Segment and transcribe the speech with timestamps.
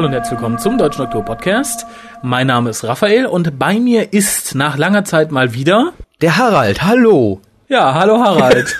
[0.00, 1.84] Hallo und herzlich willkommen zum Deutschen Doktor Podcast.
[2.22, 5.92] Mein Name ist Raphael und bei mir ist nach langer Zeit mal wieder
[6.22, 7.42] Der Harald, hallo.
[7.68, 8.74] ja, hallo Harald.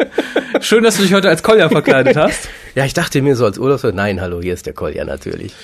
[0.60, 2.50] Schön, dass du dich heute als Kolja verkleidet hast.
[2.74, 5.54] Ja, ich dachte mir so als Urlaubsort, nein, hallo, hier ist der Kolja natürlich.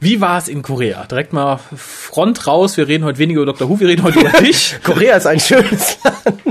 [0.00, 1.04] Wie war es in Korea?
[1.04, 2.78] Direkt mal Front raus.
[2.78, 3.68] Wir reden heute weniger über Dr.
[3.68, 4.74] Who, wir reden heute über dich.
[4.82, 6.42] Korea ist ein schönes Land.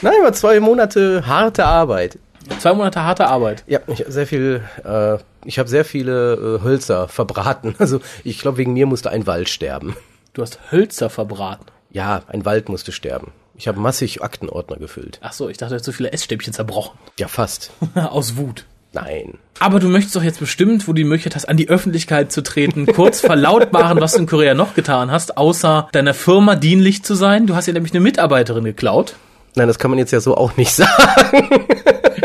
[0.00, 2.18] Nein, war zwei Monate harte Arbeit.
[2.58, 3.64] Zwei Monate harte Arbeit.
[3.66, 7.74] Ja, ich habe sehr viel, äh, ich habe sehr viele äh, Hölzer verbraten.
[7.84, 9.94] Also ich glaube, wegen mir musste ein Wald sterben.
[10.32, 11.66] Du hast Hölzer verbraten.
[11.90, 13.32] Ja, ein Wald musste sterben.
[13.56, 15.18] Ich habe massig Aktenordner gefüllt.
[15.22, 16.98] Ach so, ich dachte, du hast so viele Essstäbchen zerbrochen.
[17.18, 17.70] Ja, fast.
[17.94, 18.64] Aus Wut.
[18.92, 19.38] Nein.
[19.58, 22.42] Aber du möchtest doch jetzt bestimmt, wo du die Möglichkeit hast, an die Öffentlichkeit zu
[22.42, 27.14] treten, kurz verlautbaren, was du in Korea noch getan hast, außer deiner Firma dienlich zu
[27.14, 27.46] sein.
[27.46, 29.16] Du hast ja nämlich eine Mitarbeiterin geklaut.
[29.56, 30.90] Nein, das kann man jetzt ja so auch nicht sagen.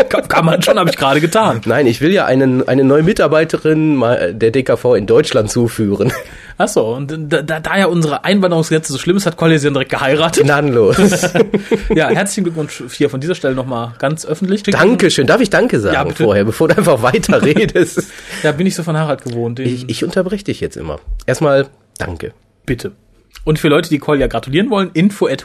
[0.09, 1.61] Kann, kann man schon, habe ich gerade getan.
[1.65, 6.11] Nein, ich will ja einen, eine neue Mitarbeiterin mal der DKV in Deutschland zuführen.
[6.57, 10.43] Ach so, und da, da, ja unsere Einwanderungsgesetze so schlimm ist, hat dann direkt geheiratet.
[10.43, 10.97] Gnadenlos.
[11.93, 14.63] Ja, herzlichen Glückwunsch hier von dieser Stelle nochmal ganz öffentlich.
[14.63, 15.27] Dankeschön.
[15.27, 16.23] Darf ich Danke sagen Ja, bitte.
[16.23, 18.03] vorher, bevor du einfach weiter redest?
[18.43, 19.59] Ja, bin ich so von Harald gewohnt.
[19.59, 20.99] Ich, ich unterbreche dich jetzt immer.
[21.25, 22.33] Erstmal Danke.
[22.65, 22.91] bitte.
[23.43, 25.43] Und für Leute, die Kolja gratulieren wollen, info at.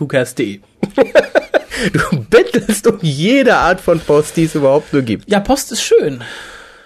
[1.93, 5.31] Du bettelst um jede Art von Post, die es überhaupt nur gibt.
[5.31, 6.23] Ja, Post ist schön.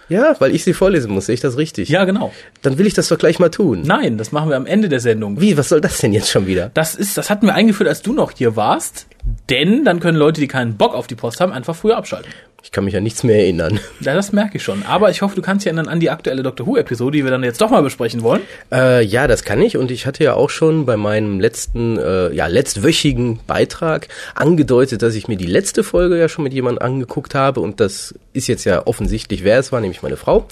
[0.08, 1.26] Ja, weil ich sie vorlesen muss.
[1.26, 1.88] Sehe ich das richtig?
[1.90, 2.32] Ja, genau.
[2.62, 3.82] Dann will ich das doch gleich mal tun.
[3.84, 5.40] Nein, das machen wir am Ende der Sendung.
[5.40, 6.70] Wie, was soll das denn jetzt schon wieder?
[6.72, 9.06] Das ist, das hatten wir eingeführt, als du noch hier warst.
[9.50, 12.30] Denn dann können Leute, die keinen Bock auf die Post haben, einfach früher abschalten.
[12.62, 13.80] Ich kann mich an nichts mehr erinnern.
[14.00, 14.84] Ja, das merke ich schon.
[14.84, 17.42] Aber ich hoffe, du kannst dich erinnern an die aktuelle Doctor Who-Episode, die wir dann
[17.42, 18.42] jetzt doch mal besprechen wollen.
[18.72, 19.76] Äh, ja, das kann ich.
[19.76, 25.14] Und ich hatte ja auch schon bei meinem letzten, äh, ja, letztwöchigen Beitrag angedeutet, dass
[25.14, 27.60] ich mir die letzte Folge ja schon mit jemandem angeguckt habe.
[27.60, 30.46] Und das ist jetzt ja offensichtlich, wer es war, nämlich meine Frau,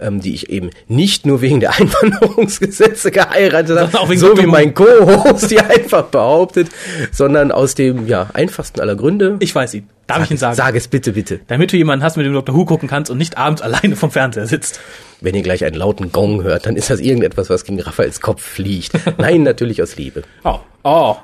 [0.00, 5.48] ähm, die ich eben nicht nur wegen der Einwanderungsgesetze geheiratet habe, so wie mein Co-Host
[5.48, 6.68] hier einfach behauptet,
[7.10, 9.36] sondern aus dem, ja, einfachsten aller Gründe.
[9.40, 9.88] Ich weiß ihn.
[10.06, 10.56] Darf ich ihn sagen?
[10.56, 11.40] Sag es bitte, bitte.
[11.46, 13.96] Damit du jemanden hast, mit dem du Doctor Who gucken kannst und nicht abends alleine
[13.96, 14.80] vom Fernseher sitzt.
[15.20, 18.42] Wenn ihr gleich einen lauten Gong hört, dann ist das irgendetwas, was gegen Raphaels Kopf
[18.42, 18.92] fliegt.
[19.18, 20.22] Nein, natürlich aus Liebe.
[20.44, 21.16] Oh, oh.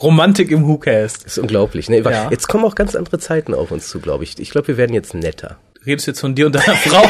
[0.00, 1.24] Romantik im Who-Cast.
[1.26, 1.90] Das ist unglaublich.
[1.90, 2.00] Ne?
[2.00, 2.30] Ja.
[2.30, 4.38] Jetzt kommen auch ganz andere Zeiten auf uns zu, glaube ich.
[4.38, 5.58] Ich glaube, wir werden jetzt netter.
[5.74, 7.06] Du redest jetzt von dir und deiner Frau.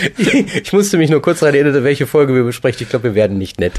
[0.62, 2.82] Ich musste mich nur kurz daran erinnern, welche Folge wir besprechen.
[2.82, 3.72] Ich glaube, wir werden nicht nett.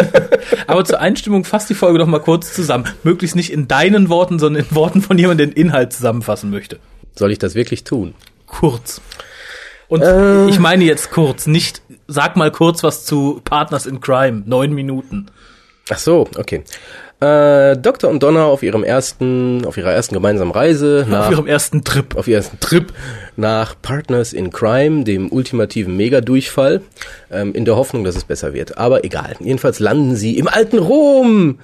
[0.66, 2.88] Aber zur Einstimmung fass die Folge doch mal kurz zusammen.
[3.02, 6.78] Möglichst nicht in deinen Worten, sondern in Worten von jemandem, der den Inhalt zusammenfassen möchte.
[7.14, 8.14] Soll ich das wirklich tun?
[8.46, 9.00] Kurz.
[9.88, 10.48] Und Äh.
[10.48, 14.42] ich meine jetzt kurz, nicht sag mal kurz was zu Partners in Crime.
[14.46, 15.26] Neun Minuten.
[15.90, 16.64] Ach so, okay.
[17.22, 18.10] Äh, Dr.
[18.10, 22.16] und Donna auf ihrem ersten, auf ihrer ersten gemeinsamen Reise nach, Auf ihrem ersten Trip.
[22.16, 22.92] auf ihrem ersten Trip
[23.36, 26.80] nach Partners in Crime, dem ultimativen Mega-Durchfall,
[27.30, 28.76] ähm, in der Hoffnung, dass es besser wird.
[28.76, 29.36] Aber egal.
[29.38, 31.60] Jedenfalls landen sie im alten Rom.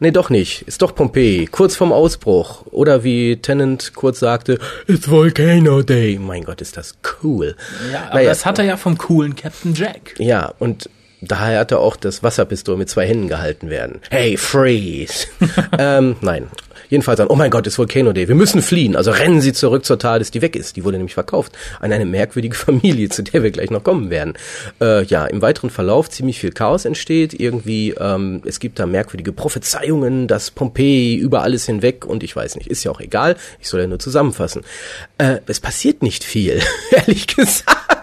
[0.00, 0.62] Nee, doch nicht.
[0.62, 1.46] Ist doch Pompeji.
[1.46, 2.64] Kurz vorm Ausbruch.
[2.70, 6.18] Oder wie Tennant kurz sagte, It's Volcano Day.
[6.20, 7.54] Mein Gott, ist das cool.
[7.92, 10.14] Ja, aber Naja, das hat er ja vom coolen Captain Jack.
[10.18, 10.88] ja, und
[11.20, 14.00] daher hat er auch das Wasserpistol mit zwei Händen gehalten werden.
[14.10, 15.26] Hey, freeze!
[15.78, 16.48] ähm, nein.
[16.88, 18.96] Jedenfalls dann, oh mein Gott, ist Volcano Day, wir müssen fliehen.
[18.96, 20.76] Also rennen Sie zurück zur TARDIS, die weg ist.
[20.76, 24.34] Die wurde nämlich verkauft an eine merkwürdige Familie, zu der wir gleich noch kommen werden.
[24.80, 27.38] Äh, ja, im weiteren Verlauf ziemlich viel Chaos entsteht.
[27.38, 32.56] Irgendwie, ähm, es gibt da merkwürdige Prophezeiungen, dass Pompeji über alles hinweg und ich weiß
[32.56, 33.36] nicht, ist ja auch egal.
[33.60, 34.62] Ich soll ja nur zusammenfassen.
[35.18, 37.97] Äh, es passiert nicht viel, ehrlich gesagt.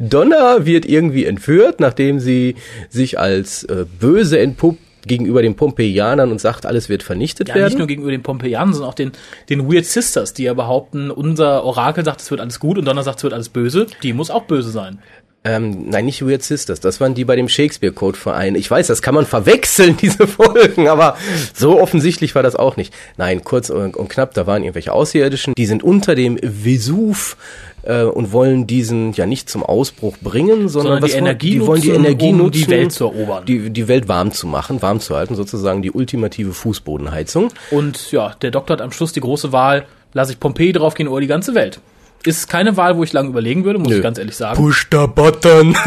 [0.00, 2.56] Donna wird irgendwie entführt, nachdem sie
[2.88, 7.66] sich als äh, böse entpuppt gegenüber den Pompeianern und sagt, alles wird vernichtet Ja, werden.
[7.68, 9.12] nicht nur gegenüber den Pompeianern, sondern auch den,
[9.48, 13.04] den Weird Sisters, die ja behaupten, unser Orakel sagt, es wird alles gut und Donner
[13.04, 13.86] sagt, es wird alles böse.
[14.02, 14.98] Die muss auch böse sein.
[15.44, 16.80] Ähm, nein, nicht Weird Sisters.
[16.80, 18.56] Das waren die bei dem Shakespeare-Code-Verein.
[18.56, 21.16] Ich weiß, das kann man verwechseln, diese Folgen, aber
[21.54, 22.92] so offensichtlich war das auch nicht.
[23.16, 27.36] Nein, kurz und, und knapp, da waren irgendwelche Außerirdischen, die sind unter dem Vesuv
[27.86, 31.80] äh, und wollen diesen ja nicht zum Ausbruch bringen, sondern, Sondern die Energie die wollen
[31.80, 33.44] die nutzen, Energie um nutzen, die Welt zu erobern.
[33.46, 37.48] Die, die Welt warm zu machen, warm zu halten, sozusagen die ultimative Fußbodenheizung.
[37.70, 41.20] Und ja, der Doktor hat am Schluss die große Wahl, lasse ich Pompeji draufgehen oder
[41.20, 41.80] die ganze Welt.
[42.24, 43.96] Ist keine Wahl, wo ich lange überlegen würde, muss Nö.
[43.98, 44.56] ich ganz ehrlich sagen.
[44.56, 45.76] Push the button.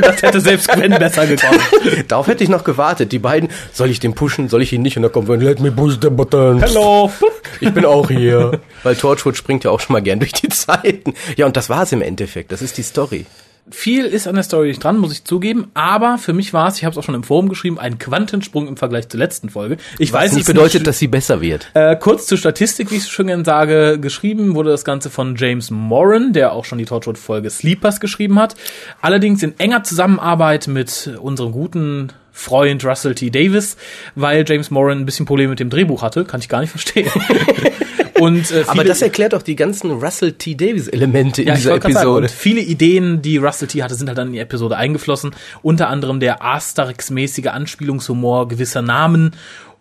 [0.00, 1.60] Das hätte selbst Gwen besser gekommen.
[2.08, 3.12] Darauf hätte ich noch gewartet.
[3.12, 4.96] Die beiden, soll ich den pushen, soll ich ihn nicht?
[4.96, 6.60] Und dann kommt, let me push the button.
[6.62, 7.10] Hallo.
[7.60, 8.60] Ich bin auch hier.
[8.82, 11.14] Weil Torchwood springt ja auch schon mal gern durch die Zeiten.
[11.36, 12.52] Ja, und das war's im Endeffekt.
[12.52, 13.26] Das ist die Story.
[13.70, 16.78] Viel ist an der Story nicht dran, muss ich zugeben, aber für mich war es,
[16.78, 19.76] ich habe es auch schon im Forum geschrieben, ein Quantensprung im Vergleich zur letzten Folge.
[19.98, 21.68] Ich Was weiß nicht bedeutet, dass sie besser wird.
[21.74, 25.36] Äh, kurz zur Statistik, wie ich es schon gerne sage, geschrieben wurde das Ganze von
[25.36, 28.54] James Moran, der auch schon die Torchwood-Folge Sleepers geschrieben hat.
[29.00, 33.30] Allerdings in enger Zusammenarbeit mit unserem guten Freund Russell T.
[33.30, 33.76] Davis,
[34.14, 37.10] weil James Moran ein bisschen Probleme mit dem Drehbuch hatte, kann ich gar nicht verstehen.
[38.20, 40.54] Und, äh, Aber das erklärt doch die ganzen Russell T.
[40.54, 42.22] Davis Elemente in ja, dieser sagen, Episode.
[42.22, 43.82] und viele Ideen, die Russell T.
[43.82, 45.34] hatte, sind halt dann in die Episode eingeflossen.
[45.62, 49.32] Unter anderem der Asterix-mäßige Anspielungshumor gewisser Namen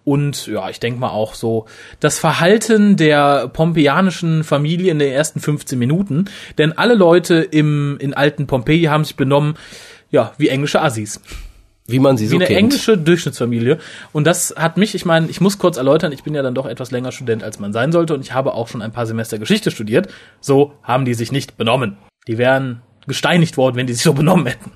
[0.05, 1.65] und ja, ich denke mal auch so
[1.99, 6.25] das Verhalten der pompeianischen Familie in den ersten 15 Minuten.
[6.57, 9.55] Denn alle Leute im, in alten Pompeji haben sich benommen,
[10.09, 11.21] ja, wie englische Assis
[11.91, 12.59] wie man sie wie so eine kennt.
[12.59, 13.79] englische Durchschnittsfamilie.
[14.11, 16.65] Und das hat mich, ich meine, ich muss kurz erläutern, ich bin ja dann doch
[16.65, 19.37] etwas länger Student, als man sein sollte und ich habe auch schon ein paar Semester
[19.37, 20.07] Geschichte studiert.
[20.41, 21.97] So haben die sich nicht benommen.
[22.27, 24.71] Die wären gesteinigt worden, wenn die sich so benommen hätten.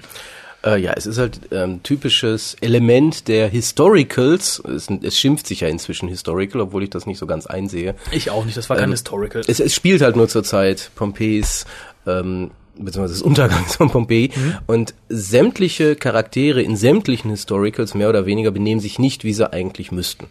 [0.65, 4.59] Äh, ja, es ist halt ähm, typisches Element der Historicals.
[4.66, 7.95] Es, es schimpft sich ja inzwischen Historical, obwohl ich das nicht so ganz einsehe.
[8.12, 9.42] Ich auch nicht, das war kein Historical.
[9.48, 11.66] Es, es spielt halt nur zur Zeit Pompeis,
[12.07, 14.31] ähm, beziehungsweise des Untergangs von Pompeji.
[14.68, 19.92] Und sämtliche Charaktere in sämtlichen Historicals mehr oder weniger benehmen sich nicht, wie sie eigentlich
[19.92, 20.28] müssten.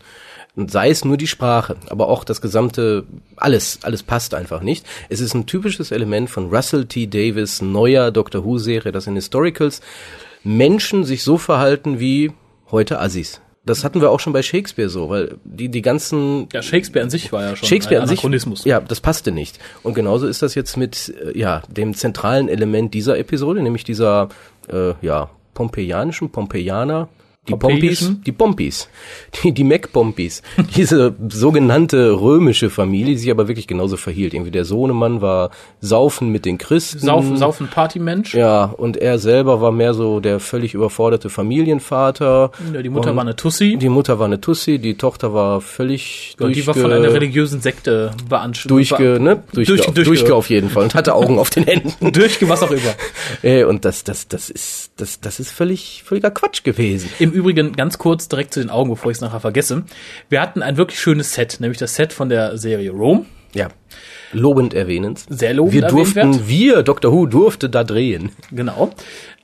[0.54, 3.04] Und sei es nur die Sprache, aber auch das gesamte,
[3.36, 4.84] alles, alles passt einfach nicht.
[5.08, 7.06] Es ist ein typisches Element von Russell T.
[7.06, 9.80] Davis neuer Doctor Who-Serie, dass in Historicals
[10.44, 12.32] Menschen sich so verhalten wie
[12.70, 13.40] heute Assis.
[13.64, 17.10] Das hatten wir auch schon bei Shakespeare so, weil die, die ganzen ja, Shakespeare an
[17.10, 19.60] sich war ja schon Shakespeare ein an sich, ja, das passte nicht.
[19.84, 24.30] Und genauso ist das jetzt mit äh, ja dem zentralen Element dieser Episode, nämlich dieser
[24.68, 27.08] äh, ja pompeianischen Pompeianer,
[27.48, 28.88] die Pompis, die Pompis,
[29.42, 30.42] die die Mac-Pompis,
[30.76, 34.32] diese sogenannte römische Familie, die sich aber wirklich genauso verhielt.
[34.32, 35.50] Irgendwie der Sohnemann war
[35.80, 37.00] saufen mit den Christen.
[37.00, 38.34] Saufen, saufen Partymensch.
[38.34, 42.52] Ja, und er selber war mehr so der völlig überforderte Familienvater.
[42.72, 43.76] Ja, die Mutter Und war eine Tussi.
[43.76, 47.60] Die Mutter war eine Tussi, die Tochter war völlig und die war von einer religiösen
[47.60, 48.70] Sekte beansprucht.
[48.70, 49.42] durchge, ne?
[49.52, 52.12] Durchge, Durchge- durchge- durchge auf jeden Fall und hatte Augen auf den Händen.
[52.12, 52.94] Durchge, was auch immer.
[53.42, 57.10] Äh, und das, das, das ist, das, das ist völlig, völliger Quatsch gewesen.
[57.18, 59.84] Im Übrigen ganz kurz direkt zu den Augen, bevor ich es nachher vergesse.
[60.28, 63.26] Wir hatten ein wirklich schönes Set, nämlich das Set von der Serie Rome.
[63.54, 63.68] Ja.
[64.32, 65.24] Lobend erwähnend.
[65.28, 67.12] Sehr lobend Wir durften, wir, Dr.
[67.12, 68.30] Who, durfte da drehen.
[68.50, 68.90] Genau.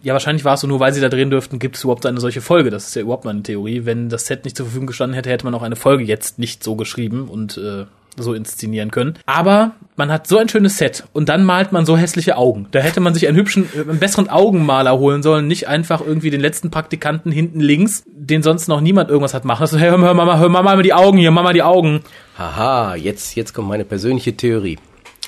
[0.00, 2.20] Ja, wahrscheinlich war es so, nur weil sie da drehen dürften, gibt es überhaupt eine
[2.20, 2.70] solche Folge.
[2.70, 3.84] Das ist ja überhaupt meine Theorie.
[3.84, 6.64] Wenn das Set nicht zur Verfügung gestanden hätte, hätte man auch eine Folge jetzt nicht
[6.64, 7.84] so geschrieben und äh,
[8.22, 9.18] so inszenieren können.
[9.26, 12.66] Aber man hat so ein schönes Set und dann malt man so hässliche Augen.
[12.70, 16.30] Da hätte man sich einen hübschen, äh, einen besseren Augenmaler holen sollen, nicht einfach irgendwie
[16.30, 19.62] den letzten Praktikanten hinten links, den sonst noch niemand irgendwas hat machen.
[19.62, 21.62] Also, hey, hör, mal, hör mal, hör mal mal die Augen hier, mach mal die
[21.62, 22.00] Augen.
[22.36, 24.78] Haha, jetzt, jetzt kommt meine persönliche Theorie.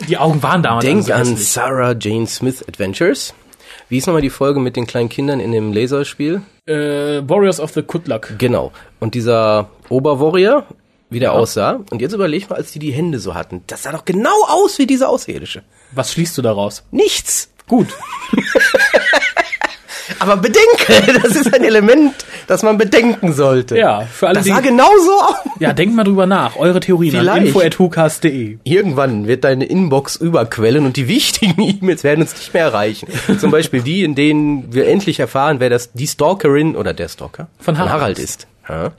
[0.08, 1.36] Die Augen waren damals Denk also an.
[1.36, 3.34] Sarah Jane Smith Adventures.
[3.88, 6.42] Wie ist nochmal die Folge mit den kleinen Kindern in dem Laserspiel?
[6.70, 8.32] äh, Warriors of the Good Luck.
[8.38, 8.72] Genau.
[9.00, 10.66] Und dieser Oberwarrior,
[11.10, 11.80] wie der aussah.
[11.90, 13.62] Und jetzt überleg mal, als die die Hände so hatten.
[13.66, 15.62] Das sah doch genau aus wie diese Außerirdische.
[15.92, 16.84] Was schließt du daraus?
[16.90, 17.50] Nichts.
[17.68, 17.88] Gut.
[20.18, 22.12] Aber bedenke, das ist ein Element,
[22.46, 23.78] das man bedenken sollte.
[23.78, 25.36] Ja, für alle, Das die, sah genauso aus.
[25.60, 26.56] Ja, denkt mal drüber nach.
[26.56, 27.54] Eure Theorien an Vielleicht.
[27.70, 28.58] info.hucast.de.
[28.64, 33.08] Irgendwann wird deine Inbox überquellen und die wichtigen E-Mails werden uns nicht mehr erreichen.
[33.38, 37.48] Zum Beispiel die, in denen wir endlich erfahren, wer das die Stalkerin oder der Stalker
[37.58, 38.46] Von Harald ist.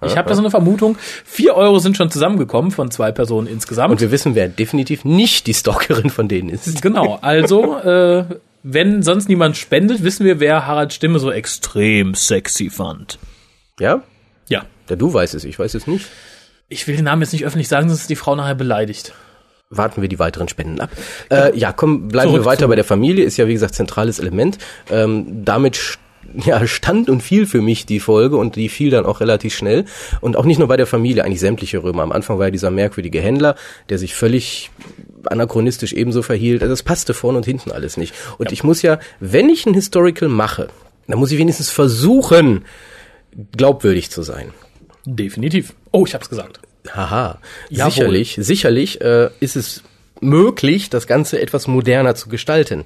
[0.05, 0.97] Ich habe da so eine Vermutung.
[1.25, 3.91] Vier Euro sind schon zusammengekommen von zwei Personen insgesamt.
[3.91, 6.81] Und wir wissen, wer definitiv nicht die Stalkerin von denen ist.
[6.83, 8.25] genau, also, äh,
[8.63, 13.17] wenn sonst niemand spendet, wissen wir, wer Haralds Stimme so extrem sexy fand.
[13.79, 14.03] Ja?
[14.49, 14.63] Ja.
[14.89, 16.05] Ja, du weißt es, ich weiß es nicht.
[16.69, 19.13] Ich will den Namen jetzt nicht öffentlich sagen, sonst ist die Frau nachher beleidigt.
[19.69, 20.89] Warten wir die weiteren Spenden ab.
[21.29, 23.23] Äh, ja, komm, bleiben Zurück wir weiter zu- bei der Familie.
[23.23, 24.57] Ist ja, wie gesagt, zentrales Element.
[24.89, 25.97] Ähm, damit
[26.45, 29.85] ja, stand und fiel für mich die Folge und die fiel dann auch relativ schnell.
[30.21, 32.03] Und auch nicht nur bei der Familie, eigentlich sämtliche Römer.
[32.03, 33.55] Am Anfang war ja dieser merkwürdige Händler,
[33.89, 34.71] der sich völlig
[35.25, 36.61] anachronistisch ebenso verhielt.
[36.61, 38.13] Also das passte vorne und hinten alles nicht.
[38.37, 40.69] Und ich muss ja, wenn ich ein Historical mache,
[41.07, 42.65] dann muss ich wenigstens versuchen,
[43.55, 44.53] glaubwürdig zu sein.
[45.05, 45.73] Definitiv.
[45.91, 46.59] Oh, ich hab's gesagt.
[46.89, 47.91] Haha, Jawohl.
[47.91, 49.83] sicherlich, sicherlich äh, ist es
[50.19, 52.85] möglich, das Ganze etwas moderner zu gestalten.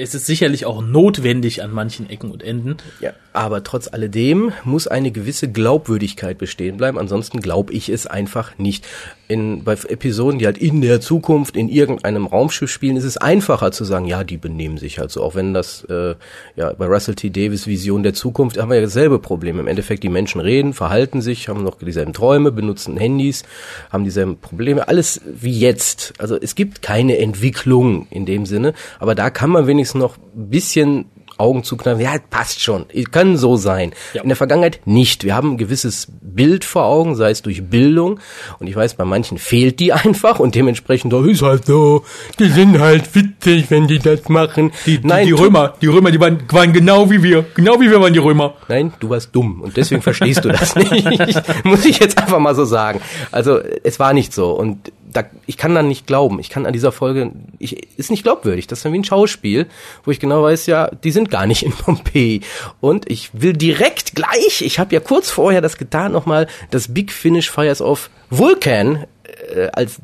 [0.00, 2.78] Es ist sicherlich auch notwendig an manchen Ecken und Enden.
[3.00, 3.12] Ja.
[3.32, 6.98] Aber trotz alledem muss eine gewisse Glaubwürdigkeit bestehen bleiben.
[6.98, 8.86] Ansonsten glaube ich es einfach nicht.
[9.28, 13.70] In, bei Episoden, die halt in der Zukunft in irgendeinem Raumschiff spielen, ist es einfacher
[13.70, 15.22] zu sagen, ja, die benehmen sich halt so.
[15.22, 16.16] Auch wenn das, äh,
[16.56, 17.30] ja, bei Russell T.
[17.30, 19.60] Davis Vision der Zukunft haben wir ja dasselbe Problem.
[19.60, 23.44] Im Endeffekt, die Menschen reden, verhalten sich, haben noch dieselben Träume, benutzen Handys,
[23.90, 24.88] haben dieselben Probleme.
[24.88, 26.14] Alles wie jetzt.
[26.18, 28.74] Also es gibt keine Entwicklung in dem Sinne.
[28.98, 31.04] Aber da kann man wenigstens noch ein bisschen
[31.40, 33.92] Augen zukneifen, ja, passt schon, kann so sein.
[34.14, 34.22] Ja.
[34.22, 35.24] In der Vergangenheit nicht.
[35.24, 38.20] Wir haben ein gewisses Bild vor Augen, sei es durch Bildung.
[38.58, 42.04] Und ich weiß, bei manchen fehlt die einfach und dementsprechend, oh, ist halt so,
[42.38, 44.72] die sind halt witzig, wenn die das machen.
[44.86, 47.44] Die, die, Nein, die Römer, die Römer, die waren, waren genau wie wir.
[47.54, 48.54] Genau wie wir waren die Römer.
[48.68, 51.64] Nein, du warst dumm und deswegen verstehst du das nicht.
[51.64, 53.00] Muss ich jetzt einfach mal so sagen.
[53.30, 56.38] Also es war nicht so und da, ich kann dann nicht glauben.
[56.40, 58.66] Ich kann an dieser Folge, ich, ist nicht glaubwürdig.
[58.66, 59.66] Das ist dann wie ein Schauspiel,
[60.04, 62.42] wo ich genau weiß, ja, die sind gar nicht in Pompeji.
[62.80, 67.12] Und ich will direkt gleich, ich habe ja kurz vorher das getan, nochmal das Big
[67.12, 69.06] Finish Fires of Vulcan
[69.54, 70.00] äh, als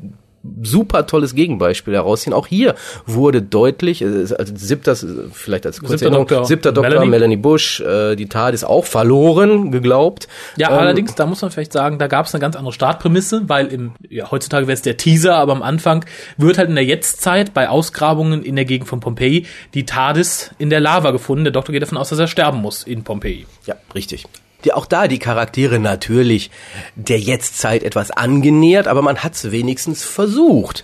[0.61, 2.33] super tolles Gegenbeispiel herausziehen.
[2.33, 2.75] Auch hier
[3.05, 4.95] wurde deutlich, also siebter,
[5.31, 7.09] vielleicht als kurze Siebter Erinnerung, Doktor siebter Doktor Melanie.
[7.09, 10.27] Melanie, Bush, äh, die Tat ist auch verloren, geglaubt.
[10.55, 13.49] Ja, Ähm, allerdings, da muss man vielleicht sagen, da gab es eine ganz andere Startprämisse,
[13.49, 16.05] weil im, ja, heutzutage wäre es der Teaser, aber am Anfang
[16.37, 20.69] wird halt in der Jetztzeit bei Ausgrabungen in der Gegend von Pompeji die TARDIS in
[20.69, 21.43] der Lava gefunden.
[21.43, 23.45] Der Doktor geht davon aus, dass er sterben muss in Pompeji.
[23.65, 24.25] Ja, richtig.
[24.63, 26.49] Die, auch da die Charaktere natürlich
[26.95, 30.83] der Jetztzeit etwas angenähert, aber man hat es wenigstens versucht,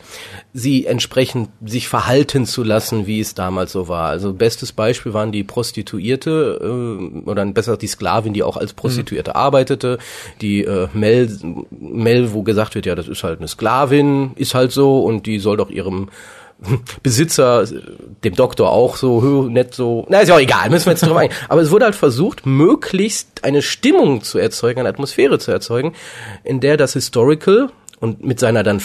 [0.54, 4.10] sie entsprechend sich verhalten zu lassen, wie es damals so war.
[4.10, 9.36] Also bestes Beispiel waren die Prostituierte äh, oder besser die Sklavin, die auch als Prostituierte
[9.36, 9.98] arbeitete,
[10.42, 11.36] die äh, Mel,
[11.72, 15.40] Mel, wo gesagt wird, ja, das ist halt eine Sklavin, ist halt so und die
[15.40, 16.10] soll doch ihrem
[17.02, 17.66] Besitzer,
[18.24, 21.20] dem Doktor auch so nett so, na ist ja auch egal, müssen wir jetzt drüber
[21.20, 21.38] eingehen.
[21.50, 25.94] Aber es wurde halt versucht, möglichst eine Stimmung zu erzeugen, eine Atmosphäre zu erzeugen,
[26.44, 28.82] in der das Historical und mit seiner dann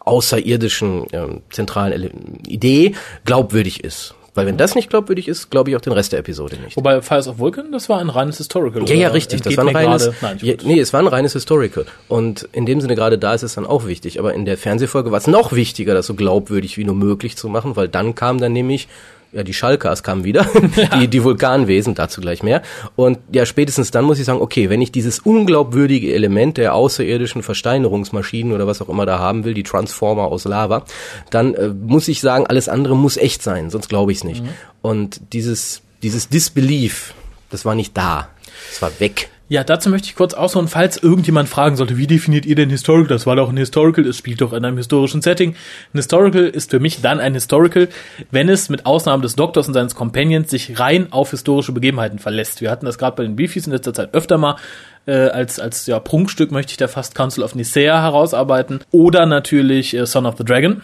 [0.00, 4.14] außerirdischen ähm, zentralen Idee glaubwürdig ist.
[4.36, 6.76] Weil wenn das nicht glaubwürdig ist, glaube ich auch den Rest der Episode nicht.
[6.76, 8.88] Wobei Fires of Vulcan, das war ein reines Historical.
[8.88, 9.40] Ja, ja, richtig.
[9.40, 11.86] Das war ein reines, Nein, ja, nee, es war ein reines Historical.
[12.08, 14.18] Und in dem Sinne gerade da ist es dann auch wichtig.
[14.18, 17.48] Aber in der Fernsehfolge war es noch wichtiger, das so glaubwürdig wie nur möglich zu
[17.48, 18.88] machen, weil dann kam dann nämlich
[19.32, 20.46] ja, die Schalkers kamen wieder,
[21.00, 22.62] die, die Vulkanwesen, dazu gleich mehr.
[22.94, 27.42] Und ja, spätestens dann muss ich sagen, okay, wenn ich dieses unglaubwürdige Element der außerirdischen
[27.42, 30.84] Versteinerungsmaschinen oder was auch immer da haben will, die Transformer aus Lava,
[31.30, 34.42] dann äh, muss ich sagen, alles andere muss echt sein, sonst glaube ich es nicht.
[34.82, 37.14] Und dieses, dieses Disbelief,
[37.50, 38.28] das war nicht da.
[38.70, 39.28] Es war weg.
[39.48, 43.06] Ja, dazu möchte ich kurz ausholen, falls irgendjemand fragen sollte, wie definiert ihr denn Historical?
[43.06, 45.50] Das war doch ein Historical, es spielt doch in einem historischen Setting.
[45.50, 47.88] Ein Historical ist für mich dann ein Historical,
[48.32, 52.60] wenn es mit Ausnahme des Doktors und seines Companions sich rein auf historische Begebenheiten verlässt.
[52.60, 54.56] Wir hatten das gerade bei den Beefies in letzter Zeit öfter mal.
[55.06, 58.80] Äh, als als ja, Prunkstück möchte ich da fast Council of Nicea herausarbeiten.
[58.90, 60.82] Oder natürlich äh, Son of the Dragon.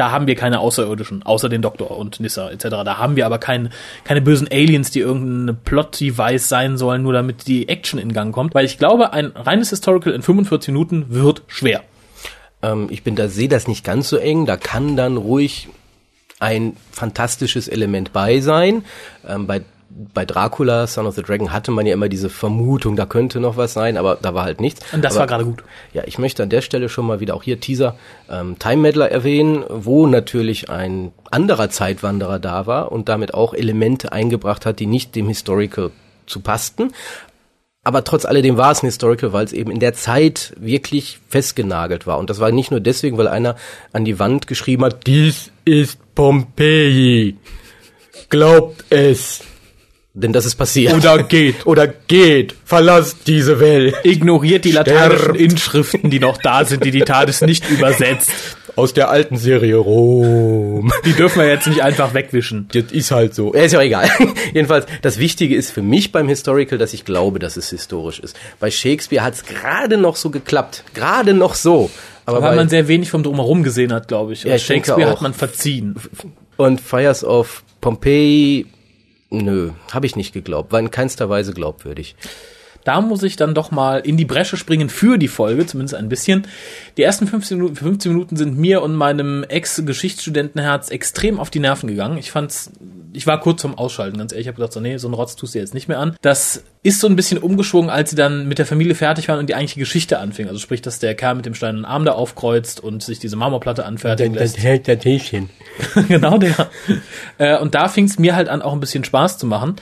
[0.00, 2.68] Da haben wir keine Außerirdischen, außer den Doktor und Nissa etc.
[2.86, 3.68] Da haben wir aber kein,
[4.02, 8.54] keine bösen Aliens, die irgendeine Plot-Device sein sollen, nur damit die Action in Gang kommt.
[8.54, 11.82] Weil ich glaube, ein reines Historical in 45 Minuten wird schwer.
[12.62, 14.46] Ähm, ich bin da, sehe das nicht ganz so eng.
[14.46, 15.68] Da kann dann ruhig
[16.38, 18.86] ein fantastisches Element bei sein.
[19.28, 23.06] Ähm, bei bei Dracula, Son of the Dragon, hatte man ja immer diese Vermutung, da
[23.06, 24.80] könnte noch was sein, aber da war halt nichts.
[24.92, 25.64] Und das aber, war gerade gut.
[25.92, 27.96] Ja, ich möchte an der Stelle schon mal wieder auch hier Teaser
[28.30, 34.12] ähm, Time Meddler erwähnen, wo natürlich ein anderer Zeitwanderer da war und damit auch Elemente
[34.12, 35.90] eingebracht hat, die nicht dem Historical
[36.26, 36.92] zu passten.
[37.82, 42.06] Aber trotz alledem war es ein Historical, weil es eben in der Zeit wirklich festgenagelt
[42.06, 42.18] war.
[42.18, 43.56] Und das war nicht nur deswegen, weil einer
[43.92, 47.36] an die Wand geschrieben hat, dies ist Pompeji.
[48.28, 49.40] Glaubt es.
[50.12, 50.92] Denn das ist passiert.
[50.94, 51.54] Oder geht.
[51.66, 52.54] Oder geht.
[52.64, 53.94] Verlasst diese Welt.
[54.02, 55.36] Ignoriert die lateinischen.
[55.36, 58.30] Inschriften, die noch da sind, die die TARDIS nicht übersetzt.
[58.76, 60.92] Aus der alten Serie Rom.
[61.04, 62.68] Die dürfen wir jetzt nicht einfach wegwischen.
[62.72, 63.52] Das ist halt so.
[63.52, 64.08] Ja, ist ja auch egal.
[64.54, 68.38] Jedenfalls, das Wichtige ist für mich beim Historical, dass ich glaube, dass es historisch ist.
[68.60, 70.84] Bei Shakespeare hat es gerade noch so geklappt.
[70.94, 71.90] Gerade noch so.
[72.26, 74.44] Aber Weil bei, man sehr wenig vom Drumherum gesehen hat, glaube ich.
[74.44, 75.96] Ja, Shakespeare hat man verziehen.
[76.56, 78.66] und Fires of Pompeii,
[79.30, 80.72] nö, habe ich nicht geglaubt.
[80.72, 82.16] War in keinster Weise glaubwürdig.
[82.84, 86.08] Da muss ich dann doch mal in die Bresche springen für die Folge, zumindest ein
[86.08, 86.46] bisschen.
[86.96, 91.88] Die ersten 15 Minuten, 15 Minuten sind mir und meinem Ex-Geschichtsstudentenherz extrem auf die Nerven
[91.88, 92.16] gegangen.
[92.16, 92.70] Ich fand's,
[93.12, 94.46] ich war kurz zum Ausschalten, ganz ehrlich.
[94.46, 96.16] Ich habe gedacht, so, nee, so ein Rotz tust du jetzt nicht mehr an.
[96.22, 99.48] Das ist so ein bisschen umgeschwungen, als sie dann mit der Familie fertig waren und
[99.48, 100.48] die eigentliche Geschichte anfing.
[100.48, 103.84] Also sprich, dass der Kerl mit dem steinernen Arm da aufkreuzt und sich diese Marmorplatte
[103.84, 104.58] anfertigen lässt.
[104.58, 105.50] hält das Häschen.
[106.08, 106.70] genau der.
[107.38, 109.76] Äh, und da fing es mir halt an, auch ein bisschen Spaß zu machen.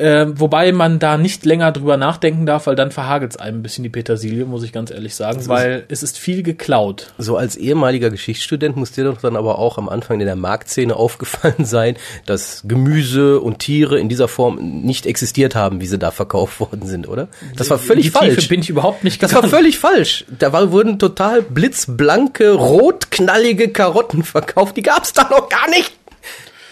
[0.00, 3.62] Äh, wobei man da nicht länger drüber nachdenken darf, weil dann verhagelt es einem ein
[3.62, 7.12] bisschen die Petersilie, muss ich ganz ehrlich sagen, weil es ist viel geklaut.
[7.18, 10.96] So als ehemaliger Geschichtsstudent muss dir doch dann aber auch am Anfang in der Marktszene
[11.00, 16.10] aufgefallen sein, dass Gemüse und Tiere in dieser Form nicht existiert haben, wie sie da
[16.10, 17.28] verkauft worden sind, oder?
[17.56, 18.36] Das war völlig die falsch.
[18.36, 19.54] Tiefe bin ich überhaupt nicht Das war gegangen.
[19.62, 20.24] völlig falsch.
[20.38, 24.78] Da war, wurden total blitzblanke, rotknallige Karotten verkauft.
[24.78, 25.92] Die gab's da noch gar nicht.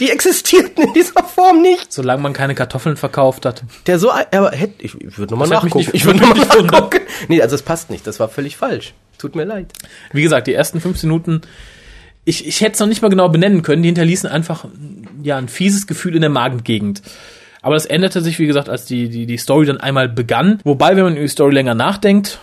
[0.01, 1.93] Die existierten in dieser Form nicht.
[1.93, 3.65] Solange man keine Kartoffeln verkauft hat.
[3.87, 5.79] Der so, aber hätte, ich, ich würde nochmal nachgucken.
[5.79, 7.01] nicht- ich würde nochmal nachgucken.
[7.29, 8.07] Nee, also es passt nicht.
[8.07, 8.95] Das war völlig falsch.
[9.19, 9.73] Tut mir leid.
[10.13, 11.41] Wie gesagt, die ersten fünf Minuten,
[12.25, 14.67] ich, ich hätte es noch nicht mal genau benennen können, die hinterließen einfach
[15.23, 17.03] ja ein fieses Gefühl in der Magengegend.
[17.61, 20.61] Aber das änderte sich, wie gesagt, als die, die, die Story dann einmal begann.
[20.63, 22.39] Wobei, wenn man über die Story länger nachdenkt,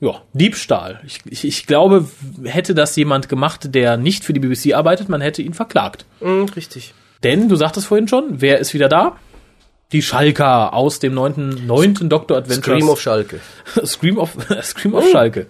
[0.00, 1.00] ja, Diebstahl.
[1.06, 2.06] Ich, ich, ich glaube,
[2.44, 6.06] hätte das jemand gemacht, der nicht für die BBC arbeitet, man hätte ihn verklagt.
[6.20, 6.94] Mm, richtig.
[7.22, 9.16] Denn, du sagtest vorhin schon, wer ist wieder da?
[9.92, 12.78] Die Schalker aus dem neunten, neunten Doctor Adventures.
[12.78, 13.40] Scream of Schalke.
[13.84, 14.30] Scream of,
[14.62, 15.46] Scream of Schalke.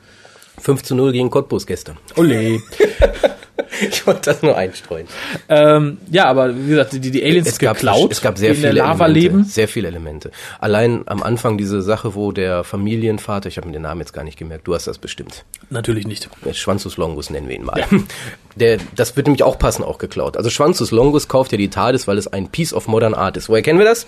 [0.59, 1.99] 5 zu 0 gegen Cottbus gestern.
[2.16, 2.61] Ole.
[3.90, 5.07] Ich wollte das nur einstreuen.
[5.49, 8.69] Ähm, ja, aber wie gesagt, die, die Aliens Es gab, geklaut, es gab sehr viele
[8.69, 9.45] der Lava Elemente, leben.
[9.45, 10.31] Sehr viele Elemente.
[10.59, 14.25] Allein am Anfang diese Sache, wo der Familienvater, ich habe mir den Namen jetzt gar
[14.25, 15.45] nicht gemerkt, du hast das bestimmt.
[15.71, 16.29] Natürlich nicht.
[16.52, 17.85] Schwanzus Longus nennen wir ihn mal.
[18.57, 20.37] Der, das wird nämlich auch passen, auch geklaut.
[20.37, 23.49] Also Schwanzus Longus kauft ja die TARDIS, weil es ein Piece of Modern Art ist.
[23.49, 24.07] Woher kennen wir das?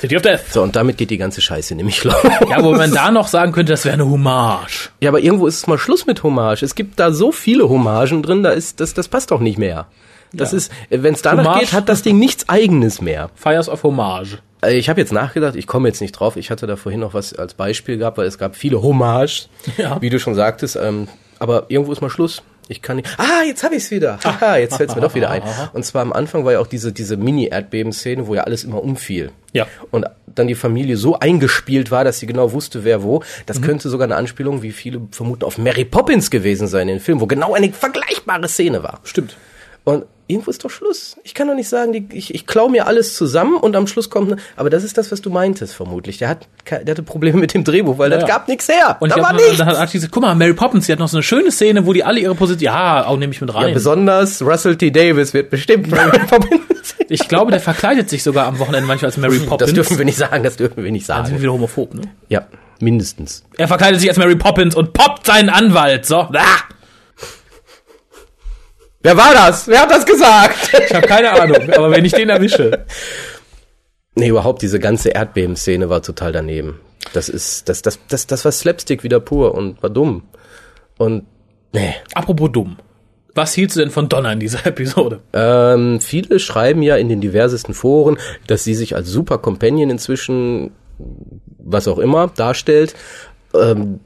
[0.00, 0.40] City of Death.
[0.50, 2.14] So, und damit geht die ganze Scheiße nämlich los.
[2.48, 4.90] Ja, wo man da noch sagen könnte, das wäre eine Hommage.
[5.00, 6.62] Ja, aber irgendwo ist es mal Schluss mit Hommage.
[6.62, 9.86] Es gibt da so viele Hommagen drin, da ist, das, das passt doch nicht mehr.
[10.32, 10.56] Das Ja.
[10.58, 13.28] ist, wenn es danach Hommage- geht, hat das Ding nichts eigenes mehr.
[13.34, 14.38] Fires of Hommage.
[14.62, 16.36] Äh, Ich habe jetzt nachgedacht, ich komme jetzt nicht drauf.
[16.36, 20.00] Ich hatte da vorhin noch was als Beispiel gehabt, weil es gab viele Hommages, Ja.
[20.00, 20.76] wie du schon sagtest.
[20.76, 21.08] Ähm,
[21.38, 22.42] aber irgendwo ist mal Schluss.
[22.72, 23.08] Ich kann nicht.
[23.18, 24.18] Ah, jetzt habe ich es wieder.
[24.24, 25.42] Haha, jetzt fällt es mir doch wieder ein.
[25.74, 29.30] Und zwar am Anfang war ja auch diese diese Mini-Erdbeben-Szene, wo ja alles immer umfiel.
[29.52, 29.66] Ja.
[29.90, 33.22] Und dann die Familie so eingespielt war, dass sie genau wusste, wer wo.
[33.44, 37.02] Das könnte sogar eine Anspielung, wie viele vermuten, auf Mary Poppins gewesen sein in dem
[37.02, 39.00] Film, wo genau eine vergleichbare Szene war.
[39.04, 39.36] Stimmt.
[39.84, 41.16] Und irgendwo ist doch Schluss.
[41.22, 44.10] Ich kann doch nicht sagen, die, ich, ich klau mir alles zusammen und am Schluss
[44.10, 46.18] kommt, ne, aber das ist das, was du meintest, vermutlich.
[46.18, 48.34] Der hat, der hatte Probleme mit dem Drehbuch, weil Ja, das ja.
[48.34, 48.96] gab nichts her.
[49.00, 49.58] Und da war nichts.
[49.58, 51.86] dann hat Archie gesagt, guck mal, Mary Poppins, die hat noch so eine schöne Szene,
[51.86, 53.74] wo die alle ihre Position, ja, auch nehme ich mit Ja, rein.
[53.74, 54.90] besonders Russell T.
[54.90, 56.94] Davis wird bestimmt Mary Poppins.
[57.08, 59.68] ich glaube, der verkleidet sich sogar am Wochenende manchmal als Mary Poppins.
[59.70, 61.42] Das dürfen wir nicht sagen, das dürfen wir nicht Dann sind wir sagen.
[61.42, 62.02] wieder homophob, ne?
[62.28, 62.46] Ja,
[62.80, 63.44] mindestens.
[63.56, 66.16] Er verkleidet sich als Mary Poppins und poppt seinen Anwalt, so.
[66.18, 66.38] Ah!
[69.02, 69.66] Wer war das?
[69.66, 70.72] Wer hat das gesagt?
[70.86, 72.84] Ich habe keine Ahnung, aber wenn ich den erwische.
[74.14, 76.80] nee, überhaupt, diese ganze Erdbebenszene war total daneben.
[77.12, 80.22] Das ist, das, das, das, das war Slapstick wieder pur und war dumm.
[80.98, 81.26] Und,
[81.72, 81.94] nee.
[82.14, 82.76] Apropos dumm.
[83.34, 85.20] Was hielst du denn von Donner in dieser Episode?
[85.32, 90.72] Ähm, viele schreiben ja in den diversesten Foren, dass sie sich als Super Companion inzwischen,
[91.58, 92.94] was auch immer, darstellt.
[93.54, 94.00] Ähm,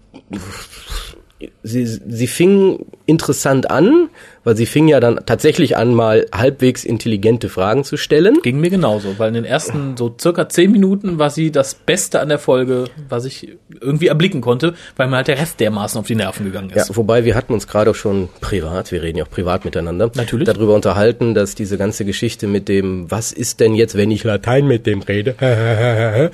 [1.67, 4.09] sie, sie fing interessant an,
[4.45, 8.39] weil sie fing ja dann tatsächlich an, mal halbwegs intelligente Fragen zu stellen.
[8.43, 12.21] Ging mir genauso, weil in den ersten so circa zehn Minuten war sie das Beste
[12.21, 16.07] an der Folge, was ich irgendwie erblicken konnte, weil mir halt der Rest dermaßen auf
[16.07, 16.97] die Nerven gegangen Ja, ist.
[16.97, 20.47] wobei wir hatten uns gerade auch schon privat, wir reden ja auch privat miteinander, Natürlich.
[20.47, 24.67] darüber unterhalten, dass diese ganze Geschichte mit dem, was ist denn jetzt, wenn ich Latein
[24.69, 25.35] mit dem rede,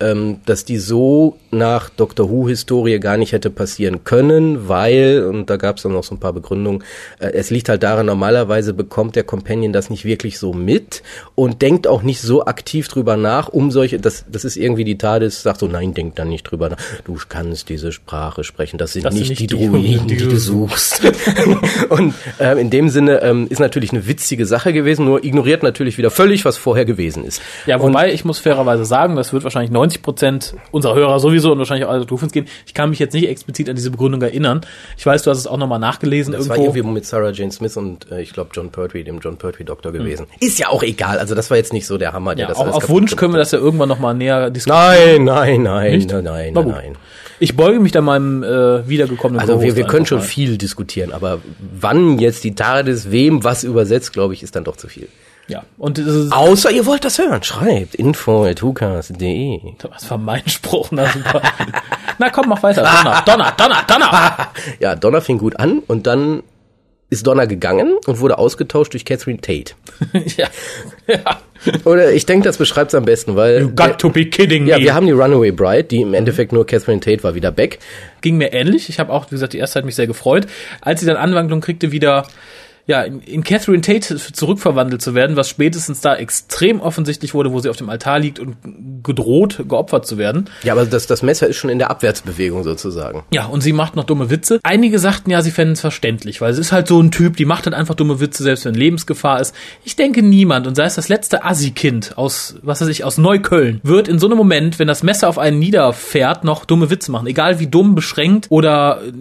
[0.00, 5.58] ähm, dass die so nach Doctor Who-Historie gar nicht hätte passieren können, weil, und da
[5.58, 6.82] gab es dann noch so ein paar Begründungen,
[7.18, 11.02] äh, es liegt halt daran, normalerweise bekommt der Companion das nicht wirklich so mit
[11.34, 14.96] und denkt auch nicht so aktiv drüber nach, um solche, das, das ist irgendwie die
[14.96, 18.94] TARDIS, sagt so, nein, denk da nicht drüber nach, du kannst diese Sprache sprechen, das
[18.94, 21.02] sind Das sind nicht, nicht die die Druiden, die, die du suchst.
[21.90, 25.98] und ähm, in dem Sinne ähm, ist natürlich eine witzige Sache gewesen, nur ignoriert natürlich
[25.98, 27.42] wieder völlig, was vorher gewesen ist.
[27.66, 31.58] Ja, wobei ich muss fairerweise sagen, das wird wahrscheinlich 90 Prozent unserer Hörer sowieso und
[31.58, 32.46] wahrscheinlich auch alle Dooфins gehen.
[32.66, 34.61] Ich kann mich jetzt nicht explizit an diese Begründung erinnern.
[34.96, 36.78] Ich weiß, du hast es auch nochmal nachgelesen Das war irgendwo.
[36.78, 39.92] irgendwie mit Sarah Jane Smith und äh, ich glaube John Pertwee, dem John Pertwee Doktor
[39.92, 40.26] gewesen.
[40.40, 42.58] Ist ja auch egal, also das war jetzt nicht so der Hammer, der ja, das
[42.58, 45.24] auch auf Wunsch können wir das ja irgendwann nochmal näher diskutieren.
[45.24, 46.10] Nein, nein, nein, Nicht?
[46.10, 46.96] nein, nein, nein.
[47.40, 50.24] Ich beuge mich da meinem äh, wiedergekommenen Also wir, wir können schon mal.
[50.24, 51.40] viel diskutieren, aber
[51.80, 55.08] wann jetzt die TARDIS wem was übersetzt, glaube ich, ist dann doch zu viel.
[55.48, 59.60] Ja, und das ist, Außer ihr wollt das hören, schreibt info.hukas.de.
[59.90, 60.88] was war mein Spruch?
[60.92, 61.42] Na super.
[62.18, 62.82] Na komm, mach weiter.
[62.82, 64.48] Donner, Donner, Donner, Donner.
[64.80, 66.42] Ja, Donner fing gut an und dann
[67.10, 69.74] ist Donner gegangen und wurde ausgetauscht durch Catherine Tate.
[70.38, 70.48] ja.
[71.06, 71.40] ja.
[71.84, 74.78] Oder ich denke, das beschreibt es am besten, weil You got to be kidding ja,
[74.78, 74.84] me.
[74.84, 77.80] wir haben die Runaway Bride, die im Endeffekt nur Catherine Tate war, wieder back.
[78.22, 78.88] ging mir ähnlich.
[78.88, 80.46] Ich habe auch, wie gesagt, die erste Zeit mich sehr gefreut.
[80.80, 82.26] Als sie dann Anwandlung kriegte, wieder
[82.86, 87.60] ja, in, in Catherine Tate zurückverwandelt zu werden, was spätestens da extrem offensichtlich wurde, wo
[87.60, 88.56] sie auf dem Altar liegt und
[89.04, 90.50] gedroht, geopfert zu werden.
[90.64, 93.24] Ja, aber das, das Messer ist schon in der Abwärtsbewegung sozusagen.
[93.32, 94.58] Ja, und sie macht noch dumme Witze.
[94.64, 97.44] Einige sagten ja, sie fänden es verständlich, weil sie ist halt so ein Typ, die
[97.44, 99.54] macht halt einfach dumme Witze, selbst wenn Lebensgefahr ist.
[99.84, 103.80] Ich denke, niemand, und sei es das letzte Assi-Kind aus, was weiß ich, aus Neukölln,
[103.84, 107.26] wird in so einem Moment, wenn das Messer auf einen niederfährt, noch dumme Witze machen.
[107.28, 109.12] Egal wie dumm, beschränkt oder äh,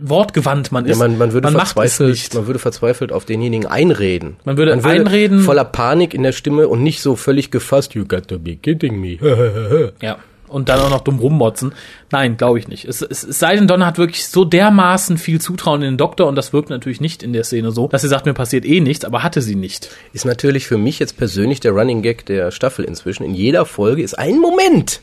[0.00, 0.98] wortgewandt man Ja, ist.
[0.98, 2.34] man, man würde es verzweifelt, nicht.
[2.34, 4.36] man würde verzweifelt auf denjenigen einreden.
[4.44, 7.94] Man würde einreden- voller Panik in der Stimme und nicht so völlig gefasst.
[7.94, 9.18] You got to be kidding me.
[10.02, 10.18] Ja.
[10.46, 11.74] Und dann auch noch dumm rummotzen.
[12.10, 12.86] Nein, glaube ich nicht.
[12.86, 16.26] Es, es, es sei denn, Donna hat wirklich so dermaßen viel Zutrauen in den Doktor
[16.26, 18.80] und das wirkt natürlich nicht in der Szene so, dass sie sagt, mir passiert eh
[18.80, 19.90] nichts, aber hatte sie nicht.
[20.14, 23.24] ist natürlich für mich jetzt persönlich der Running Gag der Staffel inzwischen.
[23.24, 25.02] In jeder Folge ist ein Moment,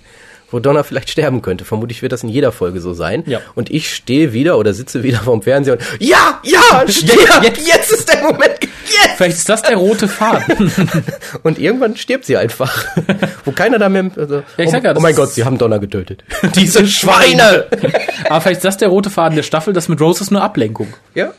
[0.51, 1.65] wo Donna vielleicht sterben könnte.
[1.65, 3.23] Vermutlich wird das in jeder Folge so sein.
[3.25, 3.39] Ja.
[3.55, 7.91] Und ich stehe wieder oder sitze wieder vorm Fernseher und ja, ja, stirb, Jetzt- jetzt,
[7.91, 8.57] ist der Moment,
[8.89, 9.17] jetzt.
[9.17, 10.71] Vielleicht ist das der rote Faden.
[11.43, 12.85] Und irgendwann stirbt sie einfach.
[13.45, 16.23] wo keiner da mehr, also, ich oh, ja, oh mein Gott, sie haben Donna getötet.
[16.55, 17.65] Diese Schweine!
[18.29, 20.93] aber vielleicht ist das der rote Faden der Staffel, das mit Rose ist nur Ablenkung.
[21.13, 21.33] Ja.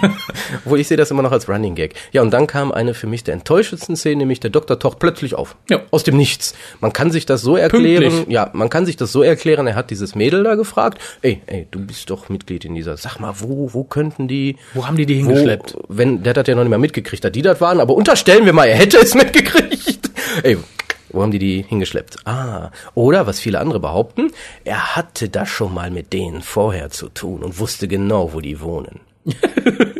[0.64, 1.94] Wo ich sehe das immer noch als Running Gag.
[2.12, 5.34] Ja, und dann kam eine für mich der enttäuschendsten Szene, nämlich der Doktor taucht plötzlich
[5.34, 5.56] auf.
[5.68, 5.80] Ja.
[5.90, 6.54] Aus dem Nichts.
[6.80, 8.02] Man kann sich das so erklären.
[8.02, 8.34] Pünktlich.
[8.34, 9.66] Ja, man kann sich das so erklären.
[9.66, 10.98] Er hat dieses Mädel da gefragt.
[11.22, 12.96] Ey, ey, du bist doch Mitglied in dieser.
[12.96, 14.56] Sag mal, wo, wo könnten die?
[14.74, 15.76] Wo haben die die Wo, hingeschleppt?
[15.88, 18.52] wenn, der hat ja noch nicht mal mitgekriegt, dass die das waren, aber unterstellen wir
[18.52, 20.10] mal, er hätte es mitgekriegt.
[20.42, 20.56] Ey,
[21.10, 22.26] wo haben die die hingeschleppt?
[22.26, 24.32] Ah, oder was viele andere behaupten,
[24.64, 28.60] er hatte das schon mal mit denen vorher zu tun und wusste genau, wo die
[28.60, 29.00] wohnen.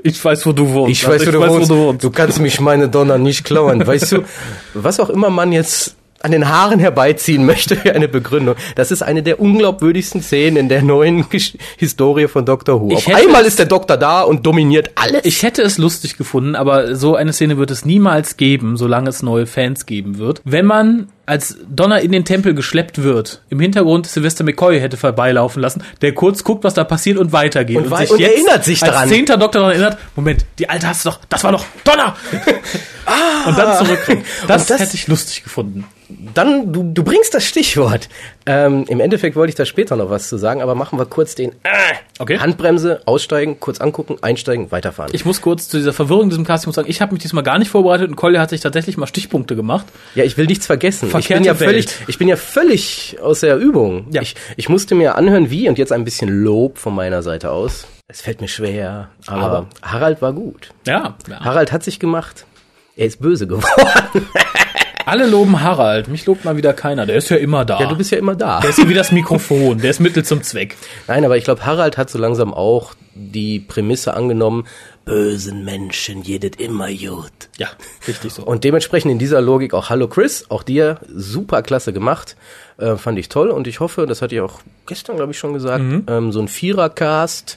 [0.04, 0.92] Ich weiß, wo du wohnst.
[0.92, 2.02] Ich weiß, wo, du, wohnst.
[2.02, 3.86] du kannst mich meine Donner nicht klauen.
[3.86, 4.24] Weißt du,
[4.74, 8.56] was auch immer man jetzt an den Haaren herbeiziehen möchte für eine Begründung.
[8.74, 12.94] Das ist eine der unglaubwürdigsten Szenen in der neuen Gesch Historie von Doctor Who.
[12.94, 15.24] Auf einmal ist der Doktor da und dominiert alles.
[15.24, 19.22] Ich hätte es lustig gefunden, aber so eine Szene wird es niemals geben, solange es
[19.22, 20.40] neue Fans geben wird.
[20.44, 25.60] Wenn man als Donner in den Tempel geschleppt wird, im Hintergrund Sylvester McCoy hätte vorbeilaufen
[25.60, 27.76] lassen, der kurz guckt, was da passiert und weitergeht.
[27.76, 29.08] Und wei- und erinnert sich als daran.
[29.08, 32.16] zehnter Doktor daran erinnert, Moment, die alte hast du doch, das war doch Donner!
[33.46, 34.24] und dann zurückkommt.
[34.48, 35.84] Das, Und das- hätte ich lustig gefunden.
[36.08, 38.08] Dann, du, du bringst das Stichwort.
[38.46, 41.34] Ähm, Im Endeffekt wollte ich da später noch was zu sagen, aber machen wir kurz
[41.34, 42.38] den äh, Okay.
[42.38, 45.12] Handbremse, aussteigen, kurz angucken, einsteigen, weiterfahren.
[45.14, 47.58] Ich muss kurz zu dieser Verwirrung in diesem Casting sagen, ich habe mich diesmal gar
[47.58, 49.86] nicht vorbereitet und Collier hat sich tatsächlich mal Stichpunkte gemacht.
[50.14, 51.10] Ja, ich will nichts vergessen.
[51.18, 54.06] Ich bin ja völlig, ich bin ja völlig aus der Übung.
[54.10, 54.22] Ja.
[54.22, 57.86] Ich, ich musste mir anhören, wie, und jetzt ein bisschen Lob von meiner Seite aus.
[58.08, 59.66] Es fällt mir schwer, aber, Aber.
[59.82, 60.70] Harald war gut.
[60.86, 61.40] Ja, ja.
[61.40, 62.46] Harald hat sich gemacht.
[62.96, 64.26] Er ist böse geworden.
[65.08, 67.06] Alle loben Harald, mich lobt mal wieder keiner.
[67.06, 67.80] Der ist ja immer da.
[67.80, 68.60] Ja, du bist ja immer da.
[68.60, 70.76] der ist ja wie das Mikrofon, der ist Mittel zum Zweck.
[71.06, 74.66] Nein, aber ich glaube, Harald hat so langsam auch die Prämisse angenommen,
[75.06, 77.32] bösen Menschen jedet immer gut.
[77.56, 77.68] Ja,
[78.06, 78.42] richtig so.
[78.42, 82.36] Und dementsprechend in dieser Logik auch Hallo Chris, auch dir super klasse gemacht,
[82.76, 85.54] äh, fand ich toll und ich hoffe, das hatte ich auch gestern glaube ich schon
[85.54, 87.56] gesagt, ähm, so ein Vierercast,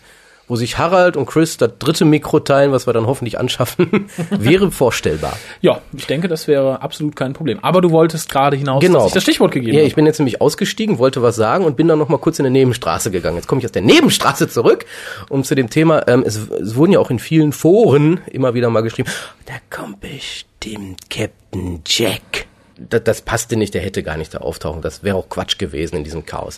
[0.52, 4.70] wo sich Harald und Chris das dritte Mikro teilen, was wir dann hoffentlich anschaffen, wäre
[4.70, 5.38] vorstellbar.
[5.62, 7.60] Ja, ich denke, das wäre absolut kein Problem.
[7.62, 9.00] Aber du wolltest gerade hinaus, Genau.
[9.00, 11.78] dass ich das Stichwort gegeben Ja, ich bin jetzt nämlich ausgestiegen, wollte was sagen und
[11.78, 13.38] bin dann noch mal kurz in eine Nebenstraße gegangen.
[13.38, 14.86] Jetzt komme ich aus der Nebenstraße zurück,
[15.30, 18.70] um zu dem Thema, ähm, es, es wurden ja auch in vielen Foren immer wieder
[18.70, 19.10] mal geschrieben,
[19.46, 22.48] da kommt bestimmt Captain Jack.
[22.78, 24.82] Das, das passte nicht, der hätte gar nicht da auftauchen.
[24.82, 26.58] Das wäre auch Quatsch gewesen in diesem Chaos.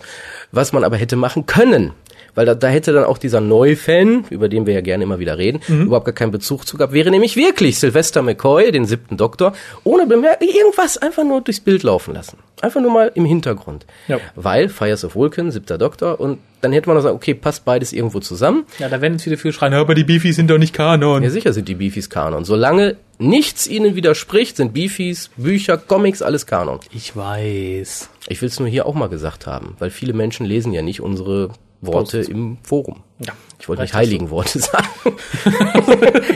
[0.52, 1.92] Was man aber hätte machen können,
[2.36, 5.38] weil da, da hätte dann auch dieser Neufan, über den wir ja gerne immer wieder
[5.38, 9.54] reden, überhaupt gar keinen Bezug zu gehabt, wäre nämlich wirklich Sylvester McCoy, den siebten Doktor,
[9.84, 12.38] ohne Bemerkung, irgendwas einfach nur durchs Bild laufen lassen.
[12.62, 13.86] Einfach nur mal im Hintergrund.
[14.08, 14.20] Ja.
[14.36, 18.22] Weil Fires of Vulcan, siebter Doktor, und dann hätte man gesagt, okay, passt beides irgendwo
[18.22, 18.66] zusammen.
[18.80, 21.22] ja, da werden jetzt wieder viele schreien, aber die Beefies sind doch nicht Kanon.
[21.22, 22.46] Ja, sicher sind die Beefies Kanon.
[22.46, 26.80] Solange nichts ihnen widerspricht, sind Beefies, Bücher, Comics, alles Kanon.
[26.94, 28.10] Ich weiß.
[28.30, 31.02] Ich will es nur hier auch mal gesagt haben, weil viele Menschen lesen ja nicht
[31.02, 31.50] unsere
[31.86, 32.30] Worte Posts.
[32.30, 33.04] im Forum.
[33.20, 34.88] Ja, Ich wollte nicht heiligen Worte sagen.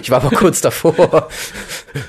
[0.01, 1.27] ich war aber kurz davor.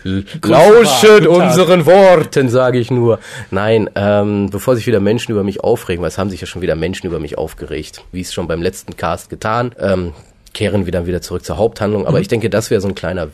[0.05, 1.29] Lauschet Tag.
[1.29, 3.19] unseren Worten, sage ich nur.
[3.51, 6.63] Nein, ähm, bevor sich wieder Menschen über mich aufregen, weil es haben sich ja schon
[6.63, 10.13] wieder Menschen über mich aufgeregt, wie es schon beim letzten Cast getan, ähm,
[10.55, 12.03] kehren wir dann wieder zurück zur Haupthandlung.
[12.03, 12.09] Mhm.
[12.09, 13.29] Aber ich denke, das wäre so ein kleiner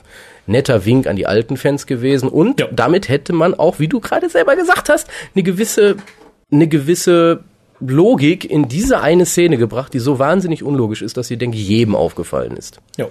[0.47, 2.29] netter Wink an die alten Fans gewesen.
[2.29, 2.67] Und Ja.
[2.71, 5.97] damit hätte man auch, wie du gerade selber gesagt hast, eine gewisse,
[6.53, 7.41] eine gewisse
[7.87, 11.69] Logik in diese eine Szene gebracht, die so wahnsinnig unlogisch ist, dass sie, denke ich,
[11.69, 12.81] jedem aufgefallen ist.
[12.97, 13.09] Ja.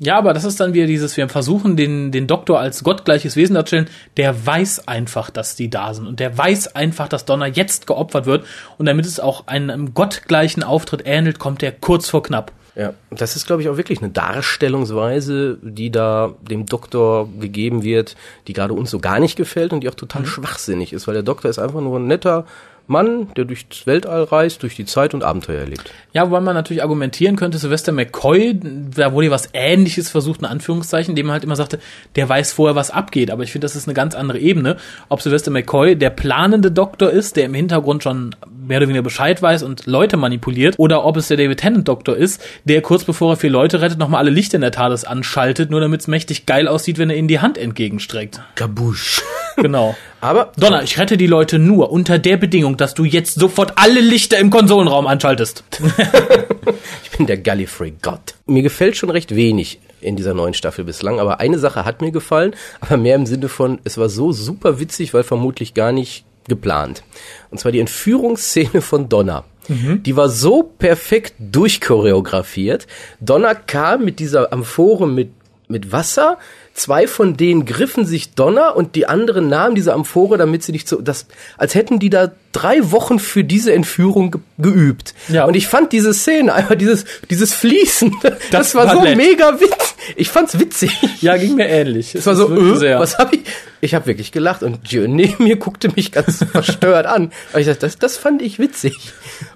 [0.00, 3.54] Ja, aber das ist dann wieder dieses, wir versuchen den, den Doktor als gottgleiches Wesen
[3.54, 7.86] darzustellen, der weiß einfach, dass die da sind und der weiß einfach, dass Donner jetzt
[7.86, 8.44] geopfert wird
[8.76, 12.50] und damit es auch einem gottgleichen Auftritt ähnelt, kommt er kurz vor knapp.
[12.76, 18.16] Ja, das ist, glaube ich, auch wirklich eine Darstellungsweise, die da dem Doktor gegeben wird,
[18.48, 21.22] die gerade uns so gar nicht gefällt und die auch total schwachsinnig ist, weil der
[21.22, 22.46] Doktor ist einfach nur ein netter
[22.86, 25.90] Mann, der durchs Weltall reist, durch die Zeit und Abenteuer erlebt.
[26.12, 28.58] Ja, wobei man natürlich argumentieren könnte, Sylvester McCoy,
[28.94, 31.78] da wurde was Ähnliches versucht, in Anführungszeichen, indem man halt immer sagte,
[32.16, 33.30] der weiß vorher, was abgeht.
[33.30, 34.76] Aber ich finde, das ist eine ganz andere Ebene.
[35.08, 38.34] Ob Sylvester McCoy der planende Doktor ist, der im Hintergrund schon
[38.66, 42.16] mehr oder weniger Bescheid weiß und Leute manipuliert, oder ob es der David Tennant Doktor
[42.16, 45.70] ist, der kurz bevor er vier Leute rettet, nochmal alle Lichter in der TARDIS anschaltet,
[45.70, 48.40] nur damit es mächtig geil aussieht, wenn er ihnen die Hand entgegenstreckt.
[48.54, 49.22] Kabusch.
[49.56, 49.94] Genau.
[50.20, 54.00] Aber Donner, ich rette die Leute nur unter der Bedingung, dass du jetzt sofort alle
[54.00, 55.62] Lichter im Konsolenraum anschaltest.
[57.04, 58.34] ich bin der Gallifrey-Gott.
[58.46, 62.10] Mir gefällt schon recht wenig in dieser neuen Staffel bislang, aber eine Sache hat mir
[62.10, 66.24] gefallen, aber mehr im Sinne von, es war so super witzig, weil vermutlich gar nicht
[66.48, 67.02] geplant.
[67.50, 69.44] Und zwar die Entführungsszene von Donner.
[69.68, 72.86] Die war so perfekt durchchoreografiert.
[73.20, 75.30] Donner kam mit dieser Amphore mit,
[75.68, 76.38] mit Wasser.
[76.74, 80.88] Zwei von denen griffen sich Donner und die anderen nahmen diese Amphore, damit sie nicht
[80.88, 81.26] so, das,
[81.56, 85.14] als hätten die da drei Wochen für diese Entführung ge geübt.
[85.28, 85.44] Ja.
[85.44, 89.16] Und ich fand diese Szene, einfach dieses, dieses Fließen, das, Das war war so nett.
[89.16, 89.94] mega witzig.
[90.16, 90.90] Ich fand's witzig.
[91.22, 92.14] ja, ging mir ähnlich.
[92.14, 93.40] Es war so, äh, was hab ich?
[93.84, 97.30] Ich habe wirklich gelacht und Jö neben mir guckte mich ganz verstört an.
[97.52, 99.12] Aber ich dachte, das, das fand ich witzig.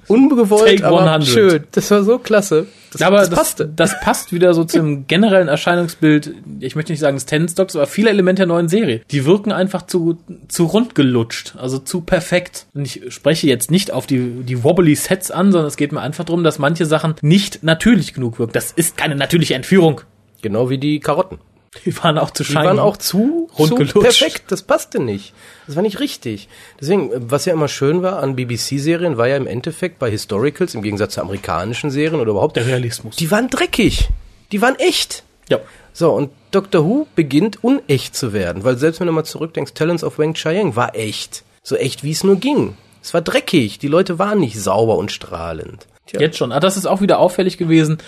[0.07, 1.27] Ungewollt, Take aber 100.
[1.27, 1.64] schön.
[1.73, 2.67] Das war so klasse.
[2.93, 3.67] Das, aber das passte.
[3.75, 8.11] das passt wieder so zum generellen Erscheinungsbild, ich möchte nicht sagen des Tennis-Stocks, aber viele
[8.11, 9.01] Elemente der neuen Serie.
[9.11, 12.67] Die wirken einfach zu, zu rund gelutscht, also zu perfekt.
[12.75, 16.01] Und ich spreche jetzt nicht auf die, die wobbly Sets an, sondern es geht mir
[16.03, 18.53] einfach darum, dass manche Sachen nicht natürlich genug wirken.
[18.53, 20.03] Das ist keine natürliche Entführung.
[20.43, 21.38] Genau wie die Karotten.
[21.85, 22.64] Die waren auch zu Die shiny.
[22.64, 24.45] waren auch zu, Rund zu perfekt.
[24.49, 25.33] Das passte nicht.
[25.67, 26.49] Das war nicht richtig.
[26.81, 30.83] Deswegen, was ja immer schön war an BBC-Serien, war ja im Endeffekt bei Historicals, im
[30.83, 33.17] Gegensatz zu amerikanischen Serien oder überhaupt, der Realismus.
[33.17, 34.09] die waren dreckig.
[34.53, 35.23] Die waren echt.
[35.49, 35.59] ja.
[35.93, 40.05] So, und Doctor Who beginnt unecht zu werden, weil selbst wenn du mal zurückdenkst, Talents
[40.05, 41.43] of Wang Chiang war echt.
[41.64, 42.77] So echt, wie es nur ging.
[43.03, 45.88] Es war dreckig, die Leute waren nicht sauber und strahlend.
[46.07, 46.53] Tja, Jetzt schon.
[46.53, 47.99] Ah, das ist auch wieder auffällig gewesen.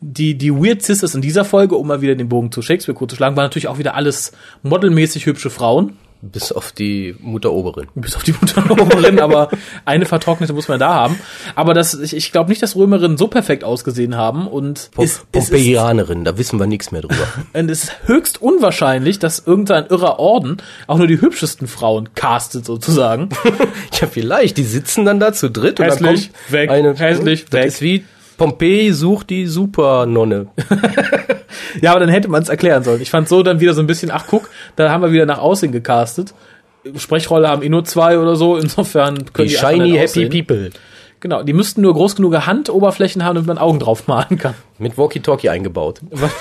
[0.00, 3.10] Die, die Weird Sisters in dieser Folge, um mal wieder den Bogen zu Shakespeare kurz
[3.10, 4.32] zu schlagen, waren natürlich auch wieder alles
[4.62, 5.96] modelmäßig hübsche Frauen.
[6.22, 7.88] bis auf die Mutter Oberin.
[7.96, 9.50] Bis auf die Mutteroberin, aber
[9.84, 11.18] eine vertrocknete muss man da haben.
[11.56, 15.24] Aber das, ich, ich glaube nicht, dass Römerinnen so perfekt ausgesehen haben und Pom es,
[15.32, 17.26] es, ist, Pompeianerin, da wissen wir nichts mehr drüber.
[17.52, 22.64] und es ist höchst unwahrscheinlich, dass irgendein irrer Orden auch nur die hübschesten Frauen castet
[22.64, 23.30] sozusagen.
[24.00, 27.46] ja, vielleicht, die sitzen dann da zu dritt und dann Hässlich, kommt weg, eine, hässlich,
[27.46, 27.66] das weg.
[27.66, 28.04] ist wie
[28.38, 30.46] Pompeii sucht die Supernonne.
[31.82, 33.02] Ja, aber dann hätte man es erklären sollen.
[33.02, 35.38] Ich fand so dann wieder so ein bisschen, ach guck, da haben wir wieder nach
[35.38, 36.32] außen gecastet.
[36.96, 40.30] Sprechrolle haben eh nur zwei oder so, insofern können Die die, shiny happy aussehen.
[40.30, 40.70] people.
[41.20, 44.54] Genau, die müssten nur groß genug Handoberflächen haben, damit man Augen drauf malen kann.
[44.78, 46.00] Mit Walkie-Talkie eingebaut.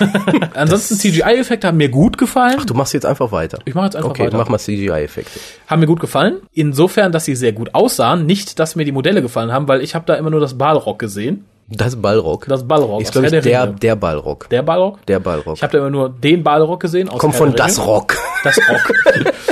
[0.53, 2.61] Ansonsten CGI-Effekte haben mir gut gefallen.
[2.67, 3.59] Du machst jetzt einfach weiter.
[3.65, 4.37] Ich mache jetzt einfach okay, weiter.
[4.37, 5.39] mach mal CGI-Effekte.
[5.67, 6.37] Haben mir gut gefallen.
[6.53, 8.25] Insofern, dass sie sehr gut aussahen.
[8.27, 10.99] Nicht, dass mir die Modelle gefallen haben, weil ich habe da immer nur das Balrog
[10.99, 11.45] gesehen.
[11.69, 12.45] Das Ballrock.
[12.47, 13.01] Das Balrog.
[13.01, 14.47] ist, glaube ich, der, der Ballrock.
[14.49, 15.05] der Balrog?
[15.05, 15.57] Der Ballrock.
[15.57, 17.09] Ich habe da immer nur den Balrog gesehen.
[17.09, 17.85] Aus Kommt von das.
[17.85, 18.17] Rock.
[18.43, 18.93] Das Rock.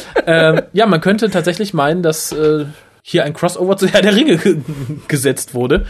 [0.25, 2.65] ähm, ja, man könnte tatsächlich meinen, dass äh,
[3.01, 4.57] hier ein Crossover zu Herr der Ringe ge
[5.09, 5.85] gesetzt wurde.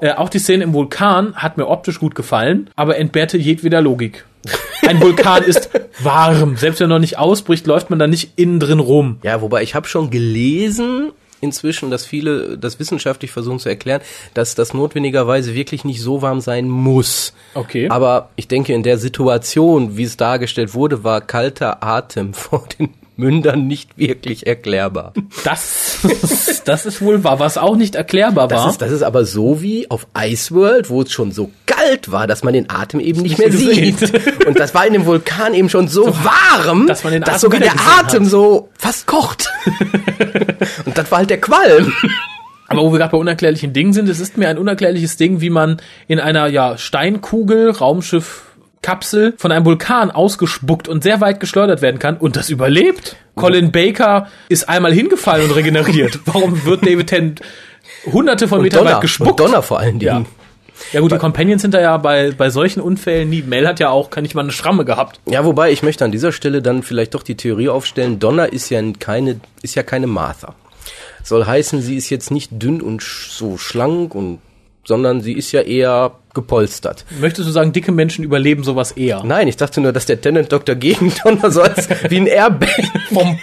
[0.00, 4.24] Äh, auch die Szene im Vulkan hat mir optisch gut gefallen, aber entbehrte jedweder Logik.
[4.86, 6.56] Ein Vulkan ist warm.
[6.56, 9.18] Selbst wenn er noch nicht ausbricht, läuft man da nicht innen drin rum.
[9.22, 14.00] Ja, wobei ich habe schon gelesen inzwischen, dass viele das wissenschaftlich versuchen zu erklären,
[14.34, 17.32] dass das notwendigerweise wirklich nicht so warm sein muss.
[17.54, 17.88] Okay.
[17.88, 22.90] Aber ich denke, in der Situation, wie es dargestellt wurde, war kalter Atem vor den
[23.18, 25.12] Mündern nicht wirklich erklärbar.
[25.42, 25.98] Das,
[26.64, 28.64] das ist wohl wahr, was auch nicht erklärbar war.
[28.64, 32.28] Das ist, das ist aber so wie auf Iceworld, wo es schon so kalt war,
[32.28, 34.00] dass man den Atem eben nicht mehr sieht.
[34.46, 37.40] Und das war in dem Vulkan eben schon so warm, dass man den dass Atem
[37.40, 38.30] sogar der Atem hat.
[38.30, 39.50] so fast kocht.
[40.86, 41.92] Und das war halt der Qualm.
[42.68, 45.50] Aber wo wir gerade bei unerklärlichen Dingen sind, es ist mir ein unerklärliches Ding, wie
[45.50, 48.42] man in einer ja, Steinkugel, Raumschiff,
[48.82, 53.16] Kapsel von einem Vulkan ausgespuckt und sehr weit geschleudert werden kann und das überlebt.
[53.34, 56.20] Colin Baker ist einmal hingefallen und regeneriert.
[56.24, 57.40] Warum wird David Tennant
[58.06, 59.40] hunderte von Metern weit und gespuckt?
[59.40, 60.26] Donner vor allen Dingen.
[60.92, 63.42] Ja gut, die Companions sind da ja bei, bei solchen Unfällen nie.
[63.42, 65.20] Mel hat ja auch, kann ich mal eine Schramme gehabt.
[65.26, 68.70] Ja, wobei ich möchte an dieser Stelle dann vielleicht doch die Theorie aufstellen, Donna ist
[68.70, 70.54] ja keine, ist ja keine Martha.
[71.22, 74.38] Soll heißen, sie ist jetzt nicht dünn und so schlank und,
[74.88, 77.04] sondern sie ist ja eher gepolstert.
[77.20, 79.22] Möchtest du sagen, dicke Menschen überleben sowas eher?
[79.22, 82.68] Nein, ich dachte nur, dass der Tenant Doktor gegen Donna so als wie ein Airbag.
[83.12, 83.38] Vom-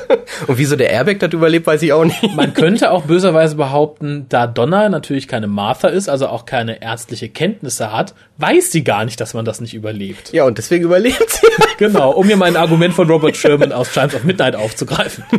[0.46, 2.34] und wieso der Airbag das überlebt, weiß ich auch nicht.
[2.36, 7.30] Man könnte auch böserweise behaupten, da Donna natürlich keine Martha ist, also auch keine ärztliche
[7.30, 10.32] Kenntnisse hat, weiß sie gar nicht, dass man das nicht überlebt.
[10.32, 11.46] Ja, und deswegen überlebt sie.
[11.78, 15.24] Genau, um mir mein Argument von Robert Sherman aus Chimes of Midnight aufzugreifen.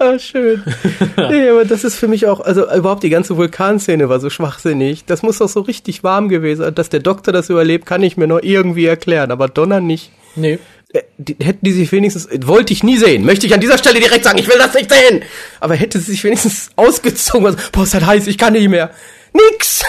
[0.00, 0.64] Ah, schön.
[1.30, 5.04] nee, aber das ist für mich auch, also überhaupt die ganze Vulkanszene war so schwachsinnig.
[5.04, 6.74] Das muss doch so richtig warm gewesen sein.
[6.74, 10.10] Dass der Doktor das überlebt, kann ich mir noch irgendwie erklären, aber Donner nicht.
[10.36, 10.58] Nee.
[10.94, 14.00] Äh, die, hätten die sich wenigstens, wollte ich nie sehen, möchte ich an dieser Stelle
[14.00, 15.22] direkt sagen, ich will das nicht sehen.
[15.60, 18.90] Aber hätte sie sich wenigstens ausgezogen, also, boah, ist halt heiß, ich kann nicht mehr.
[19.34, 19.82] Nix!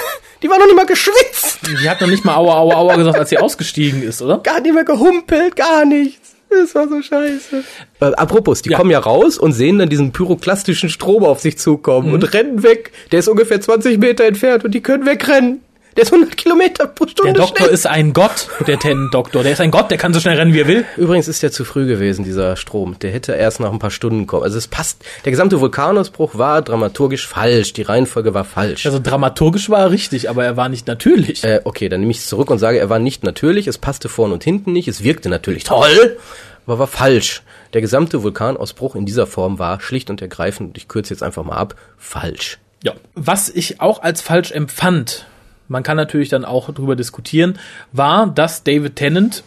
[0.44, 1.60] Die war noch nicht mal geschwitzt.
[1.82, 4.40] Die hat noch nicht mal Aua, Aua, Aua gesagt, als sie ausgestiegen ist, oder?
[4.40, 6.21] Gar nicht mehr gehumpelt, gar nichts.
[6.52, 7.64] Das war so scheiße.
[8.02, 8.78] Äh, apropos, die Ja.
[8.78, 12.14] kommen ja raus und sehen dann diesen pyroklastischen Strom auf sich zukommen Mhm.
[12.16, 12.92] und rennen weg.
[13.12, 15.62] Der ist ungefähr 20 Meter entfernt und die können wegrennen.
[15.98, 17.74] Der ist 100 Kilometer pro Stunde Der Doktor schnell.
[17.74, 19.44] ist ein Gott, der Ten-Doktor.
[19.44, 20.86] Der ist ein Gott, der kann so schnell rennen, wie er will.
[20.96, 22.98] Übrigens ist der zu früh gewesen, dieser Strom.
[23.00, 24.44] Der hätte erst nach ein paar Stunden kommen.
[24.44, 25.04] Also es passt.
[25.26, 27.74] Der gesamte Vulkanausbruch war dramaturgisch falsch.
[27.74, 28.86] Die Reihenfolge war falsch.
[28.86, 31.44] Also dramaturgisch war er richtig, aber er war nicht natürlich.
[31.44, 34.08] Äh, okay, dann nehme ich es zurück und sage, er war nicht natürlich, es passte
[34.08, 36.18] vorne und hinten nicht, es wirkte natürlich toll,
[36.66, 37.44] aber war falsch.
[37.74, 41.56] Der gesamte Vulkanausbruch in dieser Form war schlicht und ergreifend, ich kürze jetzt einfach mal
[41.58, 42.60] ab, falsch.
[42.84, 42.94] Ja.
[43.14, 45.26] Was ich auch als falsch empfand,
[45.72, 47.58] man kann natürlich dann auch drüber diskutieren,
[47.92, 49.44] war, dass David Tennant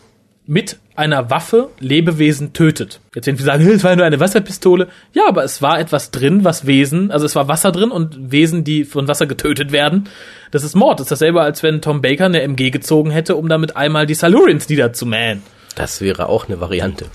[0.47, 3.01] mit einer Waffe Lebewesen tötet.
[3.15, 4.89] Jetzt werden wir sagen, "Hey, es war nur eine Wasserpistole.
[5.13, 8.63] Ja, aber es war etwas drin, was Wesen, also es war Wasser drin und Wesen,
[8.63, 10.09] die von Wasser getötet werden.
[10.51, 11.01] Das ist Mord.
[11.01, 14.15] Das ist dasselbe, als wenn Tom Baker eine MG gezogen hätte, um damit einmal die
[14.15, 15.43] Salurians niederzumähen.
[15.77, 17.07] Das wäre auch eine Variante.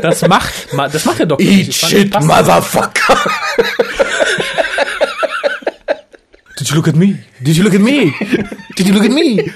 [0.00, 2.26] Das macht, ma- das macht der Doktor das passt.
[2.26, 3.30] motherfucker!
[6.62, 7.18] Did you look at me?
[7.42, 8.14] Did you look at me?
[8.76, 9.50] Did you look at me?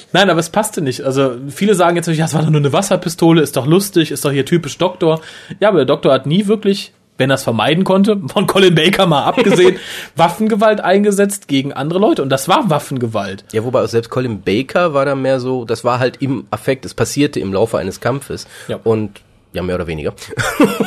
[0.12, 1.02] Nein, aber es passte nicht.
[1.02, 4.24] Also viele sagen jetzt, ja, es war doch nur eine Wasserpistole, ist doch lustig, ist
[4.24, 5.20] doch hier typisch Doktor.
[5.60, 9.04] Ja, aber der Doktor hat nie wirklich, wenn er es vermeiden konnte, von Colin Baker
[9.04, 9.76] mal abgesehen,
[10.16, 12.22] Waffengewalt eingesetzt gegen andere Leute.
[12.22, 13.44] Und das war Waffengewalt.
[13.52, 16.86] Ja, wobei auch selbst Colin Baker war da mehr so, das war halt im Affekt,
[16.86, 18.46] es passierte im Laufe eines Kampfes.
[18.68, 18.80] Ja.
[18.84, 19.20] Und,
[19.52, 20.14] ja, mehr oder weniger.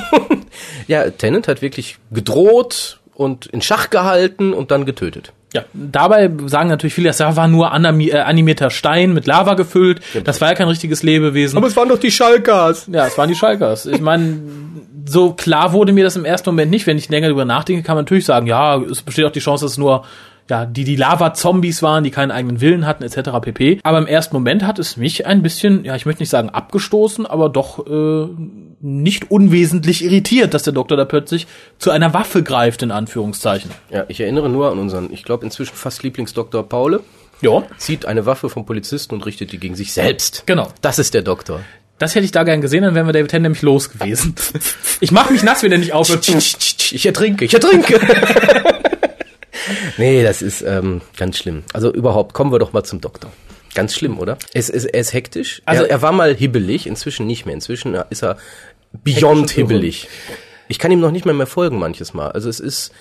[0.88, 5.34] ja, Tennant hat wirklich gedroht und in Schach gehalten und dann getötet.
[5.54, 10.02] Ja, dabei sagen natürlich viele, das war nur animi äh, animierter Stein mit Lava gefüllt.
[10.23, 11.63] Das war ja kein richtiges Lebewesen.
[11.63, 12.88] es waren doch die Schalkers.
[12.91, 13.86] Ja, es waren die Schalkers.
[13.86, 14.39] Ich meine,
[15.06, 16.88] so klar wurde mir das im ersten Moment nicht.
[16.88, 19.65] Wenn ich länger drüber nachdenke, kann man natürlich sagen, ja, es besteht auch die Chance,
[19.65, 20.06] dass es nur
[20.49, 23.29] ja, die die Lava-Zombies waren, die keinen eigenen Willen hatten, etc.
[23.41, 23.79] pp.
[23.84, 27.25] Aber im ersten Moment hat es mich ein bisschen, ja, ich möchte nicht sagen abgestoßen,
[27.25, 28.27] aber doch äh,
[28.82, 31.47] nicht unwesentlich irritiert, dass der Doktor da plötzlich
[31.79, 33.71] zu einer Waffe greift, in Anführungszeichen.
[33.89, 36.99] Ja, ich erinnere nur an unseren, ich glaube inzwischen fast Lieblingsdoktor Paule,
[37.41, 40.43] Ja, zieht eine Waffe vom Polizisten und richtet die gegen sich selbst.
[40.45, 40.67] genau.
[40.82, 41.62] Das ist der Doktor.
[41.99, 44.36] Das hätte ich da gern gesehen, dann wären wir David Tennant nämlich los gewesen.
[44.99, 46.27] Ich mach mich nass, wenn er nicht aufhört.
[46.27, 47.99] Ich ertrinke, ich ertrinke.
[49.97, 51.63] nee, das ist ähm, ganz schlimm.
[51.73, 53.32] Also überhaupt, kommen wir doch mal zum Doktor.
[53.75, 54.38] Ganz schlimm, oder?
[54.53, 55.62] Es, es, er ist hektisch.
[55.65, 57.56] Also- er, er war mal hibbelig, inzwischen nicht mehr.
[57.56, 58.38] Inzwischen ist er
[58.91, 60.08] beyond hibbelig.
[60.67, 62.32] Ich kann ihm noch nicht mehr mehr folgen manches Mal.
[62.32, 62.91] Also es ist,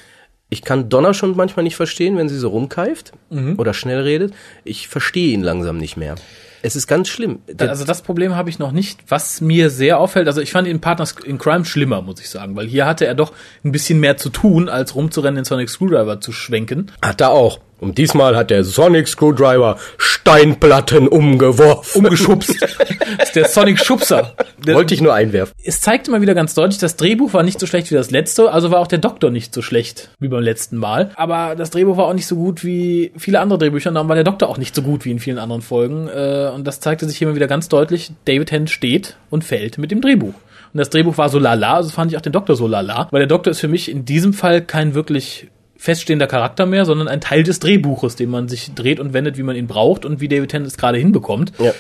[0.49, 3.55] ich kann Donner schon manchmal nicht verstehen, wenn sie so rumkeift Mhm.
[3.59, 4.33] oder schnell redet.
[4.65, 6.15] Ich verstehe ihn langsam nicht mehr.
[6.63, 7.41] Es ist ganz schlimm.
[7.59, 9.01] Also das Problem habe ich noch nicht.
[9.09, 12.55] Was mir sehr auffällt, also ich fand ihn Partners in Crime schlimmer, muss ich sagen,
[12.55, 13.33] weil hier hatte er doch
[13.65, 16.93] ein bisschen mehr zu tun, als rumzurennen, den Sonic Screwdriver zu schwenken.
[17.03, 17.59] hat er auch.
[17.83, 22.05] Und diesmal hat der Sonic Screwdriver Steinplatten umgeworfen.
[22.05, 22.63] Umgeschubst.
[23.19, 24.35] das ist der Sonic Schubser.
[24.65, 25.53] Der, Wollte ich nur einwerfen.
[25.65, 28.53] es zeigt immer wieder ganz deutlich, das Drehbuch war nicht so schlecht wie das letzte,
[28.53, 31.11] also war auch der Doktor nicht so schlecht wie beim letzten Mal.
[31.17, 34.15] Aber das Drehbuch war auch nicht so gut wie viele andere Drehbücher, und darum war
[34.15, 36.07] der Doktor auch nicht so gut wie in vielen anderen Folgen.
[36.07, 38.13] Äh, Und das zeigte sich hier immer wieder ganz deutlich.
[38.27, 40.35] David Tennant steht und fällt mit dem Drehbuch.
[40.73, 43.19] Und das Drehbuch war so lala, also fand ich auch den Doktor so lala, weil
[43.19, 45.49] der Doktor ist für mich in diesem Fall kein wirklich
[45.83, 49.43] feststehender Charakter mehr, sondern ein Teil des Drehbuches, den man sich dreht und wendet, wie
[49.43, 51.53] man ihn braucht und wie David Tennant es gerade hinbekommt.
[51.59, 51.73] Ja.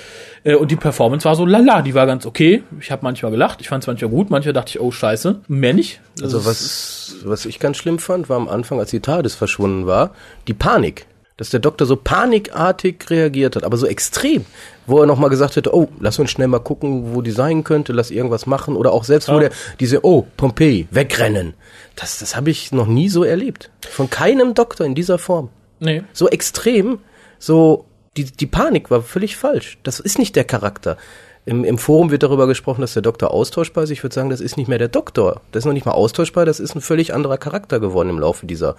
[0.42, 2.64] Äh, Und die Performance war so lala, die war ganz okay.
[2.80, 5.72] Ich habe manchmal gelacht, ich fand es manchmal gut, manchmal dachte ich, oh scheiße, mehr
[5.72, 6.00] nicht.
[6.16, 9.86] Das Also was, was ich ganz schlimm fand, war am Anfang, als die TARDIS verschwunden
[9.86, 10.10] war,
[10.48, 11.06] die Panik.
[11.36, 14.44] Dass der Doktor so panikartig reagiert hat, aber so extrem.
[14.86, 17.92] Wo er nochmal gesagt hätte, oh, lass uns schnell mal gucken, wo die sein könnte,
[17.92, 18.74] lass irgendwas machen.
[18.76, 19.40] Oder auch selbst, wo Ja.
[19.40, 21.54] der, diese, oh, Pompeii, wegrennen.
[22.02, 23.70] Das, das habe ich noch nie so erlebt.
[23.88, 25.50] Von keinem Doktor in dieser Form.
[25.78, 26.02] Nee.
[26.12, 26.98] so extrem,
[27.38, 27.86] so
[28.16, 29.78] die, die Panik war völlig falsch.
[29.84, 30.96] Das ist nicht der Charakter.
[31.44, 33.90] Im, Im Forum wird darüber gesprochen, dass der Doktor austauschbar ist.
[33.90, 35.42] Ich würde sagen, das ist nicht mehr der Doktor.
[35.52, 38.46] Das ist noch nicht mal austauschbar, das ist ein völlig anderer Charakter geworden im Laufe
[38.46, 38.74] dieser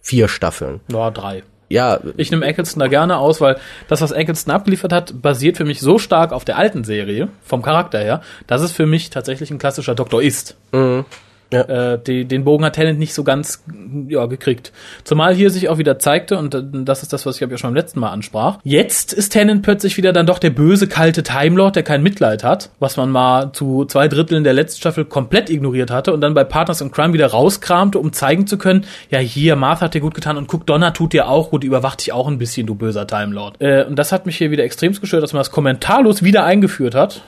[0.00, 0.80] vier Staffeln.
[0.88, 1.44] Ja, drei.
[1.68, 3.56] Ja, Ich nehme Eccleston da gerne aus, weil
[3.88, 7.62] das, was Eccleston abgeliefert hat, basiert für mich so stark auf der alten Serie, vom
[7.62, 10.56] Charakter her, dass es für mich tatsächlich ein klassischer Doktor ist.
[11.54, 11.92] Ja.
[11.94, 13.62] Äh, die, den Bogen hat Tennant nicht so ganz
[14.08, 14.72] ja, gekriegt.
[15.04, 17.70] Zumal hier sich auch wieder zeigte, und äh, das ist das, was ich ja schon
[17.70, 21.56] beim letzten Mal ansprach, jetzt ist Tennant plötzlich wieder dann doch der böse, kalte Time
[21.56, 25.48] Lord, der kein Mitleid hat, was man mal zu zwei Dritteln der letzten Staffel komplett
[25.50, 29.20] ignoriert hatte und dann bei Partners in Crime wieder rauskramte, um zeigen zu können, ja
[29.20, 32.12] hier, Martha hat dir gut getan und guck, Donna tut dir auch gut, überwacht dich
[32.12, 33.60] auch ein bisschen, du böser Time Lord.
[33.60, 36.94] Äh, und das hat mich hier wieder extremst gestört, dass man das kommentarlos wieder eingeführt
[36.94, 37.22] hat.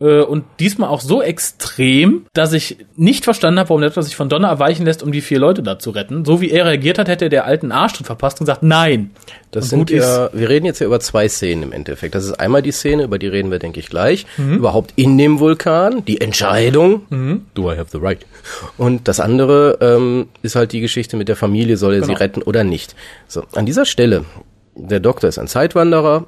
[0.00, 4.16] Äh, Und diesmal auch so extrem, dass ich nicht verstanden habe, warum der Doktor sich
[4.16, 6.24] von Donner erweichen lässt, um die vier Leute da zu retten.
[6.24, 9.10] So wie er reagiert hat, hätte er der alten Arschtritt verpasst und gesagt, nein.
[9.52, 12.14] Das Und sind ja, wir reden jetzt ja über zwei Szenen im Endeffekt.
[12.16, 14.26] Das ist einmal die Szene, über die reden wir, denke ich, gleich.
[14.36, 14.56] Mhm.
[14.56, 17.46] Überhaupt in dem Vulkan, die Entscheidung.
[17.54, 18.26] Do I have the right?
[18.76, 22.18] Und das andere ähm, ist halt die Geschichte mit der Familie, soll er sie Genau.
[22.18, 22.96] retten oder nicht.
[23.28, 24.24] So, an dieser Stelle,
[24.74, 26.26] der Doktor ist ein Zeitwanderer,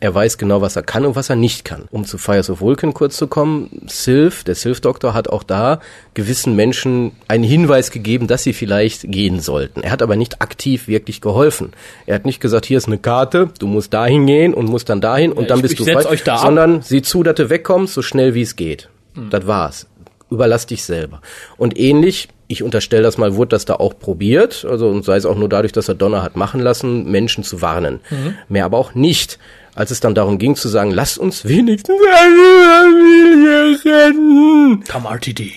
[0.00, 1.88] er weiß genau, was er kann und was er nicht kann.
[1.90, 5.80] Um zu Fires of Vulcan kurz zu kommen, Sylph, der Sylph-Doktor hat auch da
[6.14, 9.82] gewissen Menschen einen Hinweis gegeben, dass sie vielleicht gehen sollten.
[9.82, 11.72] Er hat aber nicht aktiv wirklich geholfen.
[12.06, 15.00] Er hat nicht gesagt, hier ist eine Karte, du musst dahin gehen und musst dann
[15.00, 16.40] dahin und Ja, dann ich- bist ich du frei, euch da ab.
[16.42, 18.88] sondern sieh zu, dass du wegkommst, so schnell wie es geht.
[19.30, 19.86] Das war's.
[20.30, 21.22] Überlass dich selber.
[21.56, 25.24] Und ähnlich, ich unterstelle das mal, wurde das da auch probiert, also und sei es
[25.26, 28.00] auch nur dadurch, dass er Donner hat machen lassen, Menschen zu warnen.
[28.48, 29.38] Mehr aber auch nicht.
[29.78, 32.34] Als es dann darum ging zu sagen, lass uns wenigstens eine
[32.82, 34.82] Familie retten.
[34.90, 35.52] Come RTD.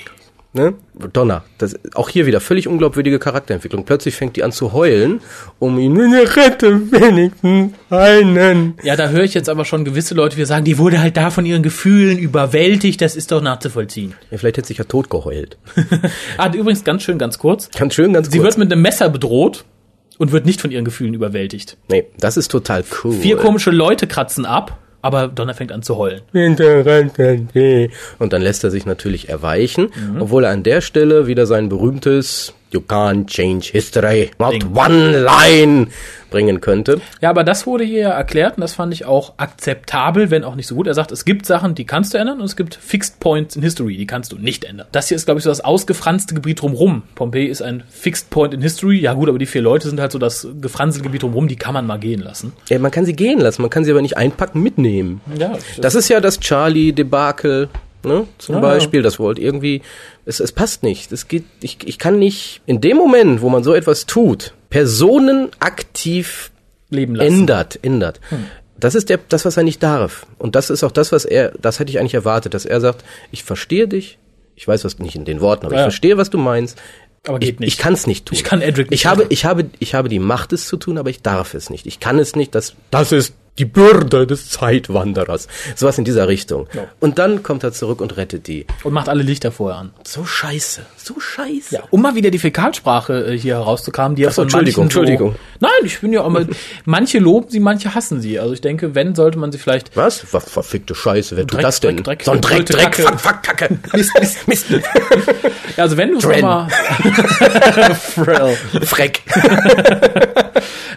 [0.53, 0.76] Ne?
[1.11, 3.84] Donner, das, auch hier wieder völlig unglaubwürdige Charakterentwicklung.
[3.84, 5.22] Plötzlich fängt die an zu heulen,
[5.57, 8.76] um ihn, rette wenigstens einen.
[8.84, 11.32] Ja, da höre ich jetzt aber schon gewisse Leute, die sagen, die wurde halt da
[11.32, 14.13] von ihren Gefühlen überwältigt, das ist doch nachzuvollziehen.
[14.30, 15.57] Ja, vielleicht hätte sich ja tot geheult.
[16.38, 17.72] ah, übrigens ganz schön, ganz kurz.
[17.72, 18.49] Ganz schön, ganz Sie kurz.
[18.49, 19.65] wird mit einem Messer bedroht
[20.22, 21.78] und wird nicht von ihren Gefühlen überwältigt.
[21.89, 23.13] Nee, das ist total cool.
[23.13, 26.22] Vier komische Leute kratzen ab, aber Donner fängt an zu heulen.
[28.19, 32.53] Und dann lässt er sich natürlich erweichen, obwohl er an der Stelle wieder sein berühmtes
[32.74, 34.74] You can't change history, not Ding.
[34.76, 35.88] one line
[36.30, 37.01] bringen könnte.
[37.19, 40.67] Ja, aber das wurde hier erklärt und das fand ich auch akzeptabel, wenn auch nicht
[40.67, 40.88] so gut.
[40.88, 43.61] Er sagt, es gibt Sachen, die kannst du ändern und es gibt Fixed Points in
[43.61, 44.88] History, die kannst du nicht ändern.
[44.93, 47.03] Das hier ist, glaube ich, so das ausgefranste Gebiet drumrum.
[47.15, 48.99] Pompeii ist ein Fixed Point in History.
[49.01, 51.74] Ja gut, aber die vier Leute sind halt so das gefranste Gebiet drumrum, die kann
[51.74, 52.53] man mal gehen lassen.
[52.69, 55.19] Ja, man kann sie gehen lassen, man kann sie aber nicht einpacken, mitnehmen.
[55.38, 55.51] Ja,
[55.82, 57.67] Das ist ja das Charlie-Debakel,
[58.06, 58.28] ne?
[58.38, 59.02] Zum Ja, Beispiel.
[59.02, 59.82] Das wollte irgendwie,
[60.26, 61.12] es, es passt nicht.
[61.12, 65.49] Es geht, ich, ich kann nicht, in dem Moment, wo man so etwas tut, Personen
[65.60, 66.52] aktiv
[66.89, 67.34] leben lassen.
[67.34, 68.20] ändert, ändert.
[68.80, 70.26] Das ist der, das, was er nicht darf.
[70.38, 73.04] Und das ist auch das, was er, das hätte ich eigentlich erwartet, dass er sagt,
[73.32, 74.18] ich verstehe dich,
[74.56, 75.82] ich weiß was nicht in den Worten, aber Ja.
[75.82, 76.78] ich verstehe, was du meinst.
[77.28, 77.74] Aber ich, geht nicht.
[77.74, 78.36] Ich kann es nicht tun.
[78.36, 80.97] Ich kann Edric nicht Ich habe, ich habe, ich habe die Macht, es zu tun,
[80.97, 81.86] aber ich darf es nicht.
[81.86, 82.56] Ich kann es nicht.
[82.56, 85.47] Das, das ist die Bürde des Zeitwanderers.
[85.76, 86.68] Sowas in dieser Richtung.
[86.74, 86.88] Ja.
[86.99, 88.66] Und dann kommt er zurück und rettet die.
[88.84, 89.93] Und macht alle Lichter vorher an.
[90.04, 90.82] So scheiße.
[90.95, 91.76] So scheiße.
[91.76, 95.36] Ja, um mal wieder die Fäkalsprache äh, hier herauszukramen, die ja so, von Entschuldigung, Entschuldigung.
[95.60, 96.47] Nein, ich bin ja auch mal,
[96.86, 98.39] manche loben sie, manche hassen sie.
[98.39, 100.20] Also ich denke, wenn, sollte man sie vielleicht Was?
[100.20, 101.36] Ver verfickte Scheiße.
[101.36, 101.97] Wer tut Dreck, das denn?
[101.97, 103.78] Dreck, Dreck, so ein Dreck, Dreck, Dreck, fuck, fuck, Kacke.
[103.93, 104.66] Mist, Mist, Mist.
[105.78, 106.68] Also wenn du es mal.
[108.86, 109.22] Freck.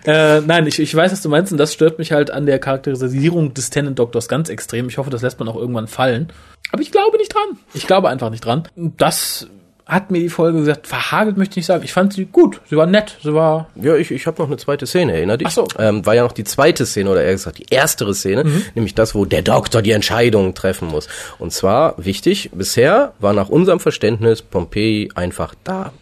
[0.04, 2.58] Äh, nein, ich, ich weiß, was du meinst und das stört mich halt an der
[2.58, 4.88] Charakterisierung des Tenant Doktors ganz extrem.
[4.88, 6.28] Ich hoffe, das lässt man auch irgendwann fallen.
[6.72, 7.58] Aber ich glaube nicht dran.
[7.72, 8.68] Ich glaube einfach nicht dran.
[8.76, 9.48] Das
[9.86, 11.84] hat mir die Folge gesagt, verhagelt möchte ich nicht sagen.
[11.84, 12.60] Ich fand sie gut.
[12.70, 13.18] Sie war nett.
[13.22, 15.48] Sie war Ja, ich, ich habe noch eine zweite Szene, erinner dich?
[15.48, 15.68] Ach so.
[15.78, 18.44] Ähm, war ja noch die zweite Szene, oder eher gesagt die erstere Szene,
[18.74, 21.08] nämlich das, wo der Doktor die Entscheidung treffen muss.
[21.38, 25.92] Und zwar, wichtig, bisher war nach unserem Verständnis Pompeji einfach da.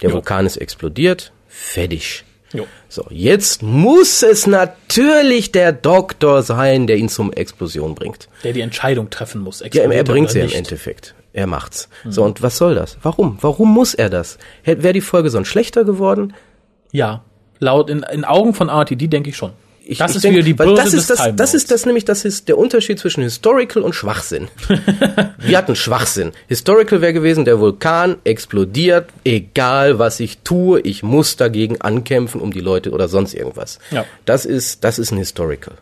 [0.00, 0.16] Der Jo.
[0.16, 2.24] Vulkan ist explodiert, fertig.
[2.52, 2.66] Jo.
[2.88, 8.28] So, jetzt muss es natürlich der Doktor sein, der ihn zum Explosion bringt.
[8.44, 9.60] der die Entscheidung treffen muss.
[9.60, 10.56] Ja, er bringt sie im nicht.
[10.56, 11.14] Endeffekt.
[11.32, 11.88] Er macht's.
[12.08, 12.98] So, und was soll das?
[13.02, 13.38] Warum?
[13.40, 14.36] Warum muss er das?
[14.64, 16.34] Wäre die Folge sonst schlechter geworden?
[16.90, 17.24] Ja,
[17.58, 19.52] laut in, in Augen von RTD denke ich schon.
[19.84, 21.86] Ich, das ich ist denk, wieder die Bürde das ist das, Time das ist das
[21.86, 24.48] nämlich, das ist der Unterschied zwischen Historical und Schwachsinn.
[25.38, 26.32] Wir hatten Schwachsinn.
[26.48, 32.52] Historical wäre gewesen, der Vulkan explodiert, egal was ich tue, ich muss dagegen ankämpfen, um
[32.52, 33.78] die Leute oder sonst irgendwas.
[33.90, 34.04] Ja.
[34.24, 35.74] Das ist, das ist ein Historical.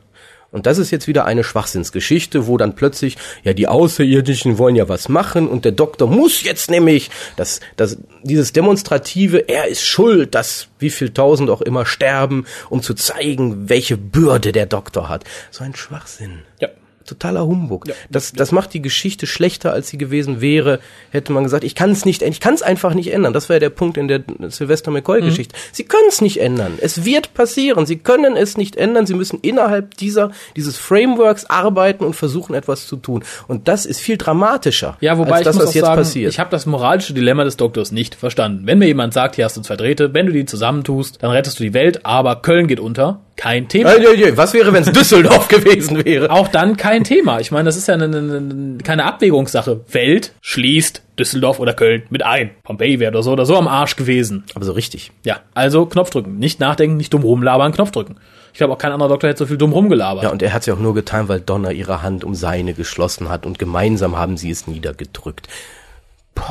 [0.53, 4.89] Und das ist jetzt wieder eine Schwachsinnsgeschichte, wo dann plötzlich, ja, die Außerirdischen wollen ja
[4.89, 10.35] was machen und der Doktor muss jetzt nämlich, das, das, dieses demonstrative, er ist schuld,
[10.35, 15.25] dass wie viel tausend auch immer sterben, um zu zeigen, welche Bürde der Doktor hat.
[15.51, 16.41] So ein Schwachsinn.
[16.61, 16.69] Ja.
[17.11, 17.85] Totaler Humbug.
[18.09, 20.81] das, das macht die Geschichte schlechter, als sie gewesen wäre,
[21.11, 23.33] hätte man gesagt, ich kann es nicht, ich kann es einfach nicht ändern.
[23.33, 25.55] Das war ja der Punkt in der Sylvester McCoy-Geschichte.
[25.73, 26.79] Sie können es nicht ändern.
[26.81, 27.87] Es wird passieren.
[27.87, 29.07] Sie können es nicht ändern.
[29.07, 33.25] Sie müssen innerhalb dieser, dieses Frameworks arbeiten und versuchen, etwas zu tun.
[33.49, 36.33] Und das ist viel dramatischer, Ja, wobei als das, was jetzt sagen, passiert.
[36.33, 38.67] ich habe das moralische Dilemma des Doktors nicht verstanden.
[38.67, 41.59] Wenn mir jemand sagt, hier hast du zwei Drähte, wenn du die zusammentust, dann rettest
[41.59, 43.91] du die Welt, aber Köln geht unter, kein Thema.
[44.37, 46.31] Was wäre, wenn es Düsseldorf gewesen wäre?
[46.31, 47.41] Auch dann kein Thema.
[47.41, 49.81] Ich meine, das ist ja eine, eine, eine, keine Abwägungssache.
[49.91, 52.51] Welt schließt Düsseldorf oder Köln mit ein.
[52.65, 54.45] Pompeii wäre oder so oder so am Arsch gewesen.
[54.55, 55.11] Aber so richtig.
[55.25, 56.39] Ja, also Knopf drücken.
[56.39, 58.17] Nicht nachdenken, nicht dumm rumlabern, Knopf drücken.
[58.53, 60.25] Ich glaube, auch kein anderer Doktor hätte so viel dumm rumgelabert.
[60.25, 62.75] Ja, und er hat es ja auch nur getan, weil Donna ihre Hand um seine
[62.75, 65.49] geschlossen hat und gemeinsam haben sie es niedergedrückt.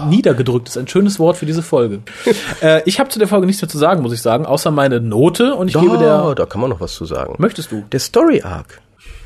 [0.08, 2.00] Niedergedrückt ist ein schönes Wort für diese Folge.
[2.62, 5.00] äh, ich habe zu der Folge nichts mehr zu sagen, muss ich sagen, außer meine
[5.00, 6.36] Note und ich gebe der.
[6.36, 7.36] da kann man noch was zu sagen.
[7.38, 7.84] Möchtest du?
[7.92, 8.82] Der Story Arc.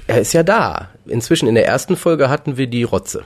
[0.07, 0.89] Er ist ja da.
[1.05, 3.23] Inzwischen in der ersten Folge hatten wir die Rotze.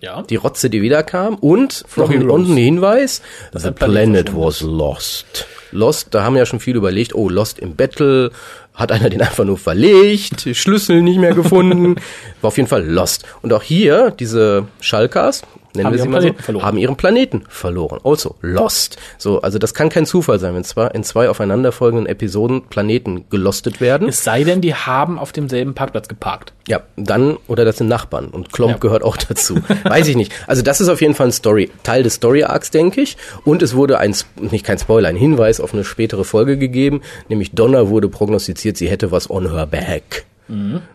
[0.00, 0.22] Ja.
[0.22, 3.20] Die Rotze, die wiederkam und noch ein, Hinweis,
[3.52, 5.46] Dass The Planet was lost.
[5.72, 8.30] Lost, da haben ja schon viele überlegt, oh, Lost im Battle,
[8.74, 11.96] hat einer den einfach nur verlegt, Schlüssel nicht mehr gefunden,
[12.40, 13.26] war auf jeden Fall Lost.
[13.42, 15.42] Und auch hier, diese Schalkers,
[15.74, 16.64] nennen Haben wir sie ihren mal so, Planeten verloren.
[16.66, 18.00] haben ihren Planeten verloren.
[18.04, 18.96] Also, Lost.
[19.18, 23.80] So, also das kann kein Zufall sein, wenn zwar in zwei aufeinanderfolgenden Episoden Planeten gelostet
[23.80, 24.08] werden.
[24.08, 26.52] Es sei denn, die haben auf demselben Parkplatz geparkt.
[26.68, 28.78] Ja, dann, oder das sind Nachbarn und Klomp Ja.
[28.78, 29.56] gehört auch dazu.
[29.84, 30.32] Weiß ich nicht.
[30.46, 33.16] Also das ist auf jeden Fall ein Story, Teil des Story Arcs, denke ich.
[33.44, 37.52] Und es wurde ein, nicht kein Spoiler, ein Hinweis auf eine spätere Folge gegeben, nämlich
[37.52, 40.24] Donna wurde prognostiziert, sie hätte was on her back.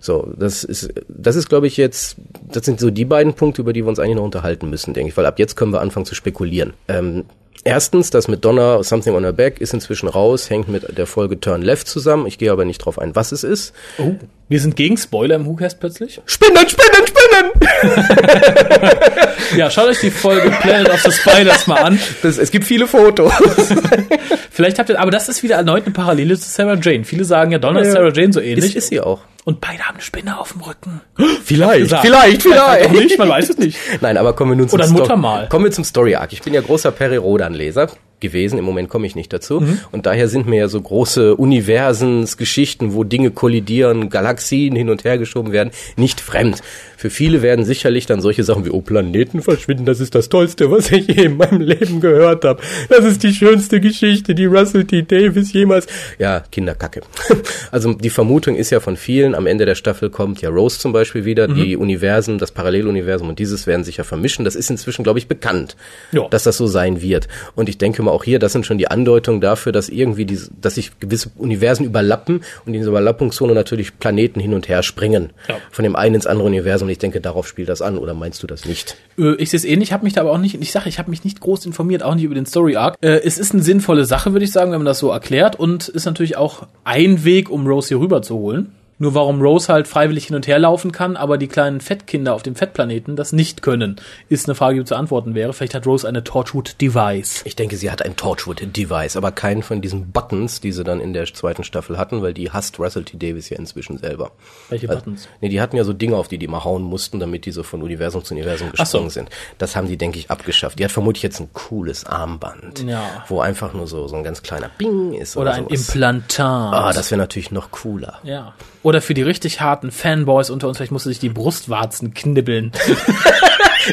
[0.01, 2.17] So, das ist, das ist, glaube ich, jetzt,
[2.55, 5.09] das sind so die beiden Punkte, über die wir uns eigentlich noch unterhalten müssen, denke
[5.09, 6.73] ich, weil ab jetzt können wir anfangen zu spekulieren.
[6.87, 7.25] Ähm,
[7.67, 11.39] Erstens, das mit Donna Something on Her Back ist inzwischen raus, hängt mit der Folge
[11.39, 12.27] Turn Left zusammen.
[12.27, 13.73] Ich gehe aber nicht drauf ein, was es ist.
[13.97, 14.13] Oh.
[14.49, 16.21] Wir sind gegen Spoiler im WhoCast plötzlich.
[16.27, 17.51] Spinnen, Spinnen, Spinnen!
[19.57, 21.99] Ja, schaut euch die Folge Planet of the Spiders mal an.
[22.23, 23.31] Das, es gibt viele Fotos.
[24.51, 27.05] Vielleicht habt ihr, aber das ist wieder erneut eine Parallele zu Sarah Jane.
[27.05, 28.75] Viele sagen ja, Donna ist Sarah Jane so ähnlich.
[28.75, 29.21] Ist, ist sie auch.
[29.45, 31.01] Und beide haben eine Spinne auf dem Rücken.
[31.45, 32.85] Vielleicht, vielleicht, vielleicht.
[32.87, 33.77] Auch nicht, man weiß es nicht.
[34.01, 35.47] Nein, aber kommen wir nun zum Oder ein Sto- Muttermal.
[35.47, 36.33] Kommen wir zum Story Arc.
[36.33, 37.87] Ich bin ja großer Perry Rodan Leser
[38.19, 38.57] gewesen.
[38.57, 39.59] Im Moment komme ich nicht dazu.
[39.61, 39.79] Mhm.
[39.91, 45.17] Und daher sind mir ja so große Universensgeschichten, wo Dinge kollidieren, Galaxien hin und her
[45.17, 46.61] geschoben werden, nicht fremd.
[47.05, 50.71] Für viele werden sicherlich dann solche Sachen wie, oh, Planeten verschwinden, das ist das Tollste,
[50.71, 52.63] was ich je in meinem Leben gehört habe.
[52.89, 55.03] Das ist die schönste Geschichte, die Russell T.
[55.03, 55.85] Davis jemals.
[56.17, 57.01] Ja, Kinderkacke.
[57.71, 60.93] Also die Vermutung ist ja von vielen, am Ende der Staffel kommt ja Rose zum
[60.93, 61.55] Beispiel wieder, Mhm.
[61.55, 64.45] die Universen, das Paralleluniversum und dieses werden sich ja vermischen.
[64.45, 65.75] Das ist inzwischen, glaube ich, bekannt,
[66.11, 66.27] Ja.
[66.29, 67.27] dass das so sein wird.
[67.53, 70.49] Und ich denke mal auch hier, das sind schon die Andeutungen dafür, dass irgendwie diese,
[70.59, 75.31] dass sich gewisse Universen überlappen und in dieser Überlappungszone natürlich Planeten hin und her springen.
[75.49, 75.57] Ja.
[75.69, 76.87] Von dem einen ins andere Universum.
[76.95, 77.97] Ich denke, darauf spielt das an.
[77.97, 78.95] Oder meinst du das nicht?
[79.17, 81.09] Äh, Ich sehe es ähnlich, habe mich da aber auch nicht, ich sage, ich habe
[81.09, 82.95] mich nicht groß informiert, auch nicht über den Story Arc.
[83.01, 85.89] Äh, Es ist eine sinnvolle Sache, würde ich sagen, wenn man das so erklärt und
[85.89, 88.71] ist natürlich auch ein Weg, um Rose hier rüber zu holen.
[88.97, 92.43] Nur warum Rose halt freiwillig hin und her laufen kann, aber die kleinen Fettkinder auf
[92.43, 93.97] dem Fettplaneten das nicht können,
[94.29, 95.51] ist eine Frage, die zu antworten wäre.
[95.51, 97.41] Vielleicht hat Rose eine Torchwood Device.
[97.45, 101.11] Ich denke, sie hat ein Torchwood-Device, aber keinen von diesen Buttons, die sie dann in
[101.11, 103.17] der zweiten Staffel hatten, weil die hasst Russell T.
[103.17, 104.31] Davis ja inzwischen selber.
[104.69, 105.27] Welche Also, Buttons?
[105.41, 107.63] Nee, die hatten ja so Dinge, auf die die mal hauen mussten, damit die so
[107.63, 108.83] von Universum zu Universum Ach so.
[108.99, 109.29] gesprungen sind.
[109.57, 110.79] Das haben die, denke ich, abgeschafft.
[110.79, 113.25] Die hat vermutlich jetzt ein cooles Armband, Ja.
[113.27, 115.35] wo einfach nur so, so ein ganz kleiner Bing ist.
[115.35, 115.87] Oder ein sowas.
[115.89, 116.73] Implantat.
[116.73, 118.19] Ah, das wäre natürlich noch cooler.
[118.23, 118.53] ja.
[118.86, 122.71] Oder für die richtig harten Fanboys unter uns, vielleicht musste sich die Brustwarzen knibbeln.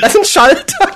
[0.00, 0.90] Das ist ein Schalter.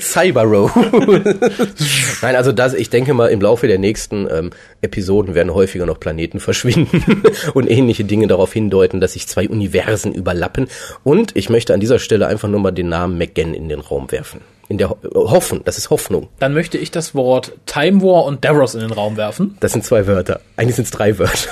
[0.00, 0.70] Cyber Row.
[2.22, 4.50] Nein, also das, ich denke mal, im Laufe der nächsten ähm,
[4.80, 7.22] Episoden werden häufiger noch Planeten verschwinden
[7.54, 10.68] und ähnliche Dinge darauf hindeuten, dass sich zwei Universen überlappen.
[11.02, 14.12] Und ich möchte an dieser Stelle einfach nur mal den Namen McGann in den Raum
[14.12, 14.40] werfen.
[14.68, 16.28] In der Ho Hoffen, das ist Hoffnung.
[16.40, 19.56] Dann möchte ich das Wort Time War und Davros in den Raum werfen.
[19.60, 20.40] Das sind zwei Wörter.
[20.56, 21.50] Eigentlich sind es drei Wörter.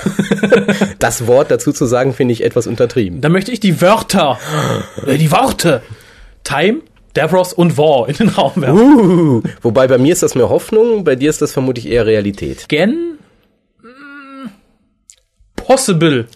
[0.99, 3.21] das Wort dazu zu sagen, finde ich etwas untertrieben.
[3.21, 4.37] Dann möchte ich die Wörter,
[5.07, 5.81] äh, die Worte
[6.43, 6.81] Time,
[7.13, 8.79] Davros und War in den Raum werfen.
[8.79, 12.67] Uh, wobei bei mir ist das mehr Hoffnung, bei dir ist das vermutlich eher Realität.
[12.67, 13.17] Gen
[13.81, 14.49] mm,
[15.55, 16.27] Possible.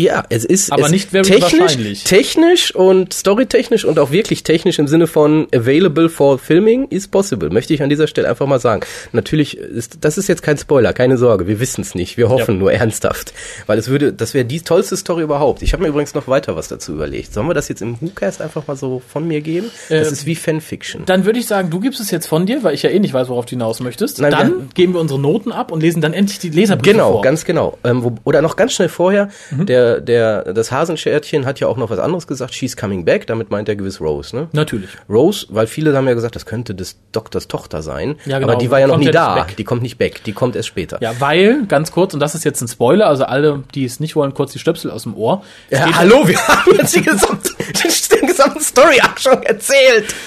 [0.00, 2.04] Ja, es ist Aber es nicht very technisch, wahrscheinlich.
[2.04, 7.50] technisch und storytechnisch und auch wirklich technisch im Sinne von available for filming is possible.
[7.50, 8.80] Möchte ich an dieser Stelle einfach mal sagen.
[9.12, 12.54] Natürlich ist das ist jetzt kein Spoiler, keine Sorge, wir wissen es nicht, wir hoffen
[12.54, 12.60] Ja.
[12.60, 13.34] nur ernsthaft,
[13.66, 15.60] weil es würde, das wäre die tollste Story überhaupt.
[15.62, 17.34] Ich habe mir übrigens noch weiter was dazu überlegt.
[17.34, 19.70] Sollen wir das jetzt im WhoCast einfach mal so von mir geben?
[19.90, 21.02] Das Ähm, ist wie Fanfiction.
[21.04, 23.12] Dann würde ich sagen, du gibst es jetzt von dir, weil ich ja eh nicht
[23.12, 24.18] weiß, worauf du hinaus möchtest.
[24.20, 27.12] Nein, dann wir- geben wir unsere Noten ab und lesen dann endlich die Leserbriefe Genau,
[27.12, 27.22] vor.
[27.22, 27.76] ganz genau.
[27.84, 29.66] Ähm, wo, oder noch ganz schnell vorher, Mhm.
[29.66, 32.54] der der, der, das Hasenschärtchen hat ja auch noch was anderes gesagt.
[32.54, 33.26] She's coming back.
[33.26, 34.48] Damit meint er gewiss Rose, ne?
[34.52, 34.90] Natürlich.
[35.08, 38.16] Rose, weil viele haben ja gesagt, das könnte des Doktors Tochter sein.
[38.26, 38.52] Ja, genau.
[38.52, 39.46] Aber die war ja noch nie da.
[39.56, 40.22] Die kommt nicht back.
[40.24, 40.98] Die kommt erst später.
[41.00, 44.16] Ja, weil, ganz kurz, und das ist jetzt ein Spoiler, also alle, die es nicht
[44.16, 45.42] wollen, kurz die Stöpsel aus dem Ohr.
[45.70, 47.50] Ja, hallo, wir haben jetzt die gesamte,
[48.20, 50.14] den gesamten Story-Arc schon erzählt.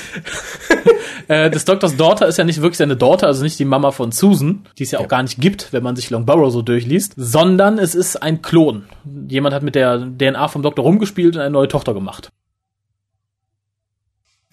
[1.29, 4.11] Äh, des Doktors Daughter ist ja nicht wirklich seine Daughter, also nicht die Mama von
[4.11, 7.79] Susan, die es ja auch gar nicht gibt, wenn man sich Longborough so durchliest, sondern
[7.79, 8.83] es ist ein Klon.
[9.29, 12.29] Jemand hat mit der DNA vom Doktor rumgespielt und eine neue Tochter gemacht.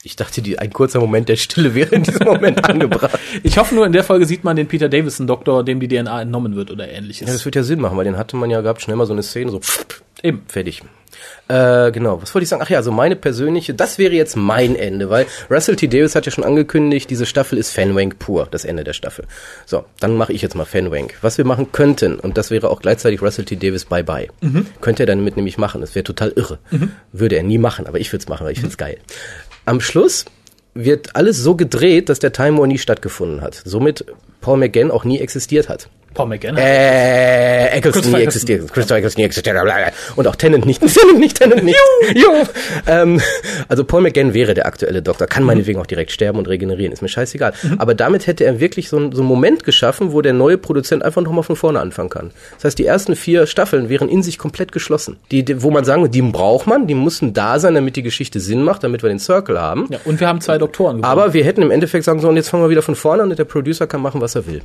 [0.02, 3.18] Ich dachte, die, ein kurzer Moment der Stille wäre in diesem Moment angebracht.
[3.42, 6.22] Ich hoffe nur, in der Folge sieht man den Peter Davison Doktor, dem die DNA
[6.22, 7.28] entnommen wird oder ähnliches.
[7.28, 9.12] Ja, das wird ja Sinn machen, weil den hatte man ja gehabt, schnell mal so
[9.12, 9.60] eine Szene, so
[10.22, 10.42] Eben.
[10.46, 10.82] fertig.
[11.48, 12.62] Äh, genau, was wollte ich sagen?
[12.64, 15.88] Ach ja, so meine persönliche, das wäre jetzt mein Ende, weil Russell T.
[15.88, 19.26] Davis hat ja schon angekündigt, diese Staffel ist Fanwank pur, das Ende der Staffel.
[19.66, 21.14] So, dann mache ich jetzt mal Fanwank.
[21.20, 23.56] Was wir machen könnten, und das wäre auch gleichzeitig Russell T.
[23.56, 24.28] Davis Bye-Bye,
[24.80, 26.58] könnte er dann mit nämlich machen, das wäre total irre.
[27.12, 28.98] Würde er nie machen, aber ich würde es machen, weil ich find's geil.
[29.66, 30.24] Am Schluss
[30.74, 33.60] wird alles so gedreht, dass der Time War nie stattgefunden hat.
[33.64, 34.04] Somit
[34.40, 35.88] Paul McGann auch nie existiert hat.
[36.12, 36.56] Paul McGann.
[36.56, 38.72] Äh, Eccleston nie existiert.
[38.72, 39.56] Christopher Eccleston nie existiert.
[40.16, 40.80] Und auch Tennant nicht.
[40.94, 41.78] Tennant nicht, Tennant nicht.
[42.14, 42.28] Jo.
[42.86, 43.20] Ähm,
[43.68, 45.26] also Paul McGann wäre der aktuelle Doktor.
[45.26, 46.92] Kann meinetwegen auch direkt sterben und regenerieren.
[46.92, 47.52] Ist mir scheißegal.
[47.78, 51.04] Aber damit hätte er wirklich so, einen- so einen Moment geschaffen, wo der neue Produzent
[51.04, 52.30] einfach nochmal von vorne anfangen kann.
[52.56, 55.18] Das heißt, die ersten vier Staffeln wären in sich komplett geschlossen.
[55.30, 58.02] Die, die, wo man sagen würde, die braucht man, die mussten da sein, damit die
[58.02, 59.86] Geschichte Sinn macht, damit wir den Circle haben.
[59.90, 61.04] Ja, und wir haben zwei Doktoren gewonnen.
[61.12, 63.38] Aber wir hätten im Endeffekt sagen sollen, jetzt fangen wir wieder von vorne an und
[63.38, 64.62] der Producer kann machen, was er will.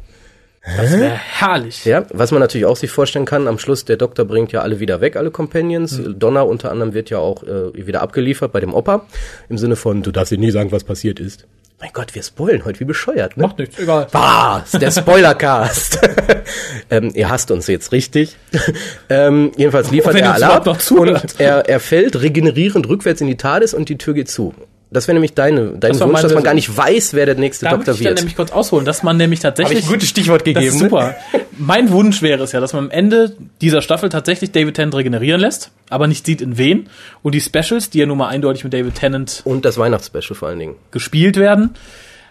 [0.78, 1.86] das wäre herrlich.
[1.86, 4.80] Ja, was man natürlich auch sich vorstellen kann, am Schluss, der Doktor bringt ja alle
[4.80, 6.02] wieder weg, alle Companions.
[6.16, 9.06] Donna unter anderem wird ja auch äh, wieder abgeliefert bei dem Opa.
[9.50, 11.46] Im Sinne von, du darfst dir nie sagen, was passiert ist.
[11.80, 13.44] Mein Gott, wir spoilen heute, wie bescheuert, ne?
[13.44, 14.08] Macht nichts, egal.
[14.12, 14.72] Was?
[14.72, 16.00] Der Spoilercast.
[16.90, 18.38] ähm, ihr hasst uns jetzt richtig.
[19.10, 23.36] ähm, jedenfalls liefert Wenn er alle ab und er, er fällt regenerierend rückwärts in die
[23.36, 24.54] TARDIS und die Tür geht zu.
[24.96, 27.66] Das wäre nämlich deine, dein Das Wunsch, dass man gar nicht weiß, wer der nächste
[27.66, 28.20] Da Doktor möchte ich dann wird.
[28.20, 29.78] nämlich kurz ausholen, dass man nämlich tatsächlich.
[29.78, 30.90] Hab ich ein gutes Stichwort Das gegeben, ist ne?
[30.90, 31.16] super.
[31.58, 35.42] mein Wunsch wäre es ja, dass man am Ende dieser Staffel tatsächlich David Tennant regenerieren
[35.42, 36.90] lässt, aber nicht sieht in wen.
[37.24, 40.48] Und die Specials, die ja nun mal eindeutig mit David Tennant Und das Weihnachtsspecial vor
[40.48, 40.76] allen Dingen.
[40.92, 41.72] gespielt werden,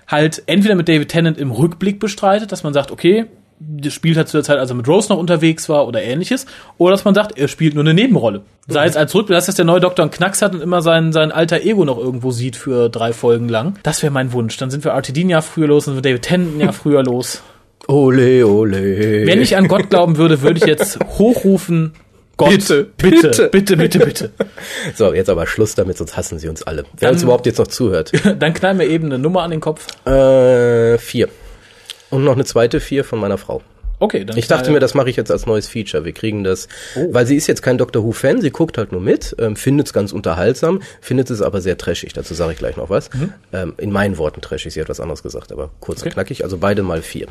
[0.09, 3.27] halt entweder mit David Tennant im Rückblick bestreitet, dass man sagt, okay, das
[3.89, 6.47] spielt halt zu der Zeit, als er mit Rose noch unterwegs war oder ähnliches,
[6.79, 8.43] oder dass man sagt, er spielt nur eine Nebenrolle.
[8.67, 11.13] Sei es als Rückblick, dass das der neue Doktor einen Knacks hat und immer sein,
[11.13, 13.75] sein alter Ego noch irgendwo sieht für drei Folgen lang.
[13.83, 14.57] Das wäre mein Wunsch.
[14.57, 17.03] Dann sind wir RTD ein Jahr früher los, dann sind wir David Tennant Jahr früher
[17.03, 17.43] los.
[17.87, 19.27] Ole, ole.
[19.27, 21.93] Wenn ich an Gott glauben würde, würde ich jetzt hochrufen,
[22.37, 23.77] Gott, Bitte, bitte, bitte.
[23.77, 24.31] bitte, bitte.
[24.97, 26.85] So, jetzt aber Schluss damit, sonst hassen sie uns alle.
[26.99, 28.11] Wer uns überhaupt jetzt noch zuhört.
[28.41, 29.87] Dann knallen wir eben eine Nummer an den Kopf.
[30.05, 31.29] äh, vier.
[32.15, 33.63] Und noch eine zweite vier von meiner Frau.
[34.01, 36.05] Okay, dann Ich dachte knall- mir, das mache ich jetzt als neues Feature.
[36.05, 37.09] Wir kriegen das, Oh.
[37.13, 39.93] weil sie ist jetzt kein Doctor Who-Fan, sie guckt halt nur mit, ähm, findet es
[39.93, 42.13] ganz unterhaltsam, findet es aber sehr trashig.
[42.13, 43.09] Dazu sage ich gleich noch was.
[43.53, 46.09] Ähm, in meinen Worten trashig, sie hat was anderes gesagt, aber kurz und Mhm.
[46.09, 46.15] Okay.
[46.15, 46.45] knackig.
[46.45, 47.29] Also beide mal vier.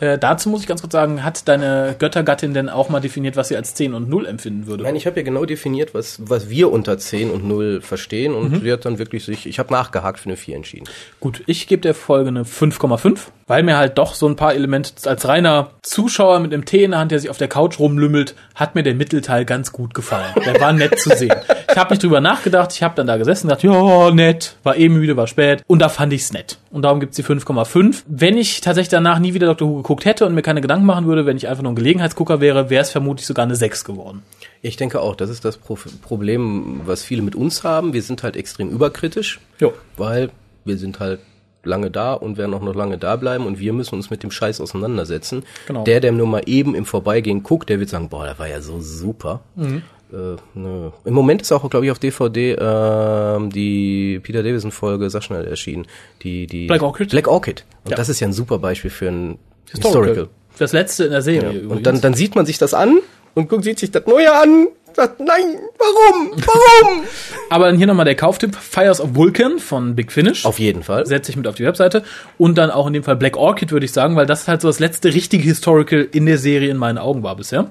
[0.00, 3.48] Äh, dazu muss ich ganz kurz sagen, hat deine Göttergattin denn auch mal definiert, was
[3.48, 4.82] sie als 10 und 0 empfinden würde?
[4.84, 8.50] Nein, ich habe ja genau definiert, was, was wir unter 10 und 0 verstehen und
[8.52, 8.60] Mhm.
[8.62, 10.86] sie hat dann wirklich sich, ich habe nachgehakt für eine 4 entschieden.
[11.20, 14.92] Gut, ich gebe der Folge eine 5,5, weil mir halt doch so ein paar Elemente
[15.08, 18.34] als reiner Zuschauer mit einem Tee in der Hand, der sich auf der Couch rumlümmelt,
[18.54, 20.32] hat mir der Mittelteil ganz gut gefallen.
[20.46, 21.34] Der war nett zu sehen.
[21.70, 24.76] Ich habe nicht drüber nachgedacht, ich habe dann da gesessen und gedacht, ja, nett, war
[24.76, 26.58] eh müde, war spät und da fand ich's nett.
[26.70, 28.02] Und darum gibt's die 5,5.
[28.06, 29.68] Wenn ich tatsächlich danach nie wieder Dr.
[29.68, 32.40] Who geguckt hätte und mir keine Gedanken machen würde, wenn ich einfach nur ein Gelegenheitsgucker
[32.40, 34.22] wäre, wäre es vermutlich sogar eine 6 geworden.
[34.62, 37.92] Ich denke auch, das ist das Pro Problem, was viele mit uns haben.
[37.92, 39.72] Wir sind halt extrem überkritisch, Jo.
[39.96, 40.30] weil
[40.64, 41.20] wir sind halt
[41.62, 44.30] lange da und werden auch noch lange da bleiben und wir müssen uns mit dem
[44.30, 45.44] Scheiß auseinandersetzen.
[45.66, 45.84] Genau.
[45.84, 48.60] Der, der nur mal eben im Vorbeigehen guckt, der wird sagen, boah, der war ja
[48.60, 49.40] so super.
[49.56, 49.82] Mhm.
[50.12, 50.90] Äh, nö.
[51.04, 55.86] Im Moment ist auch, glaube ich, auf DVD ähm, die Peter Davison-Folge, sag schnell, erschienen.
[56.22, 57.10] Die, die Black Orchid?
[57.10, 57.64] Black Orchid.
[57.84, 57.96] Und Ja.
[57.96, 59.38] das ist ja ein super Beispiel für ein
[59.70, 60.08] Historical.
[60.08, 60.28] Historical.
[60.58, 61.72] Das letzte in der Serie übrigens.
[61.72, 62.98] Und dann, dann sieht man sich das an
[63.34, 67.02] und guckt, sieht sich das Neue an, sagt, nein, warum, warum?
[67.50, 70.44] Aber hier nochmal der Kauftipp, Fires of Vulcan von Big Finish.
[70.44, 71.06] Auf jeden Fall.
[71.06, 72.02] setze ich mit auf die Webseite.
[72.36, 74.68] Und dann auch in dem Fall Black Orchid, würde ich sagen, weil das halt so
[74.68, 77.70] das letzte richtige Historical in der Serie in meinen Augen war bisher.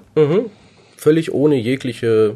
[0.99, 2.35] Völlig ohne jegliche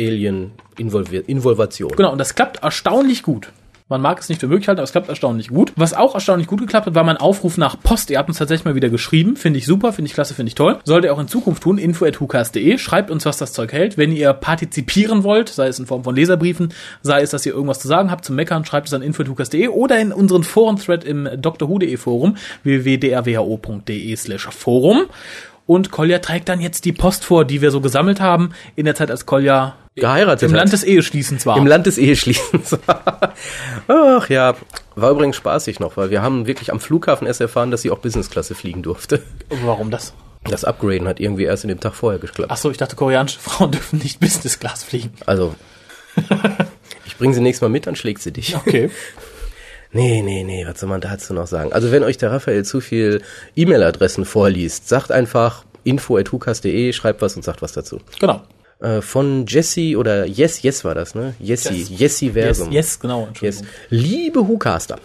[0.00, 1.92] Alien-Involvation.
[1.96, 3.52] Genau, und das klappt erstaunlich gut.
[3.88, 5.72] Man mag es nicht für möglich halten, aber es klappt erstaunlich gut.
[5.74, 8.10] Was auch erstaunlich gut geklappt hat, war mein Aufruf nach Post.
[8.10, 9.34] Ihr habt uns tatsächlich mal wieder geschrieben.
[9.36, 10.78] Finde ich super, finde ich klasse, finde ich toll.
[10.84, 11.76] Sollt ihr auch in Zukunft tun.
[11.76, 12.78] info.hucast.de.
[12.78, 13.98] Schreibt uns, was das Zeug hält.
[13.98, 17.80] Wenn ihr partizipieren wollt, sei es in Form von Leserbriefen, sei es, dass ihr irgendwas
[17.80, 21.96] zu sagen habt zum Meckern, schreibt es an info.hucast.de oder in unseren Foren-Thread im drhu.de
[21.96, 25.06] Forum, www.drwho.de slash Forum.
[25.70, 28.96] Und Kolja trägt dann jetzt die Post vor, die wir so gesammelt haben, in der
[28.96, 30.62] Zeit, als Kolja Geheiratet im hat.
[30.62, 31.56] Land des Eheschließens war.
[31.56, 32.76] Im Land des Eheschließens.
[33.86, 34.56] Ach ja,
[34.96, 37.98] war übrigens spaßig noch, weil wir haben wirklich am Flughafen erst erfahren, dass sie auch
[37.98, 39.22] Businessklasse fliegen durfte.
[39.64, 40.12] Warum das?
[40.42, 42.50] Das Upgraden hat irgendwie erst in dem Tag vorher geklappt.
[42.52, 45.12] Ach so, ich dachte, koreanische Frauen dürfen nicht Business Class fliegen.
[45.24, 45.54] Also,
[47.06, 48.56] ich bringe sie nächstes Mal mit, dann schlägt sie dich.
[48.56, 48.90] Okay.
[49.92, 51.72] Nee, nee, nee, was soll man dazu noch sagen?
[51.72, 53.22] Also, wenn euch der Raphael zu viel
[53.56, 57.98] E-Mail-Adressen vorliest, sagt einfach info.hukas.de, schreibt was und sagt was dazu.
[58.20, 58.42] Genau.
[58.80, 61.34] Äh, von Jesse oder Yes, Yes war das, ne?
[61.40, 61.88] Jessie, Yes.
[61.98, 62.72] Jessie Yes, Versum.
[62.72, 63.28] yes, genau.
[63.40, 63.58] Yes.
[63.60, 63.66] Entschuldigung.
[63.90, 64.98] Liebe Hucaster,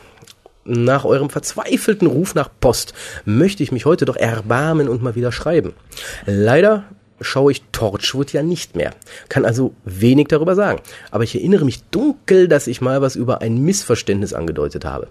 [0.66, 2.94] nach eurem verzweifelten Ruf nach Post
[3.26, 5.74] möchte ich mich heute doch erbarmen und mal wieder schreiben.
[6.26, 6.84] Leider
[7.22, 8.94] schaue ich Torchwood ja nicht mehr,
[9.30, 10.82] kann also wenig darüber sagen.
[11.12, 15.08] Aber ich erinnere mich dunkel, dass ich mal was über ein Missverständnis angedeutet habe.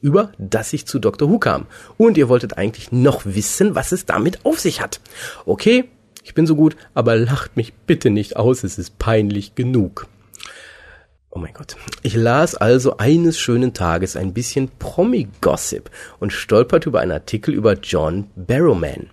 [0.00, 1.28] Über das ich zu Dr.
[1.28, 1.66] Who kam.
[1.98, 5.00] Und ihr wolltet eigentlich noch wissen, was es damit auf sich hat.
[5.44, 5.84] Okay,
[6.22, 10.06] ich bin so gut, aber lacht mich bitte nicht aus, es ist peinlich genug.
[11.32, 11.76] Oh mein Gott.
[12.02, 15.88] Ich las also eines schönen Tages ein bisschen Promi-Gossip
[16.18, 19.10] und stolperte über einen Artikel über John Barrowman.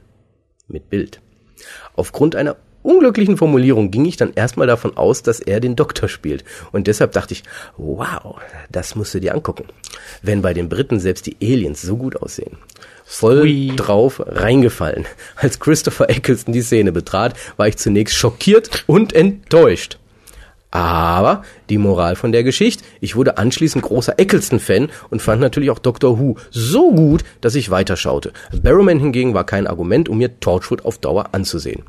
[0.67, 1.21] Mit Bild.
[1.95, 6.45] Aufgrund einer unglücklichen Formulierung ging ich dann erstmal davon aus, dass er den Doktor spielt.
[6.72, 7.43] Und deshalb dachte ich,
[7.76, 8.39] wow,
[8.72, 9.66] das musst du dir angucken.
[10.22, 12.58] Wenn bei den Briten selbst die Aliens so gut aussehen.
[13.03, 13.74] Voll Ui.
[13.76, 15.05] drauf reingefallen.
[15.36, 19.97] Als Christopher Eccleston die Szene betrat, war ich zunächst schockiert und enttäuscht.
[20.72, 25.80] Aber die Moral von der Geschichte, ich wurde anschließend großer Eccleston-Fan und fand natürlich auch
[25.80, 28.34] Doctor Who so gut, dass ich weiterschaute.
[28.61, 31.84] Barrowman hingegen war kein Argument, um mir Torchwood auf Dauer anzusehen.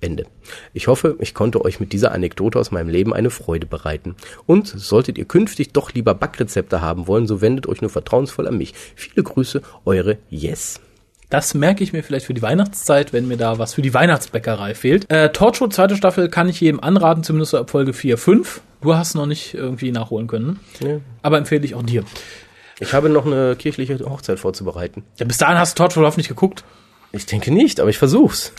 [0.00, 0.26] Ende.
[0.72, 4.16] Ich hoffe, ich konnte euch mit dieser Anekdote aus meinem Leben eine Freude bereiten.
[4.46, 8.58] Und solltet ihr künftig doch lieber Backrezepte haben wollen, so wendet euch nur vertrauensvoll an
[8.58, 8.74] mich.
[8.96, 10.80] Viele Grüße, eure Yes.
[11.32, 14.74] Das merke ich mir vielleicht für die Weihnachtszeit, wenn mir da was für die Weihnachtsbäckerei
[14.74, 15.10] fehlt.
[15.10, 18.60] Äh, Torchwood, zweite Staffel, kann ich jedem anraten, zumindest ab Folge 4, 5.
[18.82, 20.60] Du hast noch nicht irgendwie nachholen können.
[20.80, 20.98] Ja.
[21.22, 22.04] Aber empfehle ich auch dir.
[22.80, 25.04] Ich habe noch eine kirchliche Hochzeit vorzubereiten.
[25.18, 26.64] Ja, bis dahin hast du Torchwood hoffentlich geguckt.
[27.12, 28.52] Ich denke nicht, aber ich versuch's.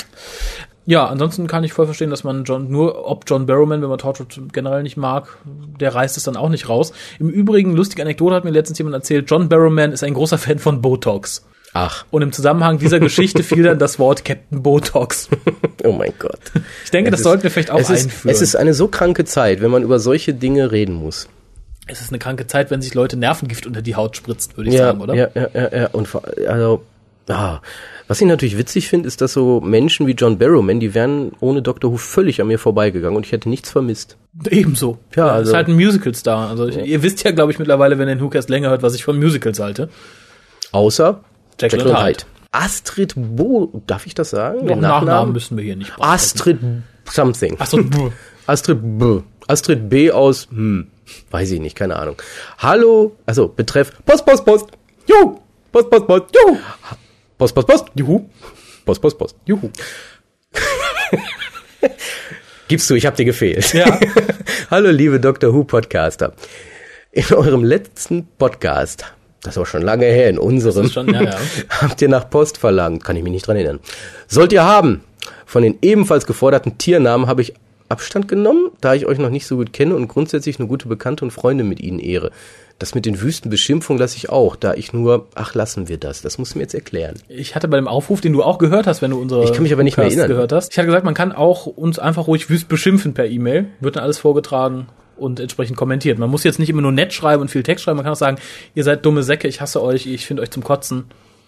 [0.88, 4.00] Ja, ansonsten kann ich voll verstehen, dass man John, nur ob John Barrowman, wenn man
[4.00, 5.38] Torchwood generell nicht mag,
[5.80, 6.92] der reißt es dann auch nicht raus.
[7.20, 10.58] Im Übrigen, lustige Anekdote hat mir letztens jemand erzählt, John Barrowman ist ein großer Fan
[10.58, 11.46] von Botox.
[11.76, 15.28] Ach, Und im Zusammenhang dieser Geschichte fiel dann das Wort Captain Botox.
[15.84, 16.40] oh mein Gott.
[16.86, 18.32] Ich denke, das ist- sollten wir vielleicht auch es ist, einführen.
[18.36, 21.28] Es ist eine so kranke Zeit, wenn man über solche Dinge reden muss.
[21.88, 24.78] es ist eine kranke Zeit, wenn sich Leute Nervengift unter die Haut spritzt, würde ich
[24.78, 25.16] sagen, oder?
[25.16, 25.88] Ja, ja, ja, ja.
[25.94, 26.08] Und
[26.48, 26.84] also,
[27.28, 27.60] ah,
[28.08, 31.64] was ich natürlich witzig finde, ist, dass so Menschen wie John Barrowman, die wären ohne
[31.64, 31.92] Dr.
[31.92, 34.16] Who völlig an mir vorbeigegangen und ich hätte nichts vermisst.
[34.50, 35.00] Ebenso.
[35.16, 36.50] Ja, also- ist halt ein Musical-Star.
[36.52, 38.94] Also ich, ihr wisst ja, glaube ich, mittlerweile, wenn ihr den Hookast länger hört, was
[38.94, 39.90] ich von Musicals halte.
[40.72, 41.20] Außer
[41.60, 42.24] Jekyll und Hyde.
[42.52, 44.68] Astrid Bo, darf ich das sagen?
[44.68, 46.10] Den Nachnamen müssen wir hier nicht brauchen.
[46.10, 46.60] Astrid
[47.10, 47.60] something.
[47.60, 47.80] Achso,
[48.48, 49.22] Astrid B.
[49.48, 50.88] Astrid B aus, hm,
[51.32, 52.22] weiß ich nicht, keine Ahnung.
[52.60, 54.66] Hallo, also Betreff Post, Post, Post.
[55.08, 55.40] Juhu.
[55.72, 56.24] Post, Post, Post.
[56.36, 56.58] Juhu.
[57.38, 57.86] Post, Post, Post.
[57.96, 58.30] Juhu.
[58.86, 59.36] Post, Post, Post.
[59.46, 59.70] Juhu.
[62.68, 63.74] Gibst du, ich hab dir gefehlt.
[63.74, 64.00] Ja.
[64.72, 65.54] Hallo, liebe Dr.
[65.54, 66.34] Who Podcaster.
[67.12, 71.22] In eurem letzten Podcast, das war schon lange her, in unserem, Das ist schon- ja,
[71.24, 71.36] ja.
[71.82, 73.04] habt ihr nach Post verlangt.
[73.04, 73.80] Kann ich mich nicht dran erinnern.
[74.28, 75.04] Sollt ihr haben.
[75.46, 77.54] Von den ebenfalls geforderten Tiernamen habe ich
[77.90, 81.24] Abstand genommen, da ich euch noch nicht so gut kenne und grundsätzlich eine gute Bekannte
[81.26, 82.32] und Freunde mit ihnen ehre.
[82.80, 86.24] Das mit den Wüstenbeschimpfungen lasse ich auch, da ich nur, ach, lassen wir das.
[86.24, 87.16] Das musst du mir jetzt erklären.
[87.30, 89.62] Ich hatte bei dem Aufruf, den du auch gehört hast, wenn du unsere Ich kann
[89.64, 90.28] mich aber nicht mehr erinnern.
[90.28, 90.72] gehört hast.
[90.72, 93.68] Ich hatte gesagt, man kann auch uns einfach ruhig wüst beschimpfen per E-Mail.
[93.80, 94.88] Wird dann alles vorgetragen
[95.18, 96.20] und entsprechend kommentiert.
[96.20, 97.98] Man muss jetzt nicht immer nur nett schreiben und viel Text schreiben.
[97.98, 98.38] Man kann auch sagen,
[98.76, 101.06] ihr seid dumme Säcke, ich hasse euch, ich finde euch zum Kotzen.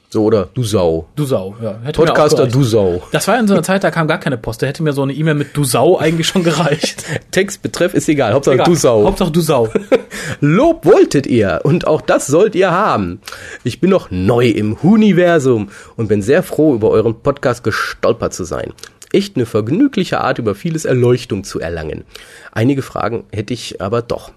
[0.09, 1.07] So, oder du Sau.
[1.15, 1.77] Du Sau, ja.
[1.83, 3.03] Hätte Podcaster, du Sau.
[3.11, 4.61] Das war in so einer Zeit, da kam gar keine Post.
[4.61, 7.03] Da hätte mir so eine E-Mail mit Du Sau eigentlich schon gereicht.
[7.31, 8.33] Text, Betreff ist egal.
[8.33, 8.65] Hauptsache Egal.
[8.65, 9.03] du Sau.
[9.03, 9.67] Hauptsache Du Sau.
[10.39, 13.19] Lob wolltet ihr und auch das sollt ihr haben.
[13.63, 18.45] Ich bin noch neu im Universum und bin sehr froh, über euren Podcast gestolpert zu
[18.45, 18.73] sein.
[19.11, 22.03] Echt eine vergnügliche Art, über vieles Erleuchtung zu erlangen.
[22.51, 24.31] Einige Fragen hätte ich aber doch.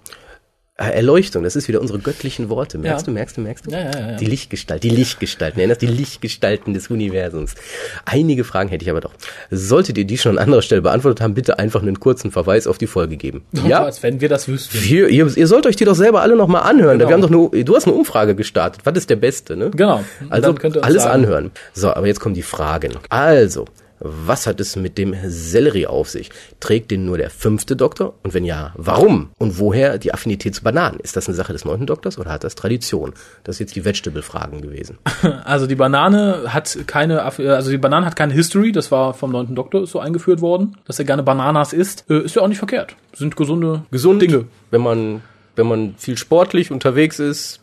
[0.80, 2.78] Äh, Erleuchtung, das ist wieder unsere göttlichen Worte.
[2.78, 3.06] Merkst Ja.
[3.06, 3.70] du, merkst du, merkst du?
[3.72, 4.16] Ja, ja, ja.
[4.16, 7.56] Die Lichtgestalt, die Lichtgestalten, nenn das die Lichtgestalten des Universums.
[8.04, 9.10] Einige Fragen hätte ich aber doch.
[9.50, 12.78] Solltet ihr die schon an anderer Stelle beantwortet haben, bitte einfach einen kurzen Verweis auf
[12.78, 13.42] die Folge geben.
[13.66, 13.82] Ja.
[13.82, 14.78] Als wenn wir das wüssten.
[14.80, 16.98] Wir, ihr, ihr sollt euch die doch selber alle nochmal anhören.
[17.00, 17.08] Genau.
[17.10, 18.82] Wir haben doch eine, du hast eine Umfrage gestartet.
[18.84, 19.70] Was ist der Beste, ne?
[19.70, 20.04] Genau.
[20.30, 21.50] Also alles sagen- anhören.
[21.72, 22.92] So, aber jetzt kommen die Fragen.
[23.08, 23.64] Also,
[24.00, 26.30] Was hat es mit dem Sellerie auf sich?
[26.60, 28.14] Trägt den nur der fünfte Doktor?
[28.22, 29.30] Und wenn ja, warum?
[29.38, 31.00] Und woher die Affinität zu Bananen?
[31.00, 33.12] Ist das eine Sache des neunten Doktors oder hat das Tradition?
[33.44, 34.98] Das ist jetzt die Vegetable-Fragen gewesen.
[35.44, 39.54] Also die Banane hat keine, also die Banane hat keine History, das war vom neunten
[39.54, 42.04] Doktor so eingeführt worden, dass er gerne Bananas isst.
[42.10, 42.94] Äh, Ist ja auch nicht verkehrt.
[43.14, 44.44] Sind gesunde, Gesund, Dinge.
[44.70, 45.22] wenn man,
[45.56, 47.60] wenn man viel sportlich unterwegs ist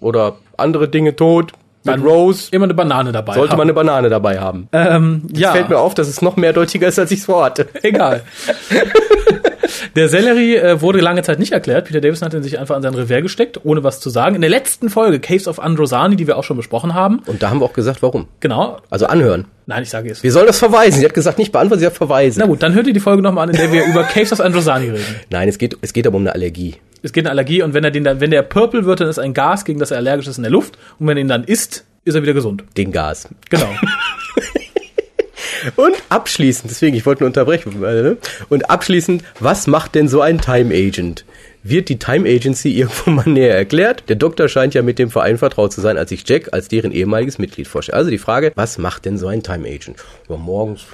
[0.00, 1.52] oder andere Dinge tot,
[1.84, 3.34] Dann Rose, Immer eine Banane dabei.
[3.34, 3.58] sollte haben.
[3.58, 4.68] man eine Banane dabei haben.
[4.72, 7.66] ähm, ja, Fällt mir auf, dass es noch mehrdeutiger ist, als ich es vorhatte.
[7.82, 8.22] egal.
[9.96, 11.86] Der Sellerie äh, wurde lange Zeit nicht erklärt.
[11.86, 14.34] Peter Davison hat ihn sich einfach an sein Revier gesteckt, ohne was zu sagen.
[14.34, 17.50] In der letzten Folge, Caves of Androsani, die wir auch schon besprochen haben, Und da
[17.50, 18.26] haben wir auch gesagt, warum.
[18.40, 19.46] genau, Also anhören.
[19.66, 20.22] nein, ich sage es.
[20.22, 21.00] Wir sollen das verweisen.
[21.00, 22.40] Sie hat gesagt, nicht beantworten, sie hat verweisen.
[22.40, 24.40] Na gut, dann hört ihr die Folge nochmal an, in der wir über Caves of
[24.40, 25.04] Androsani reden.
[25.30, 26.76] Nein, es geht, es geht aber um eine Allergie.
[27.02, 29.18] Es geht eine Allergie und wenn er den dann, wenn der purple wird, dann ist
[29.18, 30.78] ein Gas, gegen das er allergisch ist in der Luft.
[30.98, 32.64] Und wenn er ihn dann isst, ist er wieder gesund.
[32.76, 33.28] Den Gas.
[33.50, 33.68] Genau.
[35.76, 37.84] Und abschließend, deswegen, ich wollte nur unterbrechen.
[37.84, 38.16] äh,
[38.48, 41.24] Und abschließend, was macht denn so ein Time Agent?
[41.62, 44.04] Wird die Time Agency irgendwo mal näher erklärt?
[44.08, 46.90] Der Doktor scheint ja mit dem Verein vertraut zu sein, als ich Jack als deren
[46.90, 47.96] ehemaliges Mitglied vorstelle.
[47.96, 49.98] Also die Frage, was macht denn so ein Time Agent?
[50.28, 50.84] Ja, morgens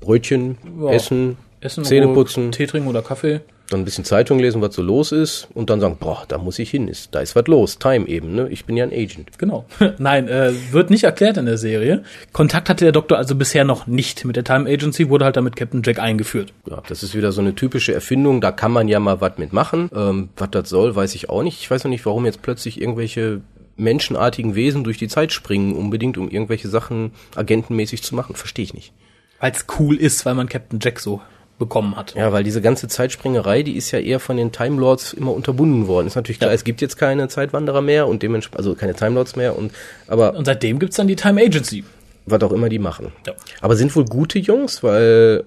[0.00, 0.90] Brötchen, Ja.
[0.90, 3.40] essen, Essen, Zähne putzen, Tee trinken oder Kaffee.
[3.70, 6.58] Dann ein bisschen Zeitung lesen, was so los ist und dann sagen, boah, da muss
[6.58, 8.48] ich hin, ist, da ist was los, Time eben, ne?
[8.50, 9.38] Ich bin ja ein Agent.
[9.38, 9.66] Genau.
[9.98, 12.02] Nein, äh, wird nicht erklärt in der Serie.
[12.32, 15.56] Kontakt hatte der Doktor also bisher noch nicht mit der Time Agency, wurde halt damit
[15.56, 16.52] Captain Jack eingeführt.
[16.68, 19.90] Ja, das ist wieder so eine typische Erfindung, da kann man ja mal was mitmachen.
[19.94, 21.60] Ähm, was das soll, weiß ich auch nicht.
[21.60, 23.42] Ich weiß noch nicht, warum jetzt plötzlich irgendwelche
[23.76, 28.34] menschenartigen Wesen durch die Zeit springen, unbedingt, um irgendwelche Sachen agentenmäßig zu machen.
[28.34, 28.92] Verstehe ich nicht.
[29.40, 31.20] Weil es cool ist, weil man Captain Jack so
[31.58, 32.14] bekommen hat.
[32.14, 35.86] Ja, weil diese ganze Zeitspringerei, die ist ja eher von den Time Lords immer unterbunden
[35.88, 36.06] worden.
[36.06, 36.54] Ist natürlich klar, Ja.
[36.54, 39.72] es gibt jetzt keine Zeitwanderer mehr und dementsprechend, also keine Time Lords mehr und,
[40.06, 41.84] aber Und seitdem gibt's dann die Time Agency.
[42.26, 43.12] was auch immer die machen.
[43.26, 43.32] Ja.
[43.60, 45.44] Aber sind wohl gute Jungs, weil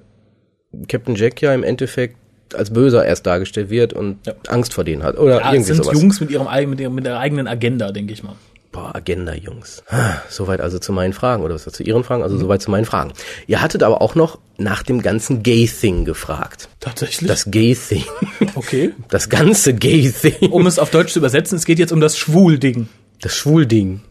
[0.88, 2.16] Captain Jack ja im Endeffekt
[2.54, 4.34] als Böser erst dargestellt wird und Ja.
[4.50, 5.18] Angst vor denen hat.
[5.18, 6.02] Oder Ja, irgendwie sind sowas.
[6.02, 8.36] Jungs mit ihrem eigenen, mit, ihrem, mit der eigenen Agenda, denke ich mal.
[8.72, 9.84] Boah, Agenda-Jungs.
[9.90, 12.86] Ah, Soweit also zu meinen Fragen, oder was zu Ihren Fragen, also soweit zu meinen
[12.86, 13.12] Fragen.
[13.48, 16.70] Ihr hattet aber auch noch nach dem ganzen Gay-Thing gefragt.
[16.80, 17.28] Tatsächlich.
[17.28, 18.06] Das Gay-Thing.
[18.56, 18.94] okay.
[19.10, 20.52] Das ganze Gay-Thing.
[20.52, 22.88] Um es auf Deutsch zu übersetzen, es geht jetzt um das Schwul-Ding.
[23.22, 24.02] Das Schwulding.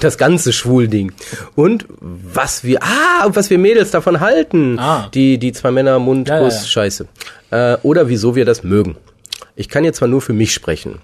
[0.00, 1.12] Das ganze Schwulding.
[1.54, 4.78] Und was wir, ah, und was wir Mädels davon halten.
[4.78, 5.08] Ah.
[5.14, 6.50] Die, die zwei Männer Mund, Ja, ja, ja.
[6.50, 7.06] Scheiße.
[7.50, 8.96] Äh, oder wieso wir das mögen.
[9.56, 11.00] Ich kann jetzt zwar nur für mich sprechen.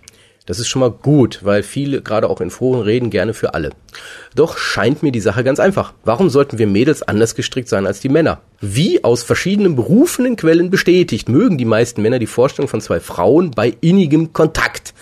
[0.48, 3.68] Das ist schon mal gut, weil viele, gerade auch in Foren, reden gerne für alle.
[4.34, 5.92] Doch scheint mir die Sache ganz einfach.
[6.04, 8.40] Warum sollten wir Mädels anders gestrickt sein als die Männer?
[8.58, 13.50] Wie aus verschiedenen berufenen Quellen bestätigt, mögen die meisten Männer die Vorstellung von zwei Frauen
[13.50, 14.94] bei innigem Kontakt.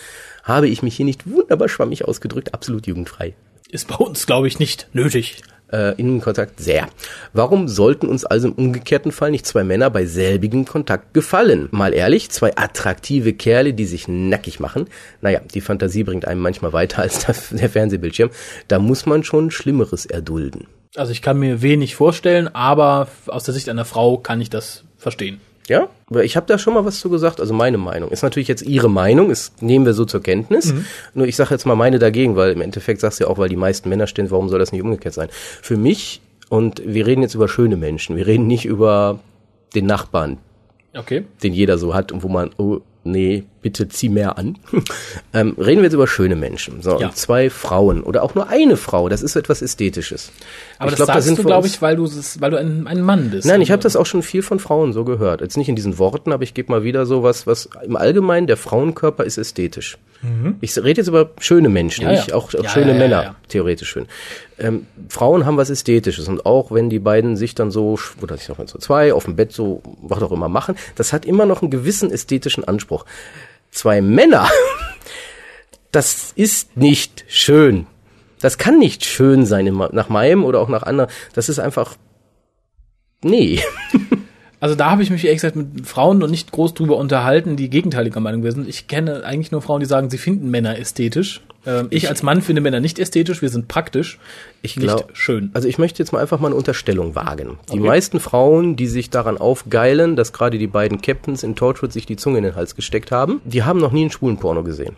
[0.43, 3.35] Habe ich mich hier nicht wunderbar schwammig ausgedrückt, absolut jugendfrei.
[3.71, 5.43] Ist bei uns, glaube ich, nicht nötig.
[5.73, 6.89] Äh, Innenkontakt sehr.
[7.33, 11.69] Warum sollten uns also im umgekehrten Fall nicht zwei Männer bei selbigem Kontakt gefallen?
[11.73, 14.87] Mal ehrlich, zwei attraktive Kerle, die sich nackig machen.
[15.23, 18.31] Naja, die Fantasie bringt einem manchmal weiter als der Fernsehbildschirm.
[18.69, 20.69] Da muss man schon Schlimmeres erdulden.
[20.95, 24.85] Also ich kann mir wenig vorstellen, aber aus der Sicht einer Frau kann ich das
[24.97, 25.41] verstehen.
[25.69, 27.41] Ja, aber ich habe da schon mal was zu gesagt.
[27.41, 30.73] Also meine Meinung ist natürlich jetzt Ihre Meinung, ist nehmen wir so zur Kenntnis.
[31.15, 33.49] Nur ich sage jetzt mal meine dagegen, weil im Endeffekt sagst du ja auch, weil
[33.49, 35.29] die meisten Männer stehen, warum soll das nicht umgekehrt sein?
[35.33, 39.19] Für mich und wir reden jetzt über schöne Menschen, wir reden nicht über
[39.75, 40.39] den Nachbarn,
[40.95, 41.25] Okay.
[41.43, 44.59] den jeder so hat und wo man, oh nee, bitte zieh mehr an.
[45.35, 46.83] ähm, reden wir jetzt über schöne Menschen.
[46.83, 47.09] So, Ja.
[47.09, 50.31] und zwei Frauen oder auch nur eine Frau, das ist so etwas Ästhetisches.
[50.79, 52.05] Aber Ich das glaub, da sagst sind du, glaube ich, weil du
[52.39, 53.47] weil du ein, ein Mann bist.
[53.49, 55.41] Nein, ich habe das auch schon viel von Frauen so gehört.
[55.41, 58.47] Jetzt nicht in diesen Worten, aber ich gebe mal wieder so was, was im Allgemeinen,
[58.47, 59.99] der Frauenkörper ist ästhetisch.
[60.61, 62.11] Ich rede jetzt über schöne Menschen, Mhm.
[62.11, 62.21] Ja, ja.
[62.21, 63.35] nicht auch, auch Ja, schöne ja, ja, Männer, ja.
[63.49, 64.07] theoretisch schön.
[64.59, 68.49] Ähm, Frauen haben was Ästhetisches und auch wenn die beiden sich dann so, oder sich
[68.49, 71.45] noch mal so zwei, auf dem Bett so, was auch immer machen, das hat immer
[71.47, 73.05] noch einen gewissen ästhetischen Anspruch.
[73.77, 74.49] Zwei Männer,
[75.93, 77.87] das ist nicht schön.
[78.41, 81.11] Das kann nicht schön sein, nach meinem oder auch nach anderen.
[81.35, 81.97] Das ist einfach,
[83.23, 83.61] nee.
[84.59, 87.69] Also da habe ich mich ehrlich gesagt mit Frauen noch nicht groß drüber unterhalten, die
[87.69, 88.67] gegenteiliger Meinung sind.
[88.67, 91.43] Ich kenne eigentlich nur Frauen, die sagen, sie finden Männer ästhetisch.
[91.67, 94.19] Ähm, ich als Mann finde Männer nicht ästhetisch, wir sind praktisch,
[94.63, 95.51] Ich nicht glaub- schön.
[95.53, 97.59] Also ich möchte jetzt mal einfach mal eine Unterstellung wagen.
[97.73, 97.87] Die Okay.
[97.89, 102.17] meisten Frauen, die sich daran aufgeilen, dass gerade die beiden Captains in Torchwood sich die
[102.17, 104.95] Zunge in den Hals gesteckt haben, die haben noch nie einen schwulen Porno gesehen.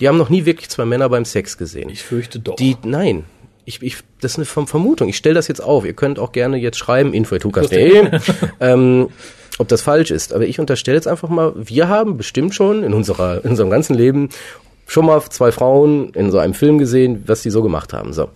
[0.00, 1.88] Die haben noch nie wirklich zwei Männer beim Sex gesehen.
[1.90, 2.56] Ich fürchte doch.
[2.56, 3.24] Die, nein.
[3.64, 5.08] Ich, ich, das ist eine Verm- Vermutung.
[5.08, 5.84] Ich stelle das jetzt auf.
[5.84, 8.18] Ihr könnt auch gerne jetzt schreiben, info.tukas.de,
[8.60, 9.08] ähm,
[9.58, 10.32] ob das falsch ist.
[10.32, 13.94] Aber ich unterstelle jetzt einfach mal, wir haben bestimmt schon in unserer, in unserem ganzen
[13.94, 14.30] Leben
[14.88, 18.12] schon mal zwei Frauen in so einem Film gesehen, was die so gemacht haben.
[18.12, 18.30] So.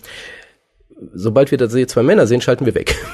[1.13, 2.95] sobald wir da zwei Männer sehen, schalten wir weg.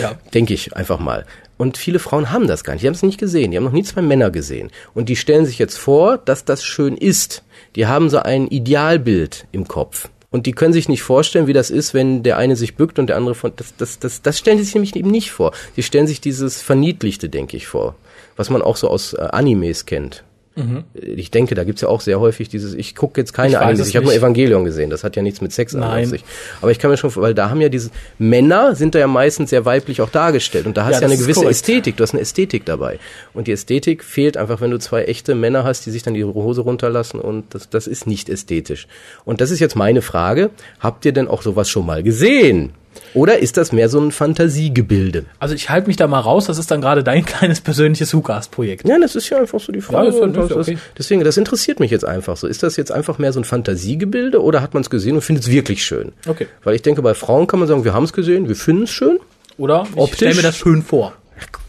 [0.00, 0.12] Ja.
[0.32, 1.26] Denke ich einfach mal.
[1.58, 2.82] Und viele Frauen haben das gar nicht.
[2.82, 3.50] Die haben es nicht gesehen.
[3.50, 4.70] Die haben noch nie zwei Männer gesehen.
[4.94, 7.42] Und die stellen sich jetzt vor, dass das schön ist.
[7.76, 10.08] Die haben so ein Idealbild im Kopf.
[10.30, 13.08] Und die können sich nicht vorstellen, wie das ist, wenn der eine sich bückt und
[13.08, 13.52] der andere von.
[13.56, 15.52] Das, das, das, das stellen sie sich nämlich eben nicht vor.
[15.76, 17.96] Die stellen sich dieses Verniedlichte, denke ich, vor.
[18.36, 20.24] Was man auch so aus äh, Animes kennt.
[20.54, 20.84] Mhm.
[20.94, 23.96] Ich denke, da gibt's ja auch sehr häufig dieses, ich gucke jetzt keine Ich ich
[23.96, 24.14] habe nur.
[24.14, 26.24] Evangelion gesehen, das hat ja nichts mit Sex an sich.
[26.60, 29.50] Aber ich kann mir schon, weil da haben ja diese, Männer sind da ja meistens
[29.50, 31.52] sehr weiblich auch dargestellt und da hast Ja, du ja eine gewisse korrekt.
[31.52, 32.98] Ästhetik, du hast eine Ästhetik dabei.
[33.32, 36.24] Und die Ästhetik fehlt einfach, wenn du zwei echte Männer hast, die sich dann die
[36.24, 38.86] Hose runterlassen und das, das ist nicht ästhetisch.
[39.24, 40.50] Und das ist jetzt meine Frage,
[40.80, 42.72] habt ihr denn auch sowas schon mal gesehen?
[43.14, 45.24] Oder ist das mehr so ein Fantasiegebilde?
[45.38, 48.88] Also ich halte mich da mal raus, das ist dann gerade dein kleines persönliches WhoCast-Projekt.
[48.88, 50.16] Ja, das ist ja einfach so die Frage.
[50.16, 50.78] Ja, das das okay.
[50.96, 52.46] deswegen, das interessiert mich jetzt einfach so.
[52.46, 55.44] Ist das jetzt einfach mehr so ein Fantasiegebilde oder hat man es gesehen und findet
[55.44, 56.12] es wirklich schön?
[56.26, 56.46] Okay.
[56.64, 58.90] Weil ich denke, bei Frauen kann man sagen, wir haben es gesehen, wir finden es
[58.90, 59.18] schön.
[59.58, 59.86] Oder?
[59.90, 60.16] Ich Optisch?
[60.16, 61.12] stell mir das schön vor.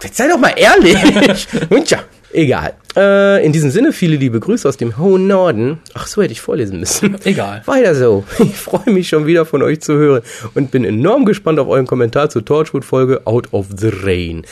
[0.01, 0.97] Jetzt sei doch mal ehrlich.
[1.69, 1.99] und ja,
[2.33, 2.73] egal.
[2.95, 5.79] Äh, in diesem Sinne, viele liebe Grüße aus dem hohen Norden.
[5.93, 7.17] Ach, so hätte ich vorlesen müssen.
[7.23, 7.61] Egal.
[7.65, 8.23] Weiter so.
[8.39, 10.21] Ich freue mich schon wieder von euch zu hören
[10.53, 14.43] und bin enorm gespannt auf euren Kommentar zur Torchwood-Folge Out of the Rain.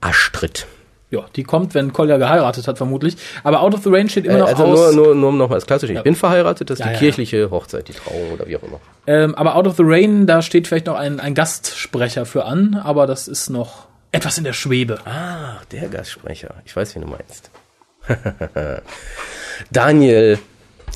[0.00, 0.66] Astrid.
[1.10, 3.16] Ja, die kommt, wenn Kolja geheiratet hat, vermutlich.
[3.42, 4.94] Aber Out of the Rain steht immer Äh, noch also aus.
[4.94, 5.92] nur, nur, nur um nochmal das Klassische.
[5.94, 6.02] Ich Ja.
[6.02, 8.78] bin verheiratet, das ist Ja, die ja, kirchliche Hochzeit, die Trauung oder wie auch immer.
[9.06, 12.78] Ähm, aber Out of the Rain, da steht vielleicht noch ein, ein Gastsprecher für an,
[12.84, 15.04] aber das ist noch etwas in der Schwebe.
[15.06, 16.54] Ah, der Gastsprecher.
[16.64, 17.50] Ich weiß, wen du meinst.
[19.70, 20.38] Daniel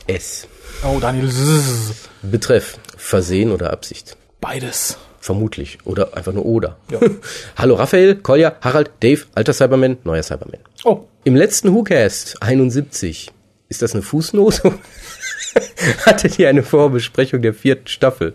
[0.07, 0.47] S.
[0.85, 1.31] Oh, Daniel.
[1.31, 2.09] Zzz.
[2.23, 4.17] Betreff Versehen oder Absicht.
[4.41, 4.97] Beides.
[5.21, 5.79] Vermutlich.
[5.85, 6.79] Oder einfach nur oder.
[6.91, 6.99] Ja.
[7.57, 10.61] Hallo Raphael, Kolja, Harald, Dave, alter Cyberman, neuer Cyberman.
[10.85, 13.31] Oh, Im letzten WhoCast 71,
[13.69, 14.73] ist das eine Fußnote?
[16.07, 18.35] Hattet ihr eine Vorbesprechung der vierten Staffel?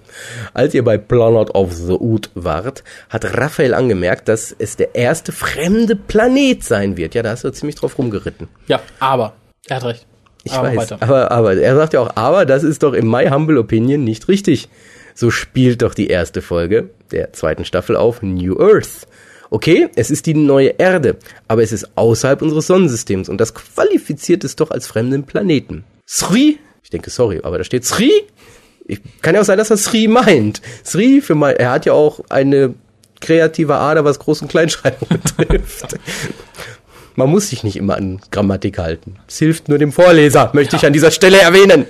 [0.54, 5.32] Als ihr bei Planet of the Ood wart, hat Raphael angemerkt, dass es der erste
[5.32, 7.16] fremde Planet sein wird.
[7.16, 8.48] Ja, da hast du ziemlich drauf rumgeritten.
[8.68, 9.34] ja, aber.
[9.68, 10.06] Er hat recht.
[10.44, 10.98] Ich aber weiß, weiter.
[11.02, 14.28] aber, aber er sagt ja auch, aber das ist doch in my humble opinion nicht
[14.30, 14.70] richtig.
[15.14, 19.08] So spielt doch die erste Folge der zweiten Staffel auf New Earth.
[19.50, 24.44] Okay, es ist die neue Erde, aber es ist außerhalb unseres Sonnensystems und das qualifiziert
[24.44, 25.86] es doch als fremden Planeten.
[26.06, 28.10] Sri, ich denke, sorry, aber da steht Sri.
[28.86, 30.62] Ich, kann ja auch sein, dass er Sri meint.
[30.86, 32.76] Sri, für mein, er hat ja auch eine
[33.20, 35.98] kreative Ader, was Groß- und Kleinschreibung betrifft.
[37.16, 39.18] Man muss sich nicht immer an Grammatik halten.
[39.28, 41.88] Es hilft nur dem Vorleser, möchte ich an dieser Stelle erwähnen.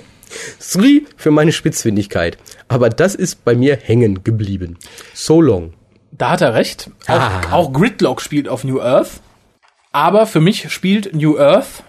[0.60, 2.36] Sri für meine Spitzfindigkeit.
[2.66, 4.78] Aber das ist bei mir hängen geblieben.
[5.14, 5.74] So long.
[6.10, 6.90] Da hat er recht.
[7.06, 7.40] Auch, Ah.
[7.52, 9.20] auch Gridlock spielt auf New Earth.
[9.92, 11.84] Aber für mich spielt New Earth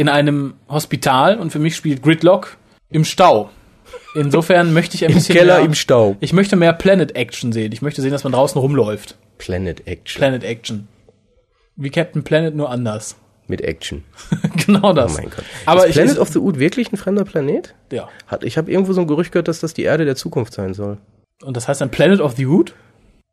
[0.00, 2.56] in einem Hospital und für mich spielt Gridlock
[2.88, 3.50] im Stau.
[4.14, 6.16] Insofern möchte ich ein Im bisschen Keller mehr, im Stau.
[6.20, 7.70] Ich möchte mehr Planet Action sehen.
[7.72, 9.18] Ich möchte sehen, dass man draußen rumläuft.
[9.36, 10.18] Planet Action.
[10.18, 10.88] Planet Action.
[11.76, 13.16] Wie Captain Planet, nur anders.
[13.46, 14.04] Mit Action.
[14.66, 15.12] genau das.
[15.12, 15.44] Oh mein Gott.
[15.66, 17.74] Aber ist ich, Planet of the Ood wirklich ein fremder Planet?
[17.92, 18.08] ja.
[18.26, 20.72] Hat, ich habe irgendwo so ein Gerücht gehört, dass das die Erde der Zukunft sein
[20.72, 20.96] soll.
[21.42, 22.74] Und das heißt dann Planet of the Hood?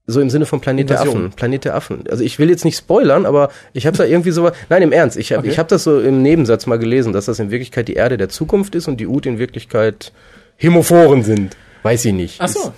[0.10, 1.02] So im Sinne von Planet der.
[1.02, 1.32] Affen.
[1.32, 2.06] Planet der Affen.
[2.10, 5.18] Also ich will jetzt nicht spoilern, aber ich habe da irgendwie so Nein, im Ernst.
[5.18, 5.50] Ich habe Okay.
[5.52, 8.30] ich hab das so im Nebensatz mal gelesen, dass das in Wirklichkeit die Erde der
[8.30, 10.14] Zukunft ist und die Ud in Wirklichkeit
[10.56, 11.58] Hämophoren sind.
[11.84, 12.38] Weiß ich nicht.
[12.40, 12.74] Ach so.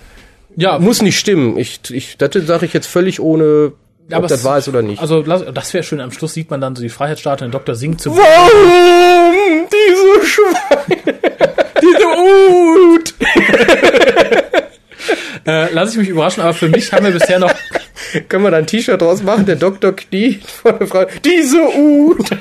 [0.56, 1.56] Ja, muss nicht stimmen.
[1.56, 3.72] Ich, ich, das sage ich jetzt völlig ohne,
[4.08, 5.00] ob aber das es- wahr ist oder nicht.
[5.00, 6.00] Also das wäre schön.
[6.00, 7.76] Am Schluss sieht man dann so die Freiheitsstatue und Dr.
[7.76, 8.10] Singh zu.
[8.10, 11.18] Warum diese Schweine?
[11.80, 12.06] diese
[12.98, 13.14] Ud?
[15.50, 17.52] Äh, lass ich mich überraschen, aber für mich haben wir bisher noch.
[18.28, 19.46] Können wir da ein T-Shirt draus machen?
[19.46, 21.06] Der Doktor kniet vor der Frau.
[21.24, 22.30] Diese Ud.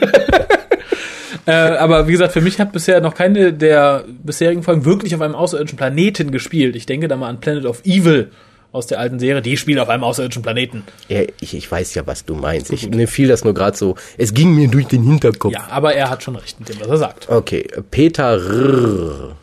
[1.45, 5.21] Äh, aber wie gesagt, für mich hat bisher noch keine der bisherigen Folgen wirklich auf
[5.21, 6.75] einem außerirdischen Planeten gespielt.
[6.75, 8.29] Ich denke da mal an Planet of Evil
[8.71, 9.41] aus der alten Serie.
[9.41, 10.83] Die spielen auf einem außerirdischen Planeten.
[11.07, 12.71] Ja, ich, ich weiß ja, was du meinst.
[12.71, 13.95] Ich, mir fiel das nur gerade so.
[14.17, 15.53] Es ging mir durch den Hinterkopf.
[15.53, 17.29] Ja, aber er hat schon recht mit dem, was er sagt.
[17.29, 19.35] Okay, Peter Rrr.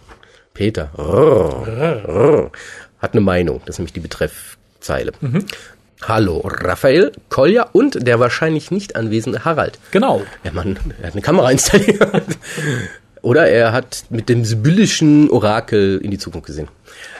[0.55, 2.07] Peter Rrr.
[2.07, 2.51] Rrr.
[3.07, 3.61] Hat eine Meinung.
[3.64, 5.12] Das ist nämlich die Betreffzeile.
[6.02, 9.78] Hallo, Raphael, Kolja und der wahrscheinlich nicht anwesende Harald.
[9.92, 10.22] Genau.
[10.44, 12.00] Ja, Mann, er hat eine Kamera installiert.
[13.22, 16.68] Oder er hat mit dem sibyllischen Orakel in die Zukunft gesehen.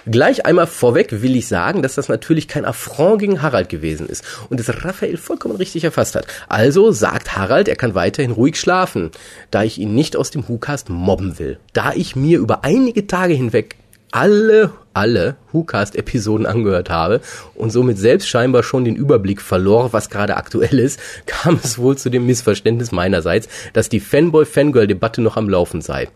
[0.07, 4.25] Gleich einmal vorweg will ich sagen, dass das natürlich kein Affront gegen Harald gewesen ist
[4.51, 6.27] und es Raphael vollkommen richtig erfasst hat.
[6.49, 9.11] Also sagt Harald, er kann weiterhin ruhig schlafen,
[9.51, 11.59] da ich ihn nicht aus dem WhoCast mobben will.
[11.73, 13.77] Da ich mir über einige Tage hinweg
[14.13, 17.21] alle, alle WhoCast-Episoden angehört habe
[17.55, 21.97] und somit selbst scheinbar schon den Überblick verlor, was gerade aktuell ist, kam es wohl
[21.97, 26.09] zu dem Missverständnis meinerseits, dass die Fanboy-Fangirl-Debatte noch am Laufen sei.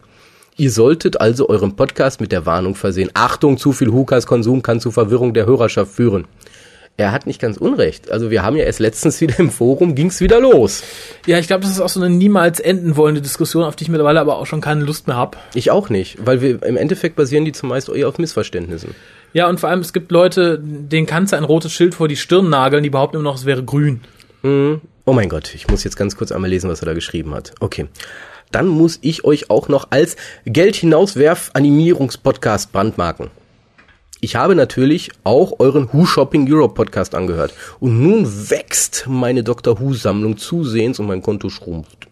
[0.57, 3.11] Ihr solltet also euren Podcast mit der Warnung versehen.
[3.14, 6.26] Achtung, zu viel Hukas-Konsum kann zu Verwirrung der Hörerschaft führen.
[7.01, 8.11] Er hat nicht ganz unrecht.
[8.11, 10.82] Also wir haben ja erst letztens wieder im Forum, ging's wieder los.
[11.24, 13.88] Ja, ich glaube, das ist auch so eine niemals enden wollende Diskussion, auf die ich
[13.88, 15.38] mittlerweile aber auch schon keine Lust mehr hab.
[15.55, 18.94] Ich auch nicht, weil wir im Endeffekt basieren die zumeist eher auf Missverständnissen.
[19.32, 22.16] Ja, und vor allem, es gibt Leute, denen kannst du ein rotes Schild vor die
[22.16, 24.03] Stirn nageln, die behaupten immer noch, es wäre grün.
[24.42, 24.82] Mhm.
[25.07, 27.55] Oh mein Gott, ich muss jetzt ganz kurz einmal lesen, was er da geschrieben hat.
[27.61, 27.86] Okay.
[28.53, 33.30] Dann muss ich euch auch noch als Geld hinauswerf Animierungspodcast brandmarken.
[34.22, 37.54] Ich habe natürlich auch euren Who Shopping Europe Podcast angehört.
[37.80, 39.80] Und nun wächst meine Dr.
[39.80, 42.06] Who Sammlung zusehends und mein Konto schrumpft.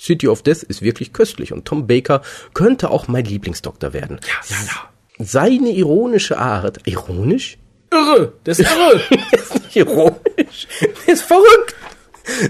[0.00, 2.22] City of Death ist wirklich köstlich und Tom Baker
[2.54, 4.20] könnte auch mein Lieblingsdoktor werden.
[4.22, 5.24] Ja, ja, ja.
[5.24, 7.58] Seine ironische Art, ironisch?
[7.92, 9.02] Irre, das ist irre.
[9.32, 10.68] ist nicht ironisch.
[11.06, 11.74] ist verrückt.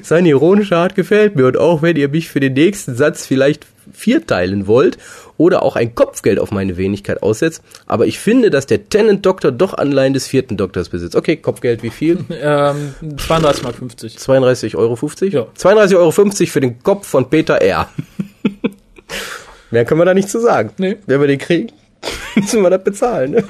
[0.03, 3.67] Seine ironische Art gefällt mir und auch wenn ihr mich für den nächsten Satz vielleicht
[3.93, 4.99] vierteilen wollt
[5.37, 9.53] oder auch ein Kopfgeld auf meine Wenigkeit aussetzt, aber ich finde, dass der Tenant Doktor
[9.53, 11.17] doch Anleihen des vierten Doktors besitzt.
[11.17, 12.19] Okay, Kopfgeld wie viel?
[12.43, 14.17] ähm, 32 mal 50.
[14.17, 14.95] 32,50 Euro?
[15.27, 15.47] Ja.
[15.57, 17.89] 32,50 Euro für den Kopf von Peter R.
[19.71, 20.71] Mehr können wir da nicht zu sagen.
[20.79, 20.97] Nee.
[21.07, 21.73] Wenn wir den kriegen,
[22.35, 23.33] müssen wir das bezahlen.
[23.33, 23.45] Ne?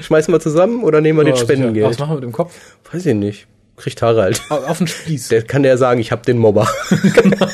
[0.00, 1.52] Schmeißen wir zusammen oder nehmen wir den Ja, sicher.
[1.52, 1.86] Spendengeld?
[1.86, 2.54] Was machen wir mit dem Kopf?
[2.92, 3.46] Weiß ich nicht.
[3.76, 4.40] Kriegt Harald.
[4.48, 5.28] Au- Auf den Spieß.
[5.28, 6.66] Der kann der sagen, ich hab den Mobber.
[6.90, 7.46] genau.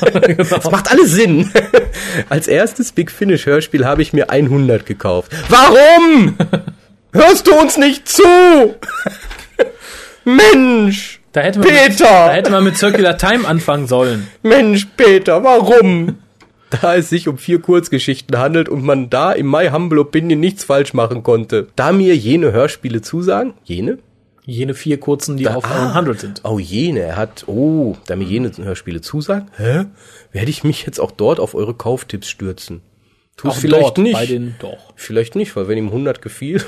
[0.49, 1.51] Das macht alles Sinn.
[2.29, 5.31] Als erstes Big Finish Hörspiel habe ich mir 100 gekauft.
[5.49, 6.35] Warum?
[7.11, 8.23] Hörst du uns nicht zu?
[10.25, 12.05] Mensch, Da hätte man, Mit, Peter!
[12.05, 14.27] da hätte man mit Circular Time anfangen sollen.
[14.41, 16.17] Mensch, Peter, warum?
[16.81, 20.63] Da es sich um vier Kurzgeschichten handelt und man da im My Humble Opinion nichts
[20.63, 21.67] falsch machen konnte.
[21.75, 23.99] Da mir jene Hörspiele zusagen, jene?
[24.45, 25.91] Jene vier kurzen, die auf ah.
[25.93, 26.41] 100 sind.
[26.43, 29.85] Oh, jene, er hat, oh, da mir jene Hörspiele zusagen, hä?
[30.31, 32.81] Werde ich mich jetzt auch dort auf eure Kauftipps stürzen?
[33.37, 34.13] Tu Auch vielleicht nicht.
[34.13, 34.93] Bei den, doch.
[34.95, 36.63] Vielleicht nicht, weil wenn ihm 100 gefiel,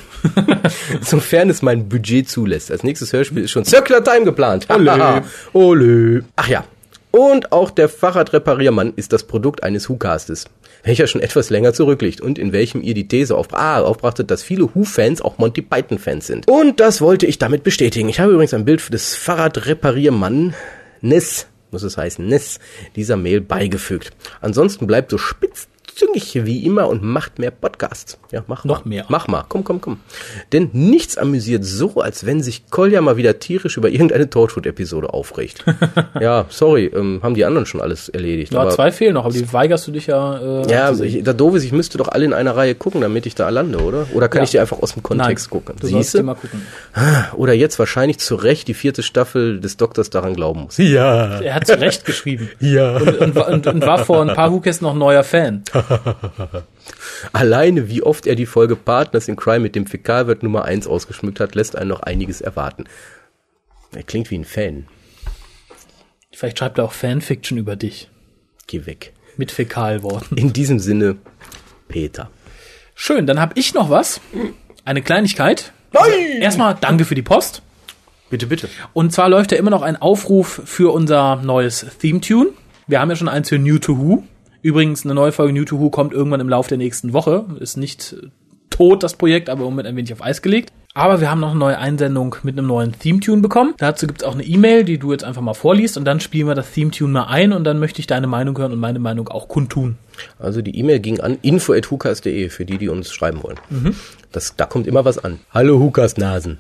[1.02, 2.72] sofern es mein Budget zulässt.
[2.72, 4.68] Als nächstes Hörspiel ist schon Circular Time geplant.
[4.70, 5.22] Olé.
[5.54, 6.24] Olé.
[6.36, 6.64] Ach ja.
[7.16, 10.48] Und auch der Fahrradrepariermann ist das Produkt eines Who-Castes,
[10.84, 14.44] welcher schon etwas länger zurückliegt und in welchem ihr die These auf, ah, aufbrachtet, dass
[14.44, 16.46] viele Who-Fans auch Monty Python-Fans sind.
[16.50, 18.10] Und das wollte ich damit bestätigen.
[18.10, 20.56] Ich habe übrigens ein Bild des Fahrradrepariermann
[21.00, 22.60] Ness, muss es heißen, Ness,
[22.98, 24.12] dieser Mail beigefügt.
[24.42, 28.18] Ansonsten bleibt so spitz züngig wie immer und macht mehr Podcasts.
[28.32, 28.90] Ja, mach Noch mal.
[28.90, 29.06] mehr.
[29.08, 29.46] Mach mal.
[29.48, 30.00] Komm, komm, komm.
[30.52, 35.64] Denn nichts amüsiert so, als wenn sich Kolja mal wieder tierisch über irgendeine Torchwood-Episode aufregt.
[36.20, 38.54] ja, sorry, ähm, haben die anderen schon alles erledigt.
[38.54, 40.62] Ja, aber, zwei fehlen noch, aber die weigerst du dich ja.
[40.64, 43.26] Äh, ja, ich, da doof ist, ich müsste doch alle in einer Reihe gucken, damit
[43.26, 44.06] ich da lande, oder?
[44.14, 44.44] Oder kann Ja.
[44.44, 45.76] ich die einfach aus dem Nein, Kontext gucken?
[45.80, 46.18] Du Siehste?
[46.20, 46.62] dir mal gucken.
[47.36, 50.78] Oder jetzt wahrscheinlich zu Recht die vierte Staffel des Doktors daran glauben muss.
[50.78, 51.40] Ja.
[51.40, 52.50] Er hat zu Recht geschrieben.
[52.60, 52.98] Ja.
[52.98, 55.64] Und, und, war- und, und war vor ein paar Hookers noch neuer Fan.
[57.34, 61.40] Alleine wie oft er die Folge Partners in Crime mit dem Fäkalwirt Nummer 1 ausgeschmückt
[61.40, 62.86] hat, lässt einen noch einiges erwarten.
[63.94, 64.88] Er klingt wie ein Fan.
[66.32, 68.10] Vielleicht schreibt er auch Fanfiction über dich.
[68.68, 69.14] Geh weg.
[69.38, 70.38] Mit Fäkalworten.
[70.38, 71.18] In diesem Sinne,
[71.88, 72.30] Peter.
[72.94, 74.22] Schön, dann habe ich noch was.
[74.84, 75.72] Eine Kleinigkeit.
[75.94, 76.42] Nein!
[76.42, 77.62] Erstmal danke für die Post.
[78.30, 78.70] Bitte, bitte.
[78.94, 82.50] Und zwar läuft ja immer noch ein Aufruf für unser neues Theme-Tune.
[82.88, 84.24] Wir haben ja schon eins für New to Who.
[84.66, 87.46] Übrigens, eine neue Folge New to Who kommt irgendwann im Laufe der nächsten Woche.
[87.60, 88.30] Ist nicht äh,
[88.72, 90.74] tot, das Projekt, aber im Moment ein wenig auf Eis gelegt.
[90.96, 93.76] Aber wir haben noch eine neue Einsendung mit einem neuen Theme-Tune bekommen.
[93.78, 96.56] Dazu gibt's auch eine E-Mail, die du jetzt einfach mal vorliest und dann spielen wir
[96.56, 99.50] das Theme-Tune mal ein und dann möchte ich deine Meinung hören und meine Meinung auch
[99.50, 100.00] kundtun.
[100.40, 103.60] Also die E-Mail ging an info.hukas.de für die, die uns schreiben wollen.
[104.32, 105.42] Das, da kommt immer was an.
[105.54, 106.58] Hallo Hukas Nasen.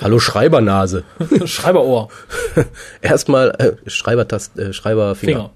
[0.00, 1.04] Hallo Schreibernase.
[1.44, 2.08] Schreiberohr.
[3.02, 5.32] Erstmal äh, Schreibertast, äh, Schreiberfinger.
[5.32, 5.50] Finger.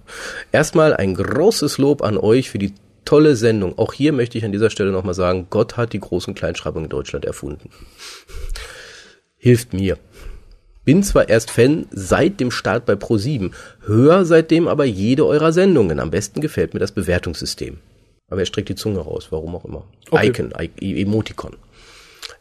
[0.52, 2.74] Erstmal ein großes Lob an euch für die
[3.06, 3.78] tolle Sendung.
[3.78, 6.90] Auch hier möchte ich an dieser Stelle nochmal sagen, Gott hat die großen Kleinschreibungen in
[6.90, 7.70] Deutschland erfunden.
[9.36, 9.96] Hilft mir.
[10.84, 13.52] Bin zwar erst Fan seit dem Start bei Pro7,
[13.86, 16.00] höre seitdem aber jede eurer Sendungen.
[16.00, 17.78] Am besten gefällt mir das Bewertungssystem.
[18.28, 19.84] Aber er streckt die Zunge raus, warum auch immer.
[20.10, 20.28] Okay.
[20.28, 21.56] Icon, I Emoticon.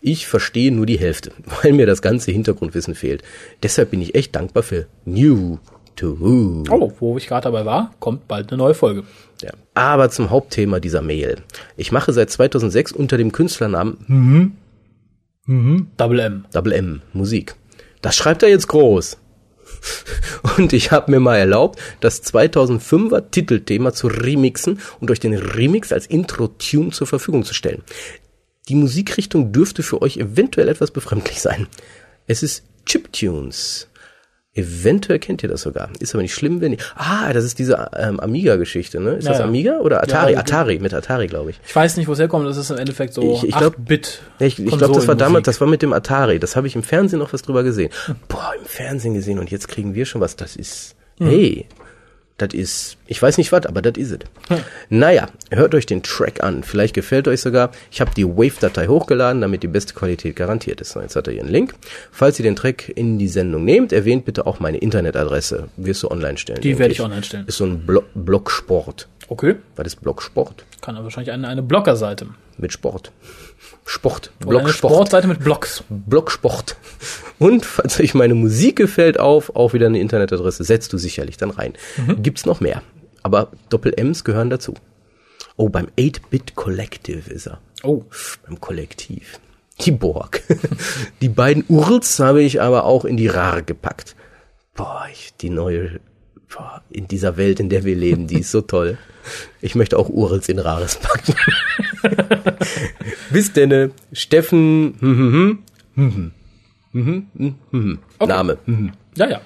[0.06, 1.32] Ich verstehe nur die Hälfte,
[1.64, 3.24] weil mir das ganze Hintergrundwissen fehlt.
[3.64, 5.60] Deshalb bin ich echt dankbar für New
[5.95, 6.66] to Who.
[6.70, 9.06] Oh, wo ich gerade dabei war, kommt bald eine neue Folge.
[9.41, 9.51] Ja.
[9.76, 11.38] Aber zum Hauptthema dieser Mail.
[11.78, 14.58] Ich mache seit 2006 unter dem Künstlernamen
[15.95, 16.45] Double M.
[16.51, 17.56] Double M Musik.
[18.01, 19.18] Das schreibt er jetzt groß.
[20.58, 25.91] Und ich habe mir mal erlaubt, das 2005er Titelthema zu remixen und euch den Remix
[25.91, 27.84] als Intro-Tune zur Verfügung zu stellen.
[28.69, 31.68] Die Musikrichtung dürfte für euch eventuell etwas befremdlich sein.
[32.27, 33.88] Es ist Chiptunes.
[34.56, 35.90] Eventuell kennt ihr das sogar.
[35.99, 36.77] Ist aber nicht schlimm, wenn ihr.
[36.95, 39.14] Ah, das ist diese ähm, Amiga-Geschichte, ne?
[39.15, 39.41] Ist Ja, das.
[39.41, 40.34] Amiga oder Atari?
[40.34, 41.60] Ja, Atari, mit Atari, glaube ich.
[41.68, 42.45] Ich weiß nicht, wo es herkommt.
[42.48, 44.22] Das ist im Endeffekt so Ich- ich glaub- 8-Bit.
[44.40, 46.38] Ja, ich ich glaube, das war damals, das war mit dem Atari.
[46.40, 47.90] Das habe ich im Fernsehen noch was drüber gesehen.
[48.27, 50.35] Boah, im Fernsehen gesehen und jetzt kriegen wir schon was.
[50.35, 51.65] Das ist, hey,
[52.38, 54.60] das ist, ich weiß nicht was, aber das ist es.
[54.89, 56.64] Naja, hört euch den Track an.
[56.64, 57.72] Vielleicht gefällt euch sogar.
[57.91, 60.95] Ich habe die Wave-Datei hochgeladen, damit die beste Qualität garantiert ist.
[60.95, 61.76] Jetzt hat er hier einen Link.
[62.11, 65.69] Falls ihr den Track in die Sendung nehmt, erwähnt bitte auch meine Internetadresse.
[65.77, 66.61] Wirst du online stellen.
[66.61, 67.45] Die werde ich online stellen.
[67.47, 69.07] Ist so ein Blo Blogsport.
[69.27, 69.55] Okay.
[69.76, 70.65] Was ist Blogsport?
[70.81, 72.27] Kann aber wahrscheinlich eine, eine Bloggerseite.
[72.57, 73.11] Mit Sport.
[73.86, 74.32] Sport.
[74.48, 75.84] Eine Sportseite mit Blogs.
[75.90, 76.78] Blogsport.
[77.40, 81.52] Und falls euch meine Musik gefällt, auf, auch wieder eine Internetadresse, setzt du sicherlich dann
[81.52, 81.74] rein.
[82.22, 82.82] Gibt's noch mehr.
[83.22, 84.74] Aber Doppel-Ms gehören dazu.
[85.56, 87.60] Oh, beim 8-Bit Collective ist er.
[87.84, 88.04] Oh.
[88.45, 89.40] Beim Kollektiv.
[89.82, 90.41] Die Borg.
[91.22, 94.16] die beiden Urls habe ich aber auch in die RAR gepackt.
[94.76, 96.00] Boah, ich, die neue,
[96.90, 98.98] in dieser Welt, in der wir leben, die ist so toll.
[99.62, 101.36] Ich möchte auch Urels in Rares packen.
[103.32, 105.60] Bis denne, Steffen, hm,
[105.96, 106.32] hm,
[107.72, 108.00] hm.
[108.20, 108.32] Okay.
[108.32, 108.58] Name.
[109.16, 109.42] Ja, ja.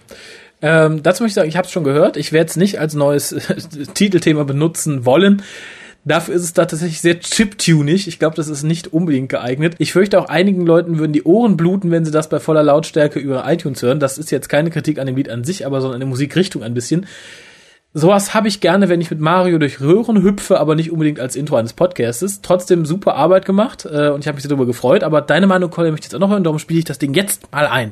[0.62, 2.18] Ähm, dazu möchte ich sagen, ich habe es schon gehört.
[2.18, 3.36] Ich werde es nicht als neues
[3.94, 5.44] Titelthema benutzen wollen.
[6.08, 8.08] Dafür ist es da tatsächlich sehr chiptunig.
[8.08, 9.76] Ich glaube, das ist nicht unbedingt geeignet.
[9.78, 13.20] Ich fürchte auch einigen Leuten würden die Ohren bluten, wenn sie das bei voller Lautstärke
[13.20, 14.00] über iTunes hören.
[14.00, 16.64] Das ist jetzt keine Kritik an dem Lied an sich, aber sondern an der Musikrichtung
[16.64, 17.08] ein bisschen.
[17.94, 21.36] Sowas habe ich gerne, wenn ich mit Mario durch Röhren hüpfe, aber nicht unbedingt als
[21.36, 22.42] Intro eines Podcastes.
[22.42, 25.04] Trotzdem super Arbeit gemacht äh, und ich habe mich darüber gefreut.
[25.04, 26.46] Aber deine Meinung, Colin, möchte ich jetzt auch noch hören.
[26.46, 27.92] Darum spiele ich das Ding jetzt mal ein.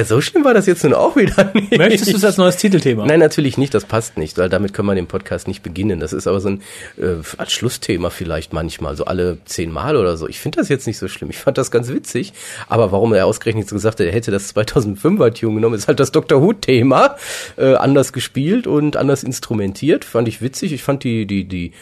[0.00, 1.76] Ja, so schlimm war das jetzt nun auch wieder nicht.
[1.76, 3.04] Möchtest du es als neues Titelthema?
[3.04, 6.00] Nein, natürlich nicht, das passt nicht, weil damit kann man den Podcast nicht beginnen.
[6.00, 6.62] Das ist aber so ein
[6.96, 10.26] äh, als Schlussthema vielleicht manchmal, so alle zehn Mal oder so.
[10.26, 11.28] Ich finde das jetzt nicht so schlimm.
[11.28, 12.32] Ich fand das ganz witzig.
[12.66, 16.00] Aber warum er ausgerechnet so gesagt hat, er hätte das 2005er Tune genommen, ist halt
[16.00, 16.40] das Dr.
[16.40, 17.16] Who-Thema
[17.58, 20.06] äh, anders gespielt und anders instrumentiert.
[20.06, 20.72] Fand ich witzig.
[20.72, 21.72] Ich fand die, die, die,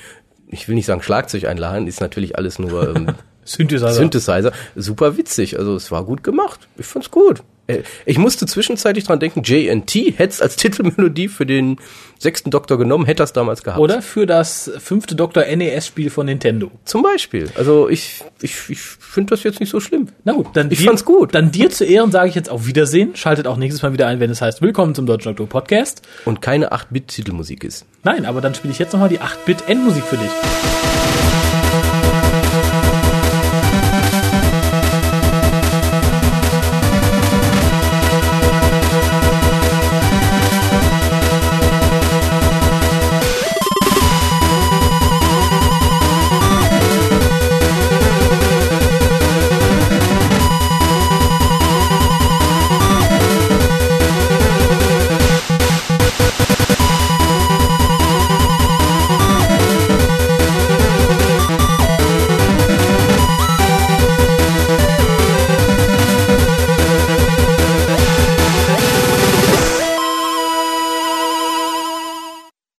[0.48, 3.06] ich will nicht sagen Schlagzeugeinlagen, ist natürlich alles nur ähm,
[3.44, 3.92] Synthesizer.
[3.92, 4.52] Synthesizer.
[4.74, 5.56] Super witzig.
[5.56, 6.66] Also es war gut gemacht.
[6.78, 7.44] Ich fand's gut.
[7.68, 11.76] Äh, Ich musste zwischenzeitlich dran denken, JNT hätte es als Titelmelodie für den
[12.18, 13.78] sechsten Doktor genommen, hätte das damals gehabt.
[13.78, 15.44] Oder für das fünfte Dr.
[15.44, 16.72] NES-Spiel von Nintendo.
[16.84, 17.48] Zum Beispiel.
[17.54, 20.08] Also ich, ich, ich finde das jetzt nicht so schlimm.
[20.24, 21.34] Na gut, dann Ich dir, fand's gut.
[21.34, 23.14] Dann dir zu Ehren sage ich jetzt auf Wiedersehen.
[23.14, 26.02] Schaltet auch nächstes Mal wieder ein, wenn es heißt Willkommen zum Deutschen Doktor Podcast.
[26.24, 27.84] Und keine 8-Bit-Titelmusik ist.
[28.02, 31.47] Nein, aber dann spiele ich jetzt nochmal die 8-Bit-Endmusik für dich.